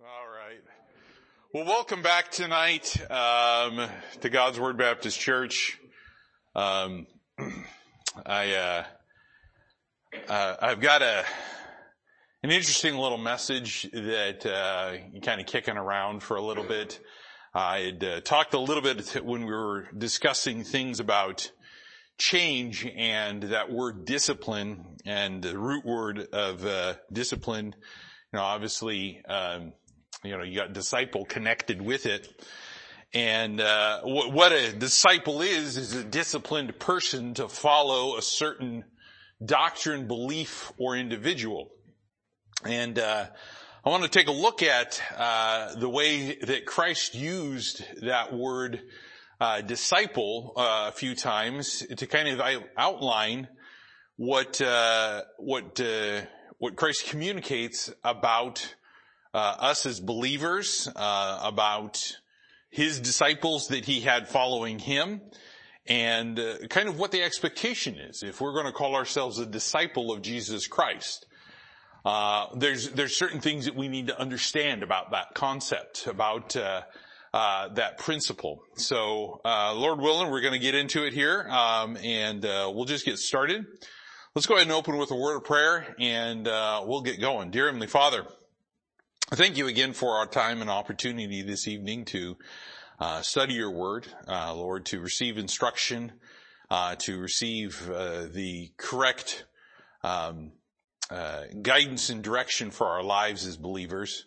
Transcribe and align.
All 0.00 0.28
right. 0.28 0.62
Well, 1.52 1.64
welcome 1.64 2.02
back 2.02 2.30
tonight 2.30 2.96
um, 3.10 3.88
to 4.20 4.28
God's 4.28 4.60
Word 4.60 4.78
Baptist 4.78 5.18
Church. 5.18 5.76
Um, 6.54 7.08
I 8.24 8.54
uh, 8.54 8.84
uh, 10.28 10.56
I've 10.62 10.80
got 10.80 11.02
a 11.02 11.24
an 12.44 12.52
interesting 12.52 12.94
little 12.94 13.18
message 13.18 13.90
that 13.92 14.46
uh, 14.46 15.20
kind 15.20 15.40
of 15.40 15.48
kicking 15.48 15.76
around 15.76 16.22
for 16.22 16.36
a 16.36 16.42
little 16.42 16.62
bit. 16.62 17.00
I 17.52 17.80
had 17.80 18.04
uh, 18.04 18.20
talked 18.20 18.54
a 18.54 18.60
little 18.60 18.82
bit 18.84 19.24
when 19.24 19.46
we 19.46 19.52
were 19.52 19.88
discussing 19.98 20.62
things 20.62 21.00
about 21.00 21.50
change 22.18 22.86
and 22.86 23.42
that 23.42 23.72
word 23.72 24.04
discipline 24.04 24.98
and 25.04 25.42
the 25.42 25.58
root 25.58 25.84
word 25.84 26.20
of 26.32 26.64
uh, 26.64 26.94
discipline. 27.12 27.74
You 28.32 28.38
know, 28.38 28.44
obviously, 28.44 29.24
um, 29.24 29.72
you 30.24 30.36
know, 30.36 30.42
you 30.42 30.58
got 30.58 30.72
disciple 30.72 31.24
connected 31.24 31.80
with 31.80 32.06
it. 32.06 32.28
And 33.14 33.60
uh, 33.60 34.02
what, 34.02 34.52
a 34.52 34.72
disciple 34.72 35.40
is 35.40 35.76
is 35.76 35.94
a 35.94 36.04
disciplined 36.04 36.78
person 36.78 37.34
to 37.34 37.48
follow 37.48 38.18
a 38.18 38.22
certain 38.22 38.84
doctrine, 39.42 40.06
belief, 40.06 40.72
or 40.76 40.96
individual. 40.96 41.70
And 42.64 42.98
uh, 42.98 43.26
I 43.84 43.88
want 43.88 44.02
to 44.02 44.10
take 44.10 44.28
a 44.28 44.32
look 44.32 44.62
at 44.62 45.00
uh, 45.16 45.74
the 45.76 45.88
way 45.88 46.36
that 46.42 46.66
Christ 46.66 47.14
used 47.14 47.82
that 48.02 48.34
word 48.34 48.82
uh, 49.40 49.62
disciple 49.62 50.52
uh, 50.56 50.86
a 50.88 50.92
few 50.92 51.14
times 51.14 51.86
to 51.96 52.06
kind 52.06 52.28
of 52.28 52.64
outline 52.76 53.48
what 54.16 54.60
uh, 54.60 55.22
what 55.38 55.80
what 56.58 56.76
Christ 56.76 57.06
communicates 57.06 57.90
about 58.04 58.74
uh, 59.38 59.54
us 59.60 59.86
as 59.86 60.00
believers, 60.00 60.88
uh, 60.96 61.40
about 61.44 62.18
his 62.70 62.98
disciples 62.98 63.68
that 63.68 63.84
he 63.84 64.00
had 64.00 64.26
following 64.26 64.80
him, 64.80 65.20
and 65.86 66.40
uh, 66.40 66.58
kind 66.68 66.88
of 66.88 66.98
what 66.98 67.12
the 67.12 67.22
expectation 67.22 67.94
is 67.98 68.24
if 68.24 68.40
we're 68.40 68.52
going 68.52 68.66
to 68.66 68.72
call 68.72 68.96
ourselves 68.96 69.38
a 69.38 69.46
disciple 69.46 70.10
of 70.10 70.22
Jesus 70.22 70.66
Christ. 70.66 71.26
Uh, 72.04 72.46
there's 72.56 72.90
there's 72.90 73.16
certain 73.16 73.40
things 73.40 73.66
that 73.66 73.76
we 73.76 73.86
need 73.86 74.08
to 74.08 74.20
understand 74.20 74.82
about 74.82 75.12
that 75.12 75.34
concept, 75.34 76.08
about 76.08 76.56
uh, 76.56 76.82
uh, 77.32 77.68
that 77.74 77.98
principle. 77.98 78.60
So, 78.74 79.40
Lord 79.44 80.00
willing, 80.00 80.32
we're 80.32 80.40
going 80.40 80.52
to 80.52 80.58
get 80.58 80.74
into 80.74 81.06
it 81.06 81.12
here, 81.12 81.46
um, 81.48 81.96
and 82.02 82.42
we'll 82.42 82.86
just 82.86 83.04
get 83.04 83.18
started. 83.18 83.66
Let's 84.34 84.46
go 84.46 84.54
ahead 84.54 84.66
and 84.66 84.74
open 84.74 84.96
with 84.96 85.12
a 85.12 85.16
word 85.16 85.36
of 85.36 85.44
prayer, 85.44 85.94
and 86.00 86.44
we'll 86.44 87.02
get 87.02 87.20
going. 87.20 87.52
Dear 87.52 87.66
Heavenly 87.66 87.86
Father. 87.86 88.26
Thank 89.30 89.58
you 89.58 89.66
again 89.66 89.92
for 89.92 90.16
our 90.16 90.26
time 90.26 90.62
and 90.62 90.70
opportunity 90.70 91.42
this 91.42 91.68
evening 91.68 92.06
to 92.06 92.38
uh, 92.98 93.20
study 93.20 93.52
your 93.52 93.70
word, 93.70 94.06
uh, 94.26 94.54
Lord, 94.54 94.86
to 94.86 95.00
receive 95.00 95.36
instruction, 95.36 96.12
uh, 96.70 96.94
to 97.00 97.18
receive 97.20 97.90
uh, 97.90 98.24
the 98.32 98.72
correct 98.78 99.44
um, 100.02 100.52
uh, 101.10 101.42
guidance 101.60 102.08
and 102.08 102.24
direction 102.24 102.70
for 102.70 102.86
our 102.86 103.02
lives 103.02 103.46
as 103.46 103.58
believers. 103.58 104.24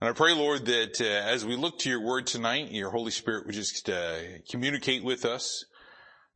And 0.00 0.08
I 0.08 0.14
pray, 0.14 0.32
Lord, 0.32 0.64
that 0.64 0.98
uh, 1.02 1.04
as 1.04 1.44
we 1.44 1.54
look 1.54 1.78
to 1.80 1.90
your 1.90 2.00
word 2.00 2.26
tonight, 2.26 2.72
your 2.72 2.88
Holy 2.88 3.10
Spirit 3.10 3.44
would 3.44 3.54
just 3.54 3.90
communicate 4.50 5.04
with 5.04 5.26
us, 5.26 5.66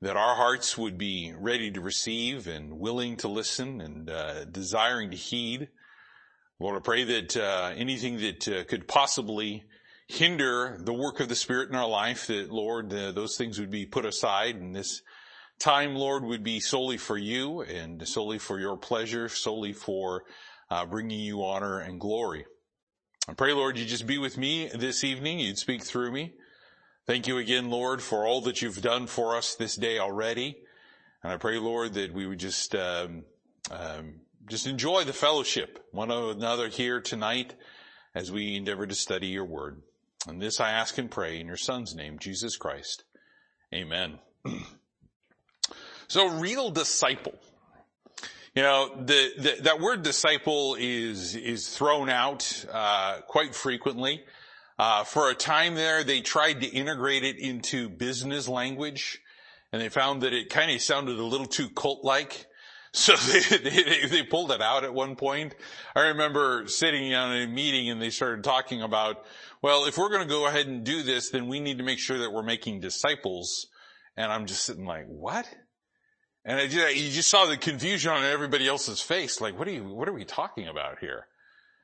that 0.02 0.18
our 0.18 0.34
hearts 0.34 0.76
would 0.76 0.98
be 0.98 1.32
ready 1.34 1.70
to 1.70 1.80
receive 1.80 2.46
and 2.46 2.78
willing 2.78 3.16
to 3.16 3.28
listen 3.28 3.80
and 3.80 4.52
desiring 4.52 5.12
to 5.12 5.16
heed. 5.16 5.68
Lord, 6.58 6.76
I 6.76 6.80
pray 6.80 7.04
that 7.04 7.36
uh, 7.36 7.74
anything 7.76 8.18
that 8.18 8.48
uh, 8.48 8.64
could 8.64 8.88
possibly 8.88 9.64
hinder 10.08 10.78
the 10.80 10.92
work 10.92 11.20
of 11.20 11.28
the 11.28 11.34
Spirit 11.34 11.68
in 11.68 11.74
our 11.74 11.88
life, 11.88 12.28
that 12.28 12.50
Lord, 12.50 12.92
uh, 12.94 13.12
those 13.12 13.36
things 13.36 13.60
would 13.60 13.70
be 13.70 13.84
put 13.84 14.06
aside, 14.06 14.56
and 14.56 14.74
this 14.74 15.02
time, 15.58 15.94
Lord, 15.94 16.24
would 16.24 16.42
be 16.42 16.60
solely 16.60 16.96
for 16.96 17.18
you 17.18 17.60
and 17.60 18.06
solely 18.08 18.38
for 18.38 18.58
your 18.58 18.76
pleasure, 18.76 19.28
solely 19.28 19.74
for 19.74 20.24
uh, 20.70 20.86
bringing 20.86 21.20
you 21.20 21.44
honor 21.44 21.78
and 21.80 22.00
glory. 22.00 22.46
I 23.28 23.34
pray, 23.34 23.52
Lord, 23.52 23.76
you 23.76 23.84
just 23.84 24.06
be 24.06 24.18
with 24.18 24.38
me 24.38 24.68
this 24.68 25.04
evening. 25.04 25.40
You'd 25.40 25.58
speak 25.58 25.82
through 25.82 26.12
me. 26.12 26.34
Thank 27.06 27.26
you 27.26 27.38
again, 27.38 27.70
Lord, 27.70 28.00
for 28.00 28.26
all 28.26 28.40
that 28.42 28.62
you've 28.62 28.80
done 28.80 29.06
for 29.06 29.36
us 29.36 29.54
this 29.54 29.76
day 29.76 29.98
already. 29.98 30.56
And 31.22 31.32
I 31.32 31.36
pray, 31.36 31.58
Lord, 31.58 31.94
that 31.94 32.14
we 32.14 32.26
would 32.26 32.38
just 32.38 32.74
um, 32.74 33.24
um, 33.70 34.20
just 34.48 34.66
enjoy 34.66 35.04
the 35.04 35.12
fellowship 35.12 35.84
one 35.90 36.10
another 36.10 36.68
here 36.68 37.00
tonight 37.00 37.54
as 38.14 38.30
we 38.30 38.56
endeavor 38.56 38.86
to 38.86 38.94
study 38.94 39.26
your 39.28 39.44
word. 39.44 39.82
And 40.28 40.40
this 40.40 40.60
I 40.60 40.70
ask 40.70 40.98
and 40.98 41.10
pray 41.10 41.40
in 41.40 41.46
your 41.46 41.56
son's 41.56 41.94
name, 41.94 42.18
Jesus 42.18 42.56
Christ. 42.56 43.04
Amen. 43.74 44.18
so 46.08 46.28
real 46.38 46.70
disciple. 46.70 47.34
You 48.54 48.62
know, 48.62 48.90
the, 48.96 49.32
the, 49.36 49.62
that 49.62 49.80
word 49.80 50.02
disciple 50.02 50.76
is, 50.78 51.34
is 51.34 51.68
thrown 51.68 52.08
out, 52.08 52.64
uh, 52.72 53.20
quite 53.26 53.54
frequently. 53.54 54.24
Uh, 54.78 55.04
for 55.04 55.30
a 55.30 55.34
time 55.34 55.74
there, 55.74 56.04
they 56.04 56.20
tried 56.20 56.60
to 56.60 56.66
integrate 56.66 57.24
it 57.24 57.38
into 57.38 57.88
business 57.88 58.48
language 58.48 59.20
and 59.72 59.82
they 59.82 59.88
found 59.88 60.22
that 60.22 60.32
it 60.32 60.48
kind 60.48 60.70
of 60.70 60.80
sounded 60.80 61.18
a 61.18 61.24
little 61.24 61.46
too 61.46 61.68
cult-like. 61.68 62.45
So 62.96 63.14
they, 63.30 63.40
they, 63.58 64.06
they, 64.06 64.22
pulled 64.22 64.50
it 64.50 64.62
out 64.62 64.82
at 64.82 64.94
one 64.94 65.16
point. 65.16 65.54
I 65.94 66.08
remember 66.08 66.66
sitting 66.66 67.14
on 67.14 67.36
a 67.36 67.46
meeting 67.46 67.90
and 67.90 68.00
they 68.00 68.08
started 68.08 68.42
talking 68.42 68.80
about, 68.80 69.22
well, 69.60 69.84
if 69.84 69.98
we're 69.98 70.08
going 70.08 70.22
to 70.22 70.28
go 70.28 70.46
ahead 70.46 70.66
and 70.66 70.82
do 70.82 71.02
this, 71.02 71.28
then 71.28 71.46
we 71.46 71.60
need 71.60 71.76
to 71.76 71.84
make 71.84 71.98
sure 71.98 72.18
that 72.18 72.32
we're 72.32 72.42
making 72.42 72.80
disciples. 72.80 73.66
And 74.16 74.32
I'm 74.32 74.46
just 74.46 74.64
sitting 74.64 74.86
like, 74.86 75.04
what? 75.08 75.46
And 76.46 76.58
I 76.58 76.68
just, 76.68 76.96
you 76.96 77.10
just 77.10 77.28
saw 77.28 77.44
the 77.44 77.58
confusion 77.58 78.12
on 78.12 78.24
everybody 78.24 78.66
else's 78.66 79.02
face. 79.02 79.42
Like, 79.42 79.58
what 79.58 79.68
are 79.68 79.72
you, 79.72 79.84
what 79.84 80.08
are 80.08 80.14
we 80.14 80.24
talking 80.24 80.66
about 80.66 80.98
here? 80.98 81.26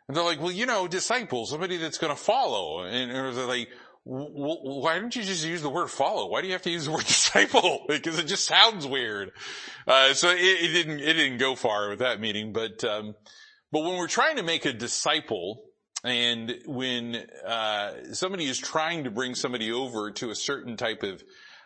And 0.08 0.16
they're 0.16 0.24
like, 0.24 0.40
well, 0.40 0.50
you 0.50 0.64
know, 0.64 0.88
disciples, 0.88 1.50
somebody 1.50 1.76
that's 1.76 1.98
going 1.98 2.14
to 2.14 2.20
follow. 2.20 2.84
And 2.84 3.36
they're 3.36 3.46
like, 3.46 3.68
why 4.04 4.98
don't 4.98 5.14
you 5.14 5.22
just 5.22 5.44
use 5.44 5.62
the 5.62 5.70
word 5.70 5.88
follow? 5.88 6.28
Why 6.28 6.40
do 6.40 6.48
you 6.48 6.54
have 6.54 6.62
to 6.62 6.70
use 6.70 6.86
the 6.86 6.92
word 6.92 7.04
disciple? 7.06 7.84
because 7.88 8.18
it 8.18 8.26
just 8.26 8.46
sounds 8.46 8.86
weird. 8.86 9.30
Uh, 9.86 10.14
so 10.14 10.30
it, 10.30 10.38
it, 10.38 10.72
didn't, 10.72 11.00
it 11.00 11.14
didn't 11.14 11.38
go 11.38 11.54
far 11.54 11.90
with 11.90 12.00
that 12.00 12.20
meeting, 12.20 12.52
but, 12.52 12.82
um, 12.84 13.14
but 13.70 13.82
when 13.82 13.96
we're 13.96 14.08
trying 14.08 14.36
to 14.36 14.42
make 14.42 14.64
a 14.64 14.72
disciple 14.72 15.62
and 16.04 16.52
when, 16.66 17.16
uh, 17.46 18.12
somebody 18.12 18.46
is 18.46 18.58
trying 18.58 19.04
to 19.04 19.10
bring 19.10 19.36
somebody 19.36 19.70
over 19.70 20.10
to 20.10 20.30
a 20.30 20.34
certain 20.34 20.76
type 20.76 21.04
of, 21.04 21.22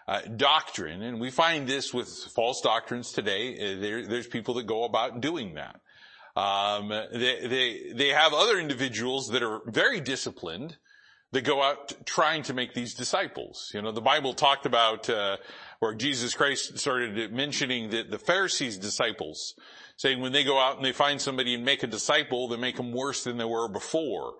uh, 0.06 0.20
doctrine, 0.36 1.03
and 1.03 1.18
we 1.18 1.30
find 1.30 1.66
this 1.66 1.92
with 1.92 2.08
false 2.08 2.60
doctrines 2.60 3.12
today, 3.12 3.54
uh, 3.54 3.80
there, 3.80 4.06
there's 4.06 4.26
people 4.26 4.54
that 4.54 4.66
go 4.66 4.84
about 4.84 5.20
doing 5.20 5.54
that. 5.54 5.80
Um, 6.38 6.91
they, 6.91 7.47
they, 7.48 7.92
they 7.94 8.08
have 8.08 8.34
other 8.34 8.58
individuals 8.58 9.30
that 9.30 9.42
are 9.42 9.62
very 9.66 10.00
disciplined, 10.00 10.76
that 11.32 11.44
go 11.44 11.62
out 11.62 11.92
trying 12.06 12.42
to 12.44 12.54
make 12.54 12.72
these 12.75 12.94
disciples. 12.94 13.70
You 13.75 13.82
know, 13.82 13.92
the 13.92 14.00
Bible 14.00 14.34
talked 14.34 14.66
about, 14.66 15.10
uh, 15.10 15.37
where 15.81 15.94
Jesus 15.94 16.34
Christ 16.34 16.78
started 16.78 17.32
mentioning 17.32 17.91
that 17.91 18.10
the 18.10 18.19
Pharisees' 18.19 18.78
disciples, 18.78 19.54
saying 19.97 20.20
when 20.20 20.32
they 20.32 20.44
go 20.44 20.59
out 20.59 20.76
and 20.76 20.84
they 20.84 20.92
find 20.92 21.20
somebody 21.20 21.54
and 21.54 21.65
make 21.65 21.82
a 21.82 21.86
disciple, 21.86 22.48
they 22.48 22.56
make 22.56 22.76
them 22.76 22.92
worse 22.92 23.25
than 23.25 23.36
they 23.36 23.44
were 23.44 23.69
before. 23.69 24.34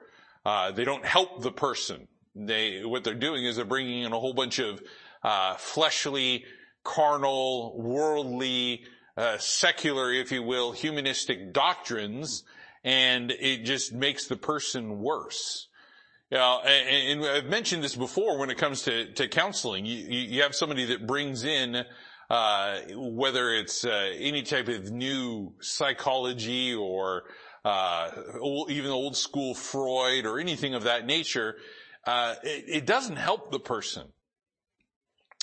Uh, 0.45 0.71
they 0.71 0.85
don't 0.85 1.05
help 1.05 1.43
the 1.43 1.53
person. 1.53 2.09
They, 2.35 2.85
what 2.85 3.05
they're 3.05 3.15
doing 3.15 3.45
is 3.45 3.57
they're 3.57 3.65
bringing 3.65 4.03
in 4.03 4.13
a 4.13 4.21
whole 4.21 4.35
bunch 4.35 4.59
of, 4.59 4.81
uh, 5.23 5.55
fleshly, 5.57 6.45
carnal, 6.85 7.77
worldly, 7.77 8.85
uh, 9.17 9.39
secular, 9.39 10.13
if 10.13 10.31
you 10.31 10.43
will, 10.43 10.73
humanistic 10.73 11.53
doctrines, 11.53 12.45
and 12.85 13.33
it 13.33 13.65
just 13.65 13.93
makes 13.93 14.27
the 14.27 14.37
person 14.37 15.01
worse. 15.01 15.69
Yeah, 16.37 16.59
and, 16.67 17.23
and, 17.23 17.31
I've 17.31 17.47
mentioned 17.47 17.83
this 17.83 17.97
before 17.97 18.37
when 18.37 18.51
it 18.51 18.59
comes 18.59 18.83
to, 18.83 19.11
to 19.15 19.27
counseling. 19.27 19.87
You, 19.87 19.97
you 19.97 20.43
have 20.43 20.55
somebody 20.55 20.85
that 20.85 21.07
brings 21.07 21.45
in, 21.45 21.83
uh, 22.29 22.81
whether 22.95 23.55
it's 23.55 23.87
uh, 23.87 24.11
any 24.19 24.43
type 24.43 24.69
of 24.69 24.91
new 24.91 25.55
psychology 25.63 26.75
or 26.75 27.23
uh, 27.65 28.11
old, 28.39 28.71
even 28.71 28.91
old 28.91 29.17
school 29.17 29.55
Freud 29.55 30.27
or 30.27 30.39
anything 30.39 30.75
of 30.75 30.83
that 30.83 31.07
nature, 31.07 31.57
uh, 32.07 32.35
it, 32.43 32.65
it, 32.69 32.87
doesn't 32.87 33.17
help 33.17 33.51
the 33.51 33.59
person. 33.59 34.05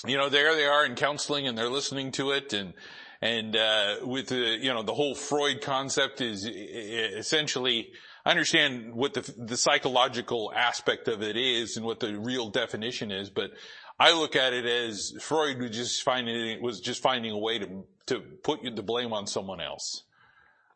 You 0.06 0.16
know, 0.16 0.28
there 0.28 0.54
they 0.54 0.66
are 0.66 0.86
in 0.86 0.94
counseling 0.94 1.48
and 1.48 1.58
they're 1.58 1.68
listening 1.68 2.12
to 2.12 2.30
it 2.30 2.52
and 2.52 2.72
and 3.20 3.56
uh, 3.56 3.96
with 4.02 4.28
the 4.28 4.58
you 4.60 4.72
know 4.72 4.84
the 4.84 4.94
whole 4.94 5.16
Freud 5.16 5.60
concept 5.60 6.20
is 6.20 6.46
essentially 6.46 7.90
I 8.24 8.30
understand 8.30 8.94
what 8.94 9.14
the, 9.14 9.34
the 9.36 9.56
psychological 9.56 10.52
aspect 10.54 11.08
of 11.08 11.22
it 11.22 11.36
is 11.36 11.76
and 11.76 11.84
what 11.84 12.00
the 12.00 12.18
real 12.18 12.48
definition 12.48 13.10
is, 13.10 13.28
but 13.28 13.50
I 13.98 14.12
look 14.12 14.34
at 14.34 14.52
it 14.52 14.64
as 14.64 15.14
Freud 15.20 15.60
was 15.60 15.70
just 15.70 16.02
finding 16.02 16.62
was 16.62 16.80
just 16.80 17.02
finding 17.02 17.32
a 17.32 17.38
way 17.38 17.58
to 17.58 17.84
to 18.06 18.20
put 18.20 18.62
the 18.62 18.82
blame 18.82 19.12
on 19.12 19.26
someone 19.26 19.60
else. 19.60 20.02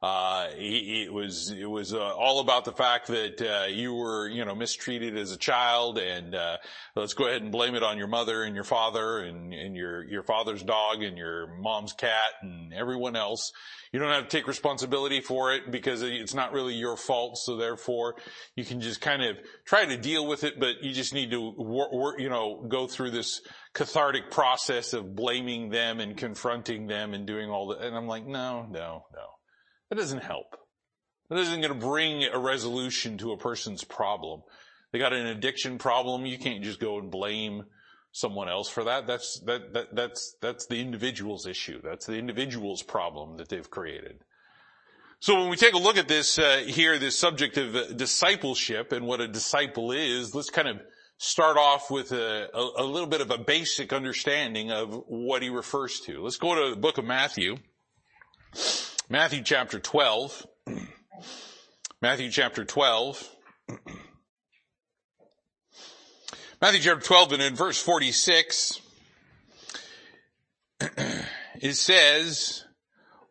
Uh, 0.01 0.51
he, 0.57 1.03
it 1.03 1.13
was 1.13 1.51
it 1.51 1.69
was 1.69 1.93
uh, 1.93 1.99
all 1.99 2.39
about 2.39 2.65
the 2.65 2.73
fact 2.73 3.09
that 3.09 3.43
uh, 3.43 3.67
you 3.67 3.93
were 3.95 4.29
you 4.29 4.45
know 4.45 4.55
mistreated 4.55 5.17
as 5.17 5.33
a 5.33 5.37
child, 5.37 5.99
and 5.99 6.37
uh, 6.37 6.59
let's 6.95 7.15
go 7.15 7.27
ahead 7.27 7.43
and 7.43 7.51
blame 7.51 7.75
it 7.75 7.83
on 7.83 7.99
your 7.99 8.07
mother 8.07 8.45
and 8.45 8.55
your 8.55 8.63
father 8.65 9.19
and, 9.19 9.53
and 9.53 9.75
your 9.75 10.05
your 10.05 10.23
father's 10.23 10.63
dog 10.63 11.03
and 11.03 11.19
your 11.19 11.49
mom's 11.59 11.93
cat 11.93 12.35
and 12.43 12.73
everyone 12.73 13.17
else. 13.17 13.53
You 13.93 13.99
don't 13.99 14.11
have 14.11 14.29
to 14.29 14.37
take 14.37 14.47
responsibility 14.47 15.21
for 15.21 15.53
it 15.55 15.71
because 15.71 16.03
it's 16.03 16.35
not 16.35 16.53
really 16.53 16.75
your 16.75 16.97
fault. 16.97 17.39
So 17.39 17.57
therefore, 17.57 18.17
you 18.55 18.65
can 18.65 18.81
just 18.81 19.01
kind 19.01 19.23
of 19.23 19.37
try 19.65 19.87
to 19.87 19.97
deal 19.97 20.27
with 20.27 20.45
it, 20.45 20.61
but 20.61 20.83
you 20.83 20.93
just 20.93 21.15
need 21.15 21.31
to 21.31 21.55
wor- 21.57 21.91
wor- 21.91 22.21
you 22.21 22.29
know 22.29 22.67
go 22.69 22.87
through 22.87 23.13
this 23.13 23.41
cathartic 23.73 24.31
process 24.31 24.93
of 24.93 25.15
blaming 25.15 25.71
them 25.71 26.01
and 26.01 26.17
confronting 26.17 26.87
them 26.87 27.15
and 27.15 27.27
doing 27.27 27.51
all 27.51 27.69
that. 27.69 27.81
And 27.81 27.97
I'm 27.97 28.07
like, 28.07 28.27
no, 28.27 28.67
no, 28.71 29.05
no. 29.15 29.27
That 29.91 29.97
doesn't 29.97 30.23
help. 30.23 30.57
That 31.31 31.39
isn't 31.39 31.61
going 31.61 31.73
to 31.73 31.87
bring 31.87 32.25
a 32.25 32.39
resolution 32.39 33.19
to 33.19 33.33
a 33.33 33.39
person's 33.39 33.85
problem. 33.85 34.43
They 34.93 34.99
got 34.99 35.13
an 35.13 35.27
addiction 35.27 35.79
problem. 35.79 36.25
You 36.25 36.39
can't 36.39 36.65
just 36.65 36.81
go 36.81 36.99
and 36.99 37.11
blame 37.11 37.65
someone 38.13 38.49
else 38.49 38.69
for 38.69 38.85
that. 38.85 39.07
That's, 39.07 39.41
that, 39.41 39.73
that, 39.75 39.95
that's, 39.95 40.37
that's 40.41 40.67
the 40.67 40.81
individual's 40.81 41.47
issue. 41.47 41.81
That's 41.83 42.07
the 42.07 42.17
individual's 42.17 42.83
problem 42.83 43.37
that 43.37 43.49
they've 43.49 43.71
created. 43.71 44.25
So 45.21 45.35
when 45.41 45.49
we 45.49 45.57
take 45.57 45.75
a 45.75 45.79
look 45.79 45.97
at 45.97 46.07
this 46.07 46.39
uh, 46.39 46.63
here, 46.67 46.99
this 46.99 47.19
subject 47.19 47.57
of 47.57 47.75
uh, 47.75 47.93
discipleship 47.93 48.93
and 48.93 49.05
what 49.05 49.21
a 49.21 49.27
disciple 49.27 49.91
is, 49.91 50.35
let's 50.35 50.51
kind 50.51 50.69
of 50.69 50.81
start 51.19 51.57
off 51.57 51.91
with 51.91 52.13
a, 52.13 52.49
a, 52.55 52.83
a 52.83 52.85
little 52.85 53.09
bit 53.09 53.21
of 53.21 53.31
a 53.33 53.39
basic 53.39 53.93
understanding 53.93 54.71
of 54.71 55.03
what 55.09 55.43
he 55.43 55.51
refers 55.51 56.01
to. 56.01 56.23
Let's 56.23 56.37
go 56.37 56.55
to 56.55 56.71
the 56.75 56.81
book 56.81 56.99
of 56.99 57.05
Matthew. 57.05 57.57
Matthew 59.11 59.43
chapter 59.43 59.81
12. 59.81 60.47
Matthew 62.01 62.31
chapter 62.31 62.65
12. 62.65 63.29
Matthew 66.61 66.81
chapter 66.81 67.07
12 67.07 67.33
and 67.35 67.43
in 67.43 67.55
verse 67.55 67.81
46, 67.81 68.81
it 70.81 71.75
says, 71.75 72.65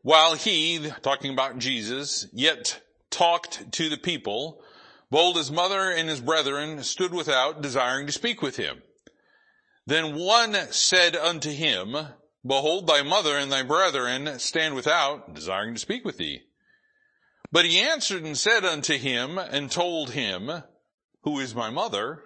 while 0.01 0.35
he, 0.35 0.89
talking 1.01 1.33
about 1.33 1.59
Jesus, 1.59 2.27
yet 2.31 2.81
talked 3.09 3.69
to 3.74 3.89
the 3.89 3.97
people, 3.97 4.62
bold 5.12 5.35
his 5.35 5.51
mother 5.51 5.91
and 5.91 6.07
his 6.07 6.21
brethren 6.21 6.81
stood 6.83 7.13
without, 7.13 7.62
desiring 7.62 8.06
to 8.06 8.13
speak 8.13 8.41
with 8.41 8.56
him. 8.56 8.81
Then 9.85 10.15
one 10.15 10.56
said 10.71 11.18
unto 11.18 11.51
him, 11.51 11.97
Behold, 12.45 12.88
thy 12.88 13.01
mother 13.01 13.38
and 13.38 13.51
thy 13.51 13.63
brethren 13.63 14.39
stand 14.39 14.74
without, 14.74 15.33
desiring 15.33 15.74
to 15.74 15.81
speak 15.81 16.06
with 16.06 16.18
thee. 16.18 16.44
But 17.51 17.65
he 17.65 17.77
answered 17.77 18.24
and 18.24 18.38
said 18.38 18.63
unto 18.63 18.97
him, 18.97 19.38
and 19.38 19.69
told 19.69 20.12
him, 20.12 20.63
Who 21.24 21.41
is 21.41 21.53
my 21.53 21.69
mother, 21.69 22.24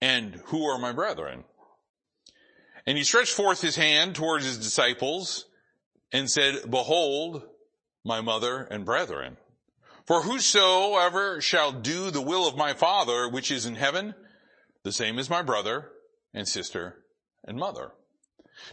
and 0.00 0.34
who 0.46 0.64
are 0.66 0.78
my 0.78 0.92
brethren? 0.92 1.44
And 2.86 2.96
he 2.96 3.04
stretched 3.04 3.34
forth 3.34 3.60
his 3.60 3.76
hand 3.76 4.14
towards 4.14 4.44
his 4.44 4.58
disciples, 4.58 5.46
and 6.12 6.30
said, 6.30 6.70
Behold, 6.70 7.42
my 8.04 8.20
mother 8.20 8.62
and 8.62 8.84
brethren. 8.84 9.36
For 10.06 10.22
whosoever 10.22 11.40
shall 11.40 11.72
do 11.72 12.10
the 12.10 12.22
will 12.22 12.48
of 12.48 12.56
my 12.56 12.72
Father 12.72 13.28
which 13.28 13.50
is 13.50 13.66
in 13.66 13.74
heaven, 13.74 14.14
the 14.82 14.92
same 14.92 15.18
is 15.18 15.28
my 15.28 15.42
brother 15.42 15.90
and 16.32 16.48
sister 16.48 17.04
and 17.44 17.58
mother. 17.58 17.92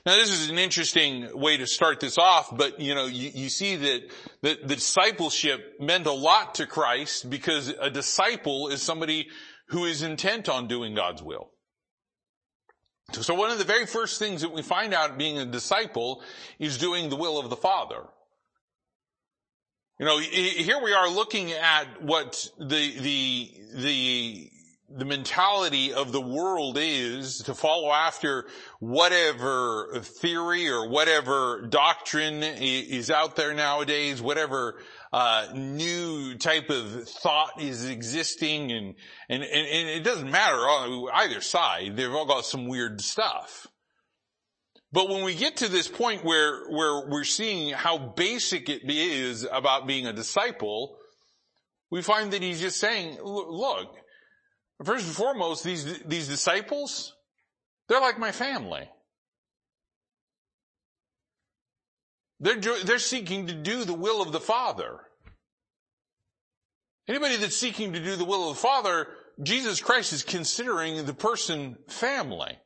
Now 0.05 0.15
this 0.15 0.31
is 0.31 0.49
an 0.49 0.57
interesting 0.57 1.37
way 1.37 1.57
to 1.57 1.67
start 1.67 1.99
this 1.99 2.17
off, 2.17 2.55
but 2.55 2.79
you 2.79 2.95
know, 2.95 3.05
you, 3.05 3.31
you 3.33 3.49
see 3.49 3.75
that 3.75 4.03
the, 4.41 4.57
the 4.63 4.75
discipleship 4.75 5.79
meant 5.79 6.07
a 6.07 6.11
lot 6.11 6.55
to 6.55 6.65
Christ 6.65 7.29
because 7.29 7.67
a 7.67 7.89
disciple 7.89 8.69
is 8.69 8.81
somebody 8.81 9.27
who 9.69 9.85
is 9.85 10.01
intent 10.01 10.49
on 10.49 10.67
doing 10.67 10.93
God's 10.95 11.23
will. 11.23 11.51
So 13.11 13.35
one 13.35 13.51
of 13.51 13.59
the 13.59 13.63
very 13.63 13.85
first 13.85 14.19
things 14.19 14.41
that 14.41 14.51
we 14.51 14.61
find 14.61 14.93
out 14.93 15.17
being 15.17 15.37
a 15.37 15.45
disciple 15.45 16.23
is 16.59 16.77
doing 16.77 17.09
the 17.09 17.15
will 17.15 17.37
of 17.37 17.49
the 17.49 17.55
Father. 17.55 18.03
You 19.99 20.05
know, 20.05 20.19
here 20.19 20.81
we 20.83 20.91
are 20.93 21.09
looking 21.09 21.51
at 21.51 22.01
what 22.01 22.49
the, 22.59 22.99
the, 22.99 23.51
the 23.75 24.49
the 24.97 25.05
mentality 25.05 25.93
of 25.93 26.13
the 26.13 26.21
world 26.21 26.77
is 26.79 27.39
to 27.39 27.53
follow 27.53 27.91
after 27.91 28.45
whatever 28.79 29.99
theory 30.01 30.69
or 30.69 30.89
whatever 30.89 31.67
doctrine 31.67 32.41
is 32.41 33.11
out 33.11 33.35
there 33.35 33.53
nowadays, 33.53 34.21
whatever 34.21 34.79
uh, 35.11 35.47
new 35.53 36.35
type 36.35 36.69
of 36.69 37.09
thought 37.09 37.61
is 37.61 37.89
existing, 37.89 38.71
and, 38.71 38.95
and 39.29 39.43
and 39.43 39.89
it 39.89 40.03
doesn't 40.03 40.31
matter 40.31 40.57
on 40.57 41.09
either 41.13 41.41
side. 41.41 41.97
They've 41.97 42.11
all 42.11 42.25
got 42.25 42.45
some 42.45 42.67
weird 42.67 43.01
stuff. 43.01 43.67
But 44.93 45.09
when 45.09 45.25
we 45.25 45.35
get 45.35 45.57
to 45.57 45.67
this 45.67 45.89
point 45.89 46.23
where 46.23 46.69
where 46.69 47.09
we're 47.09 47.25
seeing 47.25 47.73
how 47.73 47.97
basic 47.97 48.69
it 48.69 48.89
is 48.89 49.45
about 49.51 49.87
being 49.87 50.07
a 50.07 50.13
disciple, 50.13 50.97
we 51.91 52.01
find 52.01 52.31
that 52.31 52.41
he's 52.41 52.61
just 52.61 52.79
saying, 52.79 53.17
look 53.21 53.97
First 54.83 55.05
and 55.07 55.15
foremost, 55.15 55.63
these, 55.63 56.03
these 56.03 56.27
disciples, 56.27 57.13
they're 57.87 58.01
like 58.01 58.19
my 58.19 58.31
family. 58.31 58.89
They're, 62.39 62.59
they're 62.59 62.99
seeking 62.99 63.47
to 63.47 63.53
do 63.53 63.85
the 63.85 63.93
will 63.93 64.21
of 64.21 64.31
the 64.31 64.41
Father. 64.41 64.99
Anybody 67.07 67.37
that's 67.37 67.55
seeking 67.55 67.93
to 67.93 68.03
do 68.03 68.15
the 68.15 68.25
will 68.25 68.49
of 68.49 68.55
the 68.55 68.61
Father, 68.61 69.07
Jesus 69.41 69.79
Christ 69.79 70.11
is 70.11 70.23
considering 70.23 71.05
the 71.05 71.13
person 71.13 71.77
family. 71.87 72.57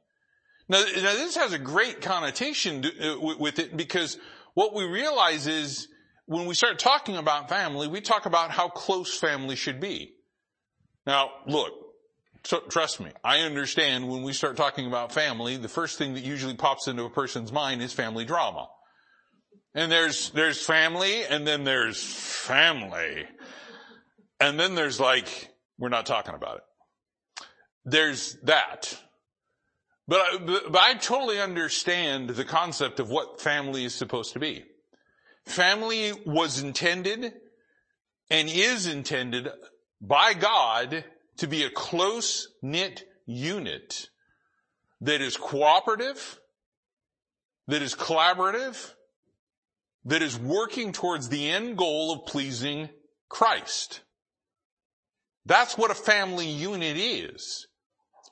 Now, 0.67 0.83
now 0.95 1.13
this 1.13 1.35
has 1.35 1.53
a 1.53 1.59
great 1.59 2.01
connotation 2.01 2.83
to, 2.83 3.13
uh, 3.13 3.35
with 3.37 3.59
it 3.59 3.77
because 3.77 4.17
what 4.53 4.73
we 4.73 4.85
realize 4.85 5.45
is 5.45 5.87
when 6.25 6.45
we 6.45 6.55
start 6.55 6.79
talking 6.79 7.17
about 7.17 7.49
family, 7.49 7.87
we 7.87 8.01
talk 8.01 8.25
about 8.25 8.51
how 8.51 8.69
close 8.69 9.17
family 9.17 9.55
should 9.55 9.79
be. 9.79 10.13
Now, 11.05 11.31
look, 11.47 11.73
so, 12.43 12.61
trust 12.61 12.99
me, 12.99 13.11
I 13.23 13.39
understand 13.39 14.07
when 14.09 14.23
we 14.23 14.33
start 14.33 14.55
talking 14.55 14.87
about 14.87 15.11
family, 15.11 15.57
the 15.57 15.67
first 15.67 15.97
thing 15.97 16.13
that 16.13 16.23
usually 16.23 16.55
pops 16.55 16.87
into 16.87 17.03
a 17.03 17.09
person's 17.09 17.51
mind 17.51 17.81
is 17.81 17.93
family 17.93 18.25
drama. 18.25 18.69
And 19.75 19.91
there's, 19.91 20.31
there's 20.31 20.65
family 20.65 21.23
and 21.23 21.45
then 21.45 21.63
there's 21.63 22.01
family. 22.01 23.25
And 24.39 24.59
then 24.59 24.75
there's 24.75 24.99
like, 24.99 25.53
we're 25.77 25.89
not 25.89 26.05
talking 26.05 26.33
about 26.33 26.57
it. 26.57 26.63
There's 27.85 28.37
that. 28.43 28.97
But 30.07 30.21
I, 30.21 30.37
but 30.69 30.77
I 30.77 30.93
totally 30.95 31.39
understand 31.39 32.29
the 32.29 32.45
concept 32.45 32.99
of 32.99 33.09
what 33.09 33.41
family 33.41 33.85
is 33.85 33.93
supposed 33.93 34.33
to 34.33 34.39
be. 34.39 34.63
Family 35.45 36.13
was 36.25 36.61
intended 36.61 37.33
and 38.29 38.49
is 38.49 38.87
intended 38.87 39.49
by 40.01 40.33
God 40.33 41.03
to 41.39 41.47
be 41.47 41.63
a 41.63 41.69
close 41.69 42.47
knit 42.61 43.03
unit 43.25 44.09
that 45.01 45.21
is 45.21 45.37
cooperative, 45.37 46.39
that 47.67 47.81
is 47.81 47.95
collaborative, 47.95 48.93
that 50.05 50.21
is 50.21 50.37
working 50.37 50.91
towards 50.91 51.29
the 51.29 51.49
end 51.49 51.77
goal 51.77 52.11
of 52.11 52.25
pleasing 52.25 52.89
Christ. 53.29 54.01
That's 55.45 55.77
what 55.77 55.91
a 55.91 55.95
family 55.95 56.49
unit 56.49 56.97
is. 56.97 57.67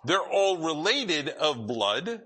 They're 0.04 0.20
all 0.20 0.58
related 0.58 1.30
of 1.30 1.66
blood. 1.66 2.22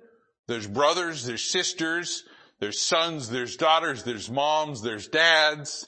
There's 0.48 0.68
brothers, 0.68 1.26
there's 1.26 1.50
sisters, 1.50 2.24
there's 2.60 2.82
sons, 2.82 3.30
there's 3.30 3.56
daughters, 3.56 4.04
there's 4.04 4.30
moms, 4.30 4.82
there's 4.82 5.08
dads, 5.08 5.88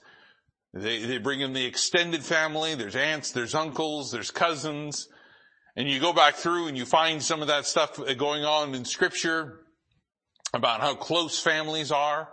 they, 0.73 1.05
they 1.05 1.17
bring 1.19 1.41
in 1.41 1.53
the 1.53 1.65
extended 1.65 2.23
family. 2.23 2.75
There's 2.75 2.95
aunts, 2.95 3.31
there's 3.31 3.53
uncles, 3.53 4.11
there's 4.11 4.31
cousins. 4.31 5.07
And 5.75 5.89
you 5.89 5.99
go 5.99 6.13
back 6.13 6.35
through 6.35 6.67
and 6.67 6.77
you 6.77 6.85
find 6.85 7.21
some 7.21 7.41
of 7.41 7.47
that 7.47 7.65
stuff 7.65 7.99
going 8.17 8.43
on 8.43 8.73
in 8.73 8.85
scripture 8.85 9.59
about 10.53 10.81
how 10.81 10.95
close 10.95 11.39
families 11.39 11.91
are. 11.91 12.29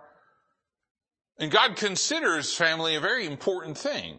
And 1.38 1.50
God 1.50 1.76
considers 1.76 2.54
family 2.54 2.96
a 2.96 3.00
very 3.00 3.26
important 3.26 3.78
thing. 3.78 4.18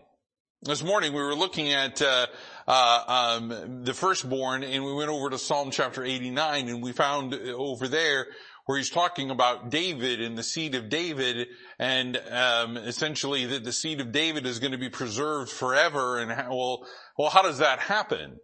This 0.63 0.83
morning 0.83 1.13
we 1.13 1.21
were 1.21 1.35
looking 1.35 1.71
at 1.71 2.01
uh, 2.01 2.27
uh, 2.67 3.03
um, 3.07 3.83
the 3.83 3.93
firstborn, 3.95 4.63
and 4.63 4.85
we 4.85 4.93
went 4.93 5.09
over 5.09 5.31
to 5.31 5.39
Psalm 5.39 5.71
chapter 5.71 6.03
89, 6.03 6.69
and 6.69 6.83
we 6.83 6.91
found 6.91 7.33
over 7.33 7.87
there 7.87 8.27
where 8.71 8.77
he's 8.77 8.89
talking 8.89 9.31
about 9.31 9.69
David 9.69 10.21
and 10.21 10.37
the 10.37 10.43
seed 10.43 10.75
of 10.75 10.87
David 10.87 11.49
and 11.77 12.15
um, 12.31 12.77
essentially 12.77 13.45
that 13.47 13.65
the 13.65 13.73
seed 13.73 13.99
of 13.99 14.13
David 14.13 14.45
is 14.45 14.59
going 14.59 14.71
to 14.71 14.77
be 14.77 14.87
preserved 14.87 15.51
forever 15.51 16.19
and 16.19 16.31
how, 16.31 16.55
well, 16.55 16.87
well, 17.17 17.29
how 17.29 17.41
does 17.41 17.57
that 17.57 17.79
happen? 17.79 18.37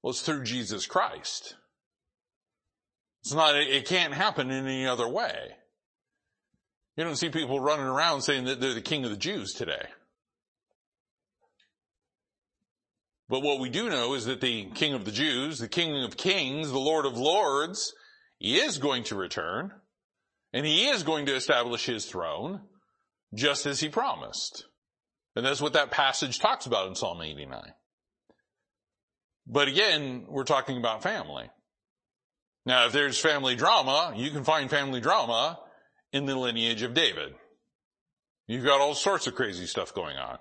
Well, 0.00 0.12
it's 0.12 0.22
through 0.22 0.44
Jesus 0.44 0.86
Christ. 0.86 1.56
It's 3.22 3.34
not, 3.34 3.54
it 3.56 3.86
can't 3.86 4.14
happen 4.14 4.50
in 4.50 4.64
any 4.64 4.86
other 4.86 5.06
way. 5.06 5.50
You 6.96 7.04
don't 7.04 7.16
see 7.16 7.28
people 7.28 7.60
running 7.60 7.84
around 7.84 8.22
saying 8.22 8.46
that 8.46 8.62
they're 8.62 8.72
the 8.72 8.80
king 8.80 9.04
of 9.04 9.10
the 9.10 9.18
Jews 9.18 9.52
today. 9.52 9.88
But 13.28 13.42
what 13.42 13.60
we 13.60 13.68
do 13.68 13.90
know 13.90 14.14
is 14.14 14.24
that 14.24 14.40
the 14.40 14.70
king 14.74 14.94
of 14.94 15.04
the 15.04 15.12
Jews, 15.12 15.58
the 15.58 15.68
king 15.68 16.02
of 16.02 16.16
kings, 16.16 16.70
the 16.70 16.78
lord 16.78 17.04
of 17.04 17.18
lords, 17.18 17.92
is 18.40 18.78
going 18.78 19.04
to 19.04 19.16
return 19.16 19.72
and 20.52 20.64
he 20.64 20.86
is 20.86 21.02
going 21.02 21.26
to 21.26 21.34
establish 21.34 21.86
his 21.86 22.06
throne 22.06 22.62
just 23.34 23.66
as 23.66 23.80
he 23.80 23.88
promised. 23.88 24.64
And 25.34 25.44
that's 25.44 25.60
what 25.60 25.74
that 25.74 25.90
passage 25.90 26.38
talks 26.38 26.66
about 26.66 26.88
in 26.88 26.94
Psalm 26.94 27.20
89. 27.20 27.72
But 29.46 29.68
again, 29.68 30.24
we're 30.28 30.44
talking 30.44 30.78
about 30.78 31.02
family. 31.02 31.50
Now, 32.64 32.86
if 32.86 32.92
there's 32.92 33.18
family 33.18 33.54
drama, 33.54 34.12
you 34.16 34.30
can 34.30 34.44
find 34.44 34.68
family 34.68 35.00
drama 35.00 35.58
in 36.12 36.26
the 36.26 36.36
lineage 36.36 36.82
of 36.82 36.94
David. 36.94 37.34
You've 38.48 38.64
got 38.64 38.80
all 38.80 38.94
sorts 38.94 39.26
of 39.26 39.34
crazy 39.34 39.66
stuff 39.66 39.94
going 39.94 40.16
on. 40.16 40.38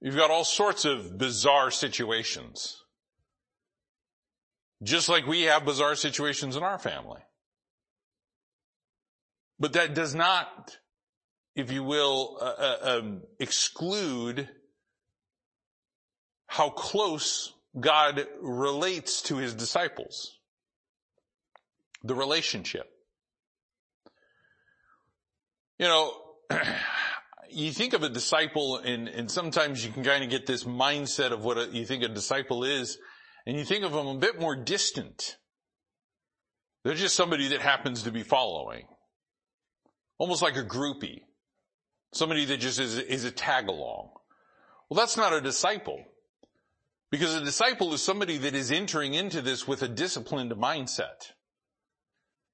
You've 0.00 0.16
got 0.16 0.30
all 0.30 0.44
sorts 0.44 0.84
of 0.84 1.16
bizarre 1.16 1.70
situations. 1.70 2.83
Just 4.82 5.08
like 5.08 5.26
we 5.26 5.42
have 5.42 5.64
bizarre 5.64 5.94
situations 5.94 6.56
in 6.56 6.62
our 6.62 6.78
family. 6.78 7.20
But 9.58 9.74
that 9.74 9.94
does 9.94 10.14
not, 10.14 10.78
if 11.54 11.70
you 11.70 11.84
will, 11.84 12.38
uh, 12.40 12.44
uh, 12.44 12.98
um, 12.98 13.22
exclude 13.38 14.48
how 16.46 16.70
close 16.70 17.54
God 17.78 18.26
relates 18.40 19.22
to 19.22 19.36
his 19.36 19.54
disciples. 19.54 20.38
The 22.02 22.14
relationship. 22.14 22.86
You 25.78 25.86
know, 25.86 26.12
you 27.50 27.72
think 27.72 27.94
of 27.94 28.02
a 28.02 28.08
disciple 28.08 28.78
and, 28.78 29.08
and 29.08 29.30
sometimes 29.30 29.84
you 29.84 29.92
can 29.92 30.04
kind 30.04 30.22
of 30.22 30.30
get 30.30 30.46
this 30.46 30.64
mindset 30.64 31.30
of 31.30 31.44
what 31.44 31.58
a, 31.58 31.66
you 31.72 31.86
think 31.86 32.02
a 32.02 32.08
disciple 32.08 32.64
is 32.64 32.98
and 33.46 33.56
you 33.56 33.64
think 33.64 33.84
of 33.84 33.92
them 33.92 34.06
a 34.06 34.18
bit 34.18 34.40
more 34.40 34.56
distant. 34.56 35.36
They're 36.84 36.94
just 36.94 37.14
somebody 37.14 37.48
that 37.48 37.60
happens 37.60 38.02
to 38.02 38.10
be 38.10 38.22
following. 38.22 38.86
Almost 40.18 40.42
like 40.42 40.56
a 40.56 40.64
groupie. 40.64 41.22
Somebody 42.12 42.44
that 42.46 42.58
just 42.58 42.78
is, 42.78 42.96
is 42.98 43.24
a 43.24 43.30
tag 43.30 43.68
along. 43.68 44.10
Well, 44.88 44.98
that's 44.98 45.16
not 45.16 45.32
a 45.32 45.40
disciple. 45.40 46.04
Because 47.10 47.34
a 47.34 47.44
disciple 47.44 47.92
is 47.94 48.02
somebody 48.02 48.38
that 48.38 48.54
is 48.54 48.70
entering 48.70 49.14
into 49.14 49.40
this 49.40 49.66
with 49.66 49.82
a 49.82 49.88
disciplined 49.88 50.52
mindset. 50.52 51.32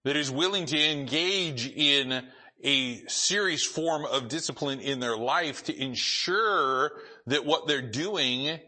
That 0.05 0.17
is 0.17 0.31
willing 0.31 0.67
to 0.67 0.79
engage 0.79 1.69
in 1.69 2.27
a 2.63 3.07
serious 3.07 3.65
form 3.65 4.05
of 4.05 4.29
discipline 4.29 4.81
in 4.81 5.01
their 5.01 5.17
life 5.17 5.65
to 5.65 5.79
ensure 5.79 6.93
that 7.27 7.45
what 7.45 7.67
they're 7.67 7.91
doing 7.91 8.59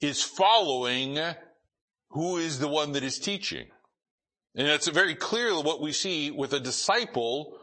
is 0.00 0.22
following 0.22 1.18
who 2.10 2.36
is 2.36 2.58
the 2.58 2.68
one 2.68 2.92
that 2.92 3.02
is 3.02 3.18
teaching. 3.18 3.66
And 4.54 4.66
it's 4.66 4.88
very 4.88 5.14
clear 5.14 5.54
what 5.54 5.80
we 5.80 5.92
see 5.92 6.30
with 6.30 6.52
a 6.52 6.60
disciple 6.60 7.56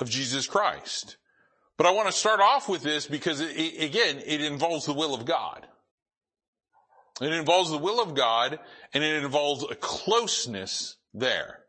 of 0.00 0.08
Jesus 0.08 0.46
Christ. 0.46 1.16
But 1.76 1.86
I 1.86 1.90
want 1.90 2.08
to 2.08 2.12
start 2.12 2.40
off 2.40 2.68
with 2.68 2.82
this 2.82 3.06
because 3.06 3.40
it, 3.40 3.82
again, 3.82 4.22
it 4.24 4.40
involves 4.40 4.86
the 4.86 4.92
will 4.92 5.14
of 5.14 5.24
God. 5.24 5.66
It 7.20 7.32
involves 7.32 7.70
the 7.70 7.78
will 7.78 8.02
of 8.02 8.14
God 8.14 8.58
and 8.92 9.04
it 9.04 9.22
involves 9.22 9.64
a 9.64 9.74
closeness 9.74 10.96
there. 11.12 11.60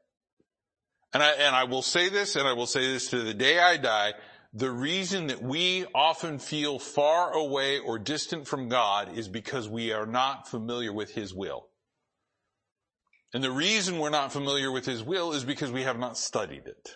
And 1.14 1.22
I, 1.22 1.32
and 1.32 1.56
I 1.56 1.64
will 1.66 1.82
say 1.82 2.10
this, 2.10 2.36
and 2.36 2.48
I 2.48 2.54
will 2.54 2.66
say 2.66 2.92
this 2.92 3.10
to 3.12 3.22
the 3.22 3.34
day 3.34 3.60
I 3.60 3.78
die, 3.78 4.14
the 4.54 4.72
reason 4.72 5.28
that 5.28 5.42
we 5.42 5.86
often 5.94 6.40
feel 6.40 6.80
far 6.80 7.34
away 7.34 7.80
or 7.80 8.00
distant 8.00 8.48
from 8.48 8.70
God 8.70 9.18
is 9.18 9.28
because 9.28 9.70
we 9.70 9.92
are 9.92 10.06
not 10.06 10.50
familiar 10.50 10.92
with 10.92 11.12
His 11.12 11.34
will. 11.34 11.68
And 13.36 13.44
the 13.44 13.52
reason 13.52 14.00
we're 14.00 14.10
not 14.12 14.32
familiar 14.32 14.72
with 14.72 14.86
His 14.86 15.04
will 15.04 15.34
is 15.34 15.44
because 15.44 15.70
we 15.70 15.84
have 15.84 16.00
not 16.00 16.18
studied 16.18 16.68
it. 16.68 16.96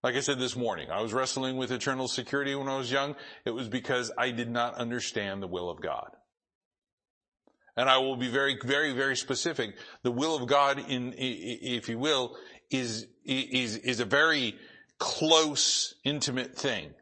Like 0.00 0.14
I 0.14 0.20
said 0.20 0.38
this 0.38 0.54
morning, 0.54 0.92
I 0.92 1.02
was 1.02 1.12
wrestling 1.12 1.56
with 1.56 1.72
eternal 1.72 2.06
security 2.06 2.54
when 2.54 2.68
I 2.68 2.76
was 2.76 2.92
young. 2.92 3.16
It 3.44 3.50
was 3.50 3.68
because 3.68 4.12
I 4.16 4.30
did 4.30 4.48
not 4.48 4.76
understand 4.76 5.42
the 5.42 5.48
will 5.48 5.68
of 5.68 5.82
God. 5.82 6.10
And 7.76 7.90
I 7.90 7.98
will 7.98 8.14
be 8.14 8.28
very, 8.28 8.56
very, 8.64 8.92
very 8.92 9.16
specific. 9.16 9.74
The 10.04 10.12
will 10.12 10.36
of 10.36 10.46
God 10.46 10.78
in, 10.78 11.12
if 11.18 11.88
you 11.88 11.98
will, 11.98 12.36
is, 12.70 13.08
is, 13.24 13.76
is 13.78 13.98
a 13.98 14.04
very 14.04 14.54
close, 15.00 15.96
intimate 16.04 16.54
thing. 16.54 16.94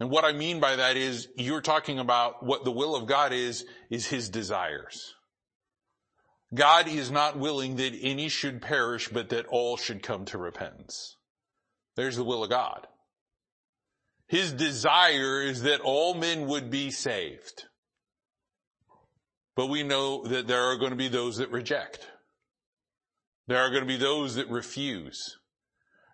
And 0.00 0.10
what 0.10 0.24
I 0.24 0.32
mean 0.32 0.58
by 0.58 0.74
that 0.74 0.96
is 0.96 1.28
you're 1.36 1.60
talking 1.60 2.00
about 2.00 2.44
what 2.44 2.64
the 2.64 2.72
will 2.72 2.96
of 2.96 3.06
God 3.06 3.32
is, 3.32 3.64
is 3.90 4.08
his 4.08 4.28
desires. 4.28 5.14
God 6.52 6.88
is 6.88 7.10
not 7.10 7.38
willing 7.38 7.76
that 7.76 7.96
any 8.00 8.28
should 8.28 8.60
perish, 8.60 9.08
but 9.08 9.28
that 9.28 9.46
all 9.46 9.76
should 9.76 10.02
come 10.02 10.24
to 10.26 10.38
repentance. 10.38 11.16
There's 11.96 12.16
the 12.16 12.24
will 12.24 12.42
of 12.42 12.50
God. 12.50 12.86
His 14.26 14.52
desire 14.52 15.42
is 15.42 15.62
that 15.62 15.80
all 15.80 16.14
men 16.14 16.46
would 16.46 16.70
be 16.70 16.90
saved. 16.90 17.64
But 19.56 19.66
we 19.66 19.82
know 19.82 20.24
that 20.24 20.46
there 20.46 20.62
are 20.70 20.76
going 20.76 20.90
to 20.90 20.96
be 20.96 21.08
those 21.08 21.38
that 21.38 21.50
reject. 21.50 22.08
There 23.46 23.58
are 23.58 23.70
going 23.70 23.82
to 23.82 23.86
be 23.86 23.96
those 23.96 24.36
that 24.36 24.48
refuse. 24.48 25.36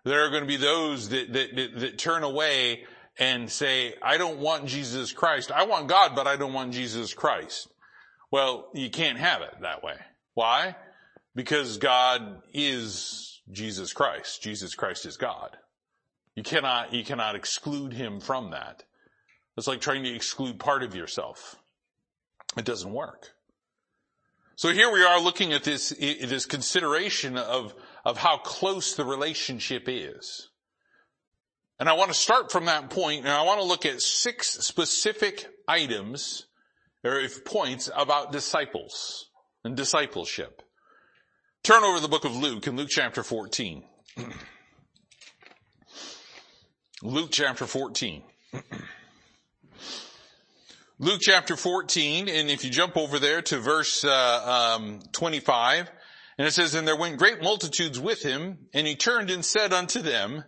There 0.04 0.24
are 0.24 0.30
going 0.30 0.42
to 0.42 0.48
be 0.48 0.56
those 0.56 1.10
that, 1.10 1.32
that, 1.32 1.56
that, 1.56 1.80
that 1.80 1.98
turn 1.98 2.22
away 2.22 2.84
and 3.18 3.50
say, 3.50 3.94
I 4.02 4.18
don't 4.18 4.38
want 4.38 4.66
Jesus 4.66 5.12
Christ. 5.12 5.50
I 5.50 5.64
want 5.64 5.88
God, 5.88 6.14
but 6.14 6.26
I 6.26 6.36
don't 6.36 6.52
want 6.52 6.72
Jesus 6.72 7.12
Christ. 7.12 7.68
Well, 8.30 8.70
you 8.74 8.90
can't 8.90 9.18
have 9.18 9.42
it 9.42 9.54
that 9.62 9.82
way. 9.82 9.96
Why? 10.36 10.76
Because 11.34 11.78
God 11.78 12.42
is 12.52 13.40
Jesus 13.50 13.94
Christ. 13.94 14.42
Jesus 14.42 14.74
Christ 14.74 15.06
is 15.06 15.16
God. 15.16 15.56
You 16.34 16.42
cannot, 16.42 16.92
you 16.92 17.04
cannot 17.04 17.36
exclude 17.36 17.94
him 17.94 18.20
from 18.20 18.50
that. 18.50 18.82
It's 19.56 19.66
like 19.66 19.80
trying 19.80 20.04
to 20.04 20.14
exclude 20.14 20.58
part 20.58 20.82
of 20.82 20.94
yourself. 20.94 21.56
It 22.54 22.66
doesn't 22.66 22.92
work. 22.92 23.30
So 24.56 24.68
here 24.68 24.92
we 24.92 25.02
are 25.02 25.18
looking 25.22 25.54
at 25.54 25.64
this, 25.64 25.88
this 25.88 26.44
consideration 26.44 27.38
of, 27.38 27.74
of 28.04 28.18
how 28.18 28.36
close 28.36 28.94
the 28.94 29.06
relationship 29.06 29.84
is. 29.86 30.50
And 31.80 31.88
I 31.88 31.94
want 31.94 32.10
to 32.10 32.14
start 32.14 32.52
from 32.52 32.66
that 32.66 32.90
point 32.90 33.20
and 33.20 33.32
I 33.32 33.44
want 33.44 33.60
to 33.60 33.66
look 33.66 33.86
at 33.86 34.02
six 34.02 34.50
specific 34.50 35.46
items 35.66 36.44
or 37.02 37.22
points 37.46 37.88
about 37.96 38.32
disciples 38.32 39.30
and 39.66 39.76
discipleship. 39.76 40.62
Turn 41.62 41.84
over 41.84 42.00
the 42.00 42.08
book 42.08 42.24
of 42.24 42.34
Luke 42.34 42.66
in 42.66 42.76
Luke 42.76 42.88
chapter 42.88 43.22
14. 43.22 43.82
Luke 47.02 47.30
chapter 47.32 47.66
14. 47.66 48.22
Luke 50.98 51.20
chapter 51.20 51.56
14, 51.56 52.28
and 52.28 52.48
if 52.48 52.64
you 52.64 52.70
jump 52.70 52.96
over 52.96 53.18
there 53.18 53.42
to 53.42 53.58
verse 53.58 54.02
uh, 54.02 54.76
um, 54.78 55.00
25, 55.12 55.90
and 56.38 56.48
it 56.48 56.52
says, 56.52 56.74
And 56.74 56.88
there 56.88 56.96
went 56.96 57.18
great 57.18 57.42
multitudes 57.42 58.00
with 58.00 58.22
him, 58.22 58.68
and 58.72 58.86
he 58.86 58.94
turned 58.94 59.28
and 59.30 59.44
said 59.44 59.74
unto 59.74 60.00
them, 60.00 60.44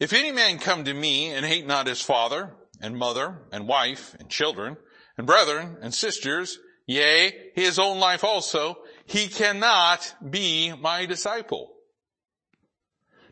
If 0.00 0.14
any 0.14 0.32
man 0.32 0.58
come 0.58 0.84
to 0.84 0.94
me 0.94 1.26
and 1.26 1.44
hate 1.44 1.66
not 1.66 1.88
his 1.88 2.00
father, 2.00 2.54
and 2.80 2.96
mother, 2.96 3.42
and 3.52 3.68
wife, 3.68 4.14
and 4.18 4.30
children, 4.30 4.78
and 5.18 5.26
brethren, 5.26 5.76
and 5.82 5.92
sisters, 5.92 6.58
yea, 6.86 7.50
his 7.54 7.78
own 7.78 7.98
life 7.98 8.24
also, 8.24 8.78
he 9.06 9.28
cannot 9.28 10.14
be 10.28 10.72
my 10.80 11.06
disciple. 11.06 11.72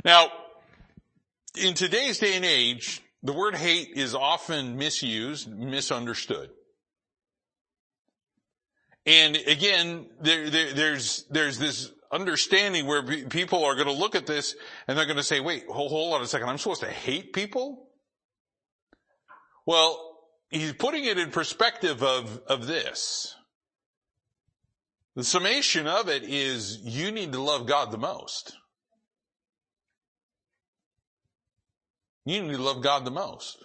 Now, 0.05 0.31
in 1.57 1.75
today's 1.75 2.19
day 2.19 2.37
and 2.37 2.45
age, 2.45 3.03
the 3.23 3.33
word 3.33 3.55
hate 3.55 3.91
is 3.95 4.15
often 4.15 4.77
misused, 4.77 5.51
misunderstood. 5.51 6.51
And 9.07 9.37
again, 9.37 10.07
there, 10.21 10.49
there, 10.51 10.73
there's, 10.73 11.25
there's 11.31 11.59
this 11.59 11.91
understanding 12.13 12.87
where 12.87 13.03
people 13.03 13.65
are 13.65 13.75
going 13.75 13.87
to 13.87 13.93
look 13.93 14.15
at 14.15 14.27
this 14.27 14.55
and 14.87 14.97
they're 14.97 15.07
going 15.07 15.17
to 15.17 15.23
say, 15.23 15.41
wait, 15.41 15.65
hold, 15.69 15.91
hold 15.91 16.15
on 16.15 16.23
a 16.23 16.27
second. 16.27 16.49
I'm 16.49 16.59
supposed 16.59 16.83
to 16.83 16.91
hate 16.91 17.33
people? 17.33 17.89
Well, 19.67 20.19
he's 20.51 20.73
putting 20.73 21.05
it 21.05 21.19
in 21.19 21.31
perspective 21.31 22.03
of, 22.03 22.41
of 22.47 22.67
this. 22.67 23.35
The 25.21 25.25
summation 25.25 25.87
of 25.87 26.09
it 26.09 26.23
is 26.23 26.79
you 26.79 27.13
need 27.13 27.33
to 27.33 27.43
love 27.43 27.67
God 27.67 27.91
the 27.91 27.99
most. 27.99 28.57
You 32.25 32.41
need 32.41 32.53
to 32.53 32.63
love 32.63 32.83
God 32.83 33.05
the 33.05 33.11
most. 33.11 33.63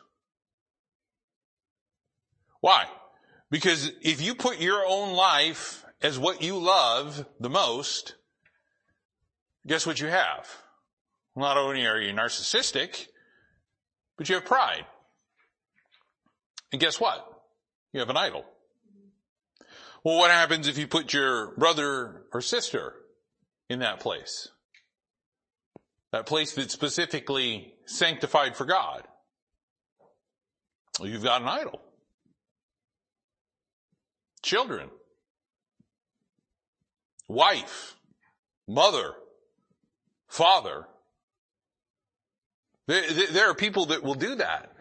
Why? 2.59 2.87
Because 3.49 3.89
if 4.01 4.21
you 4.21 4.35
put 4.35 4.59
your 4.59 4.83
own 4.85 5.13
life 5.13 5.85
as 6.01 6.19
what 6.19 6.41
you 6.41 6.57
love 6.57 7.25
the 7.39 7.49
most, 7.49 8.15
guess 9.65 9.87
what 9.87 10.01
you 10.01 10.07
have? 10.07 10.49
Not 11.37 11.55
only 11.55 11.85
are 11.87 12.01
you 12.01 12.11
narcissistic, 12.11 13.07
but 14.17 14.27
you 14.27 14.35
have 14.35 14.43
pride. 14.43 14.85
And 16.73 16.81
guess 16.81 16.99
what? 16.99 17.25
You 17.93 18.01
have 18.01 18.09
an 18.09 18.17
idol. 18.17 18.43
Well, 20.05 20.19
what 20.19 20.29
happens 20.29 20.67
if 20.67 20.77
you 20.77 20.87
put 20.87 21.13
your 21.13 21.55
brother 21.57 22.27
or 22.31 22.39
sister 22.39 22.93
in 23.71 23.79
that 23.79 23.99
place? 23.99 24.49
That 26.11 26.27
place 26.27 26.53
that's 26.53 26.73
specifically 26.73 27.73
sanctified 27.87 28.55
for 28.55 28.65
God. 28.65 29.01
Well, 30.99 31.09
you've 31.09 31.23
got 31.23 31.41
an 31.41 31.47
idol. 31.47 31.81
Children. 34.43 34.91
Wife. 37.27 37.95
Mother. 38.67 39.11
Father. 40.29 40.85
There, 42.87 43.01
there 43.31 43.49
are 43.49 43.55
people 43.55 43.87
that 43.87 44.03
will 44.03 44.13
do 44.13 44.35
that. 44.35 44.71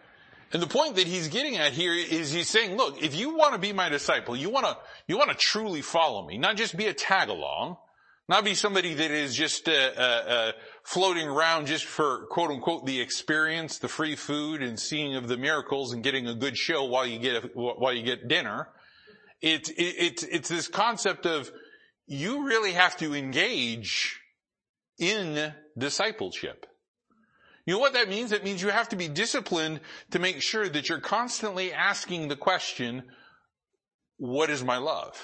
And 0.53 0.61
the 0.61 0.67
point 0.67 0.95
that 0.95 1.07
he's 1.07 1.27
getting 1.27 1.57
at 1.57 1.73
here 1.73 1.93
is 1.93 2.31
he's 2.31 2.49
saying, 2.49 2.77
look, 2.77 3.01
if 3.01 3.15
you 3.15 3.35
want 3.35 3.53
to 3.53 3.59
be 3.59 3.73
my 3.73 3.89
disciple, 3.89 4.35
you 4.35 4.49
want 4.49 4.65
to, 4.65 4.77
you 5.07 5.17
want 5.17 5.31
to 5.31 5.35
truly 5.35 5.81
follow 5.81 6.25
me, 6.25 6.37
not 6.37 6.55
just 6.55 6.77
be 6.77 6.85
a 6.85 6.93
tag 6.93 7.29
along, 7.29 7.77
not 8.27 8.43
be 8.43 8.55
somebody 8.55 8.93
that 8.95 9.11
is 9.11 9.35
just 9.35 9.67
uh, 9.69 9.71
uh, 9.71 9.99
uh, 9.99 10.51
floating 10.83 11.27
around 11.27 11.67
just 11.67 11.85
for 11.85 12.25
quote 12.27 12.49
unquote 12.49 12.85
the 12.85 12.99
experience, 12.99 13.77
the 13.79 13.87
free 13.87 14.15
food, 14.15 14.63
and 14.63 14.79
seeing 14.79 15.15
of 15.15 15.27
the 15.27 15.37
miracles 15.37 15.93
and 15.93 16.03
getting 16.03 16.27
a 16.27 16.33
good 16.33 16.57
show 16.57 16.85
while 16.85 17.05
you 17.05 17.19
get 17.19 17.43
a, 17.43 17.47
while 17.53 17.93
you 17.93 18.03
get 18.03 18.27
dinner. 18.27 18.67
It's 19.41 19.69
it, 19.69 19.75
it's 19.77 20.23
it's 20.23 20.49
this 20.49 20.67
concept 20.67 21.27
of 21.27 21.51
you 22.07 22.47
really 22.47 22.71
have 22.71 22.97
to 22.97 23.13
engage 23.13 24.19
in 24.97 25.53
discipleship. 25.77 26.65
You 27.65 27.73
know 27.73 27.79
what 27.79 27.93
that 27.93 28.09
means? 28.09 28.31
It 28.31 28.43
means 28.43 28.61
you 28.61 28.69
have 28.69 28.89
to 28.89 28.95
be 28.95 29.07
disciplined 29.07 29.79
to 30.11 30.19
make 30.19 30.41
sure 30.41 30.69
that 30.69 30.87
you're 30.87 30.99
constantly 30.99 31.73
asking 31.73 32.27
the 32.27 32.35
question, 32.35 33.03
what 34.17 34.49
is 34.49 34.63
my 34.63 34.77
love? 34.77 35.19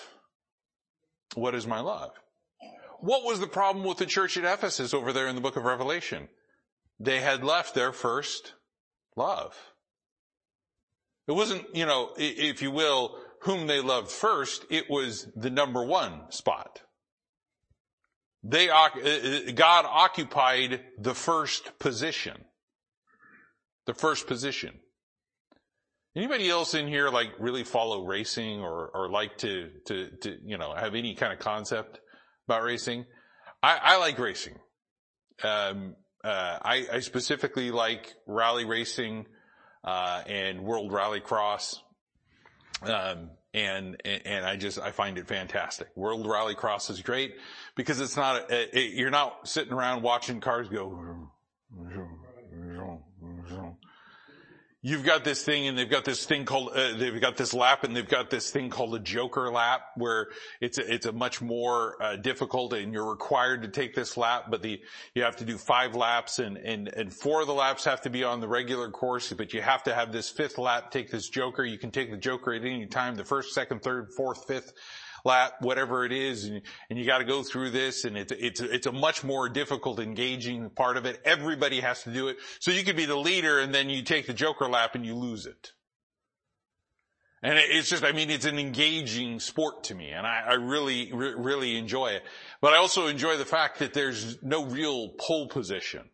What 1.36 1.54
is 1.54 1.68
my 1.68 1.80
love? 1.80 2.12
What 3.00 3.24
was 3.24 3.40
the 3.40 3.48
problem 3.48 3.86
with 3.86 3.98
the 3.98 4.06
church 4.06 4.38
at 4.38 4.44
Ephesus 4.44 4.94
over 4.94 5.14
there 5.14 5.28
in 5.28 5.36
the 5.36 5.42
book 5.42 5.56
of 5.56 5.64
Revelation? 5.64 6.30
They 7.00 7.20
had 7.20 7.44
left 7.44 7.74
their 7.74 7.92
first 7.92 8.54
love. 9.16 9.56
It 11.28 11.34
wasn't, 11.34 11.76
you 11.76 11.86
know, 11.86 12.12
if 12.18 12.62
you 12.62 12.72
will, 12.72 13.18
whom 13.42 13.68
they 13.68 13.82
loved 13.82 14.12
first. 14.12 14.66
It 14.70 14.86
was 14.90 15.28
the 15.36 15.50
number 15.50 15.84
one 15.84 16.32
spot. 16.32 16.82
They, 18.44 18.70
uh, 18.70 18.76
uh, 18.76 19.52
God 19.54 19.86
occupied 19.88 20.82
the 20.98 21.14
first 21.14 21.78
position. 21.80 22.46
The 23.86 23.94
first 23.94 24.28
position. 24.28 24.80
Anybody 26.16 26.50
else 26.50 26.74
in 26.74 26.88
here 26.88 27.10
like 27.10 27.30
really 27.40 27.64
follow 27.64 28.06
racing 28.06 28.62
or, 28.62 28.90
or 28.94 29.10
like 29.10 29.38
to, 29.40 29.70
to, 29.86 30.10
to, 30.22 30.38
you 30.44 30.58
know, 30.58 30.74
have 30.74 30.96
any 30.96 31.16
kind 31.16 31.32
of 31.32 31.40
concept 31.40 32.00
about 32.48 32.64
racing? 32.64 33.06
I, 33.64 33.80
I 33.82 33.98
like 33.98 34.18
racing. 34.20 34.56
Um, 35.44 35.96
uh, 36.24 36.60
I, 36.62 36.88
I, 36.94 37.00
specifically 37.00 37.72
like 37.72 38.14
rally 38.28 38.66
racing, 38.66 39.26
uh, 39.84 40.22
and 40.28 40.62
world 40.62 40.92
rallycross. 40.92 41.78
Um, 42.84 43.32
and, 43.54 43.98
and 44.06 44.46
I 44.46 44.56
just, 44.56 44.80
I 44.80 44.92
find 44.92 45.18
it 45.18 45.28
fantastic. 45.28 45.90
World 45.96 46.26
Rallycross 46.26 46.90
is 46.90 47.02
great 47.02 47.36
because 47.76 48.00
it's 48.00 48.16
not, 48.16 48.50
it, 48.52 48.94
you're 48.94 49.10
not 49.10 49.48
sitting 49.48 49.74
around 49.74 50.04
watching 50.04 50.40
cars 50.40 50.70
go, 50.70 51.30
you've 54.84 55.06
got 55.06 55.24
this 55.24 55.44
thing 55.44 55.68
and 55.68 55.78
they've 55.78 55.90
got 55.90 56.06
this 56.06 56.26
thing 56.26 56.44
called, 56.44 56.70
uh, 56.74 56.98
they've 56.98 57.22
got 57.22 57.38
this 57.38 57.54
lap 57.54 57.84
and 57.84 57.96
they've 57.96 58.08
got 58.08 58.30
this 58.30 58.50
thing 58.50 58.70
called 58.70 58.96
a 58.96 59.00
joker 59.00 59.52
lap 59.52 59.82
where 59.96 60.28
it's 60.60 60.80
a, 60.80 60.94
it's 60.94 61.06
a 61.06 61.12
much 61.12 61.42
more 61.42 62.02
uh, 62.02 62.16
difficult 62.16 62.74
and 62.74 62.92
you're 62.92 63.10
required 63.10 63.62
to 63.62 63.68
take 63.68 63.94
this 63.94 64.18
lap, 64.18 64.46
but 64.50 64.64
the, 64.64 64.82
you 65.14 65.22
have 65.22 65.36
to 65.36 65.46
do 65.46 65.58
five 65.58 65.96
laps 65.96 66.40
and, 66.40 66.58
and, 66.58 66.88
and 66.88 67.14
four 67.14 67.42
of 67.42 67.48
the 67.48 67.54
laps 67.54 67.86
have 67.86 68.02
to 68.02 68.10
be 68.10 68.24
on 68.24 68.40
the 68.40 68.48
regular 68.48 68.90
course, 68.90 69.32
but 69.34 69.54
you 69.54 69.62
have 69.62 69.84
to 69.84 69.94
have 69.94 70.12
this 70.12 70.30
fifth 70.30 70.58
lap, 70.58 70.90
take 70.90 71.12
this 71.12 71.30
joker. 71.30 71.64
You 71.64 71.78
can 71.78 71.92
take 71.92 72.10
the 72.10 72.18
joker 72.18 72.54
at 72.54 72.64
any 72.64 72.88
time, 72.88 73.16
the 73.16 73.24
first, 73.24 73.54
second, 73.54 73.84
third, 73.84 74.12
fourth, 74.14 74.48
fifth 74.48 74.74
lap, 75.24 75.54
whatever 75.60 76.06
it 76.06 76.12
is, 76.12 76.46
and, 76.46 76.62
and 76.90 77.00
you 77.00 77.06
got 77.06 77.20
to 77.20 77.26
go 77.26 77.44
through 77.44 77.72
this, 77.72 78.06
and 78.06 78.18
it's 78.18 78.32
it's 78.32 78.62
it's 78.62 78.88
a 78.88 78.92
much 78.92 79.24
more 79.24 79.50
difficult, 79.50 80.00
engaging 80.00 80.70
part 80.70 80.98
of 80.98 81.06
it. 81.06 81.22
Everybody 81.26 81.82
has 81.82 82.04
to 82.04 82.12
do 82.12 82.28
it, 82.28 82.38
so 82.60 82.72
you 82.72 82.84
could 82.84 82.98
be 82.98 83.06
the 83.06 83.16
leader, 83.16 83.60
and 83.60 83.74
then 83.74 83.90
you 83.90 84.04
take 84.04 84.28
the 84.28 84.34
joker 84.34 84.68
lap 84.68 84.96
and 84.96 85.06
you 85.06 85.16
lose 85.16 85.46
it. 85.46 85.72
And 87.44 87.58
it's 87.58 87.90
just, 87.90 88.04
I 88.04 88.12
mean, 88.12 88.30
it's 88.30 88.46
an 88.46 88.60
engaging 88.60 89.40
sport 89.40 89.86
to 89.86 89.96
me, 89.96 90.12
and 90.12 90.28
I, 90.28 90.44
I 90.50 90.54
really, 90.54 91.12
re- 91.12 91.34
really 91.36 91.76
enjoy 91.76 92.10
it. 92.10 92.24
But 92.62 92.74
I 92.74 92.78
also 92.78 93.08
enjoy 93.08 93.38
the 93.38 93.46
fact 93.46 93.80
that 93.80 93.94
there's 93.94 94.38
no 94.44 94.66
real 94.66 95.10
pole 95.18 95.48
position. 95.48 96.12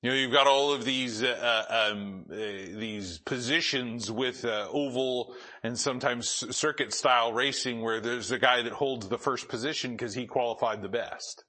You 0.00 0.10
know, 0.10 0.16
you've 0.16 0.32
got 0.32 0.46
all 0.46 0.72
of 0.72 0.84
these 0.84 1.24
uh, 1.24 1.64
uh, 1.68 1.90
um, 1.90 2.26
uh, 2.30 2.36
these 2.36 3.18
positions 3.18 4.12
with 4.12 4.44
uh, 4.44 4.68
oval 4.70 5.34
and 5.64 5.76
sometimes 5.76 6.28
circuit 6.56 6.94
style 6.94 7.32
racing, 7.32 7.80
where 7.82 8.00
there's 8.00 8.30
a 8.30 8.38
guy 8.38 8.62
that 8.62 8.74
holds 8.74 9.08
the 9.08 9.18
first 9.18 9.48
position 9.48 9.92
because 9.92 10.14
he 10.14 10.26
qualified 10.26 10.82
the 10.82 10.88
best. 10.88 11.42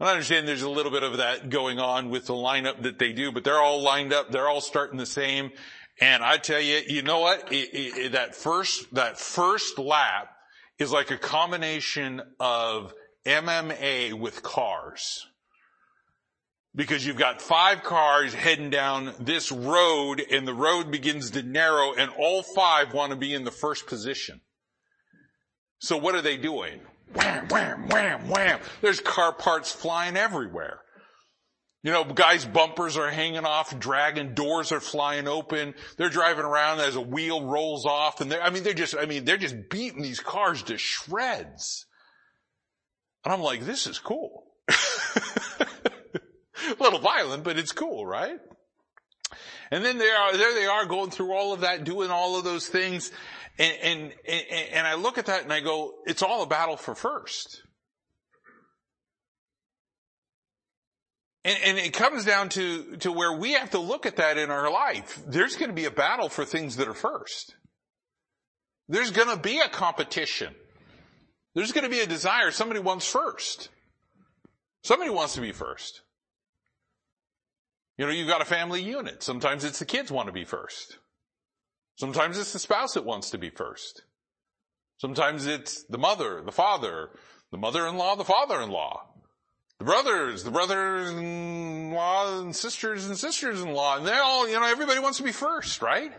I 0.00 0.10
understand 0.10 0.48
there's 0.48 0.62
a 0.62 0.70
little 0.70 0.90
bit 0.90 1.04
of 1.04 1.18
that 1.18 1.50
going 1.50 1.78
on 1.78 2.10
with 2.10 2.26
the 2.26 2.34
lineup 2.34 2.82
that 2.82 2.98
they 2.98 3.12
do, 3.12 3.30
but 3.30 3.44
they're 3.44 3.60
all 3.60 3.80
lined 3.80 4.12
up. 4.12 4.32
They're 4.32 4.48
all 4.48 4.60
starting 4.60 4.98
the 4.98 5.06
same. 5.06 5.52
And 6.00 6.24
I 6.24 6.36
tell 6.38 6.60
you, 6.60 6.80
you 6.88 7.02
know 7.02 7.20
what? 7.20 7.52
It, 7.52 7.68
it, 7.72 8.12
that 8.12 8.34
first 8.34 8.92
that 8.92 9.20
first 9.20 9.78
lap 9.78 10.30
is 10.80 10.90
like 10.90 11.12
a 11.12 11.16
combination 11.16 12.22
of 12.40 12.92
MMA 13.24 14.14
with 14.14 14.42
cars 14.42 15.28
because 16.74 17.06
you've 17.06 17.16
got 17.16 17.40
five 17.40 17.82
cars 17.82 18.34
heading 18.34 18.70
down 18.70 19.12
this 19.20 19.52
road 19.52 20.22
and 20.30 20.46
the 20.46 20.54
road 20.54 20.90
begins 20.90 21.30
to 21.30 21.42
narrow 21.42 21.94
and 21.94 22.10
all 22.18 22.42
five 22.42 22.92
want 22.92 23.10
to 23.10 23.16
be 23.16 23.32
in 23.32 23.44
the 23.44 23.50
first 23.50 23.86
position. 23.86 24.40
So 25.78 25.96
what 25.96 26.14
are 26.14 26.22
they 26.22 26.36
doing? 26.36 26.80
Wham, 27.14 27.46
wham, 27.48 27.88
wham, 27.88 28.28
wham. 28.28 28.60
There's 28.80 29.00
car 29.00 29.32
parts 29.32 29.70
flying 29.70 30.16
everywhere. 30.16 30.80
You 31.84 31.92
know, 31.92 32.02
guys' 32.02 32.46
bumpers 32.46 32.96
are 32.96 33.10
hanging 33.10 33.44
off, 33.44 33.78
dragging, 33.78 34.32
doors 34.32 34.72
are 34.72 34.80
flying 34.80 35.28
open. 35.28 35.74
They're 35.98 36.08
driving 36.08 36.46
around 36.46 36.80
as 36.80 36.96
a 36.96 37.00
wheel 37.00 37.44
rolls 37.44 37.84
off 37.84 38.20
and 38.20 38.32
they're, 38.32 38.42
I 38.42 38.50
mean, 38.50 38.62
they're 38.62 38.72
just, 38.72 38.96
I 38.96 39.04
mean, 39.04 39.26
they're 39.26 39.36
just 39.36 39.68
beating 39.68 40.02
these 40.02 40.20
cars 40.20 40.62
to 40.64 40.78
shreds. 40.78 41.86
And 43.22 43.32
I'm 43.32 43.42
like, 43.42 43.64
this 43.64 43.86
is 43.86 43.98
cool. 43.98 44.44
a 46.70 46.76
little 46.82 46.98
violent, 46.98 47.44
but 47.44 47.58
it's 47.58 47.72
cool, 47.72 48.06
right? 48.06 48.38
And 49.70 49.84
then 49.84 49.98
they 49.98 50.10
are, 50.10 50.36
there 50.36 50.54
they 50.54 50.66
are 50.66 50.86
going 50.86 51.10
through 51.10 51.32
all 51.32 51.52
of 51.52 51.60
that, 51.60 51.84
doing 51.84 52.10
all 52.10 52.38
of 52.38 52.44
those 52.44 52.68
things. 52.68 53.10
And, 53.58 53.72
and, 53.82 54.12
and, 54.72 54.86
I 54.86 54.94
look 54.94 55.16
at 55.16 55.26
that 55.26 55.44
and 55.44 55.52
I 55.52 55.60
go, 55.60 55.94
it's 56.06 56.22
all 56.22 56.42
a 56.42 56.46
battle 56.46 56.76
for 56.76 56.94
first. 56.94 57.62
And, 61.44 61.56
and 61.64 61.78
it 61.78 61.92
comes 61.92 62.24
down 62.24 62.48
to, 62.50 62.96
to 62.98 63.12
where 63.12 63.32
we 63.32 63.52
have 63.52 63.70
to 63.70 63.78
look 63.78 64.06
at 64.06 64.16
that 64.16 64.38
in 64.38 64.50
our 64.50 64.70
life. 64.70 65.22
There's 65.26 65.56
going 65.56 65.68
to 65.70 65.74
be 65.74 65.84
a 65.84 65.90
battle 65.90 66.28
for 66.28 66.44
things 66.44 66.76
that 66.76 66.88
are 66.88 66.94
first. 66.94 67.54
There's 68.88 69.10
going 69.10 69.28
to 69.28 69.40
be 69.40 69.60
a 69.60 69.68
competition. 69.68 70.54
There's 71.54 71.72
going 71.72 71.84
to 71.84 71.90
be 71.90 72.00
a 72.00 72.06
desire. 72.06 72.50
Somebody 72.50 72.80
wants 72.80 73.06
first. 73.06 73.68
Somebody 74.82 75.10
wants 75.10 75.34
to 75.34 75.40
be 75.40 75.52
first. 75.52 76.02
You 77.96 78.06
know, 78.06 78.12
you've 78.12 78.28
got 78.28 78.42
a 78.42 78.46
family 78.46 78.82
unit. 78.82 79.22
Sometimes 79.22 79.64
it's 79.64 79.78
the 79.78 79.84
kids 79.84 80.10
want 80.10 80.26
to 80.26 80.32
be 80.32 80.44
first. 80.44 80.98
Sometimes 81.96 82.38
it's 82.38 82.52
the 82.52 82.58
spouse 82.58 82.94
that 82.94 83.04
wants 83.04 83.30
to 83.30 83.38
be 83.38 83.50
first. 83.50 84.02
Sometimes 84.98 85.46
it's 85.46 85.84
the 85.84 85.98
mother, 85.98 86.42
the 86.44 86.52
father, 86.52 87.10
the 87.52 87.58
mother-in-law, 87.58 88.16
the 88.16 88.24
father-in-law, 88.24 89.00
the 89.78 89.84
brothers, 89.84 90.42
the 90.42 90.50
brothers-in-law 90.50 92.40
and 92.40 92.56
sisters 92.56 93.06
and 93.06 93.16
sisters-in-law. 93.16 93.98
And 93.98 94.06
they 94.06 94.16
all, 94.16 94.48
you 94.48 94.54
know, 94.54 94.66
everybody 94.66 94.98
wants 94.98 95.18
to 95.18 95.24
be 95.24 95.32
first, 95.32 95.82
right? 95.82 96.12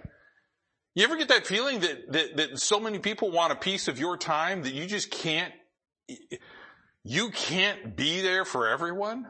You 0.93 1.03
ever 1.03 1.17
get 1.17 1.27
that 1.27 1.45
feeling 1.45 1.81
that, 1.81 2.11
that, 2.13 2.37
that 2.37 2.59
so 2.59 2.79
many 2.79 2.99
people 2.99 3.31
want 3.31 3.51
a 3.51 3.57
piece 3.57 3.89
of 3.89 3.99
your 3.99 4.17
time 4.17 4.63
that 4.63 4.73
you 4.73 4.85
just 4.85 5.11
can't, 5.11 5.53
you 7.03 7.31
can't 7.31 7.97
be 7.97 8.21
there 8.21 8.45
for 8.45 8.69
everyone? 8.69 9.25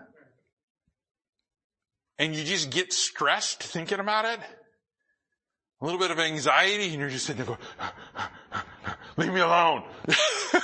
And 2.17 2.35
you 2.35 2.43
just 2.43 2.69
get 2.69 2.93
stressed 2.93 3.61
thinking 3.63 3.99
about 3.99 4.25
it, 4.25 4.39
a 5.81 5.85
little 5.85 5.99
bit 5.99 6.11
of 6.11 6.19
anxiety, 6.19 6.89
and 6.89 6.99
you're 6.99 7.09
just 7.09 7.25
sitting 7.25 7.45
there 7.45 7.55
going, 7.55 8.63
leave 9.17 9.33
me 9.33 9.41
alone. 9.41 9.83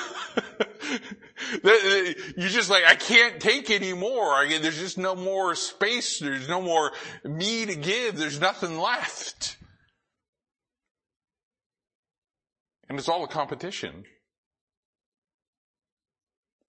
You're 1.63 2.49
just 2.49 2.69
like, 2.69 2.83
I 2.85 2.95
can't 2.95 3.39
take 3.39 3.69
anymore. 3.69 4.33
I, 4.33 4.57
there's 4.61 4.79
just 4.79 4.97
no 4.97 5.15
more 5.15 5.55
space. 5.55 6.19
There's 6.19 6.47
no 6.47 6.61
more 6.61 6.91
me 7.23 7.65
to 7.65 7.75
give. 7.75 8.17
There's 8.17 8.39
nothing 8.39 8.79
left. 8.79 9.57
And 12.87 12.97
it's 12.97 13.09
all 13.09 13.23
a 13.23 13.27
competition. 13.27 14.05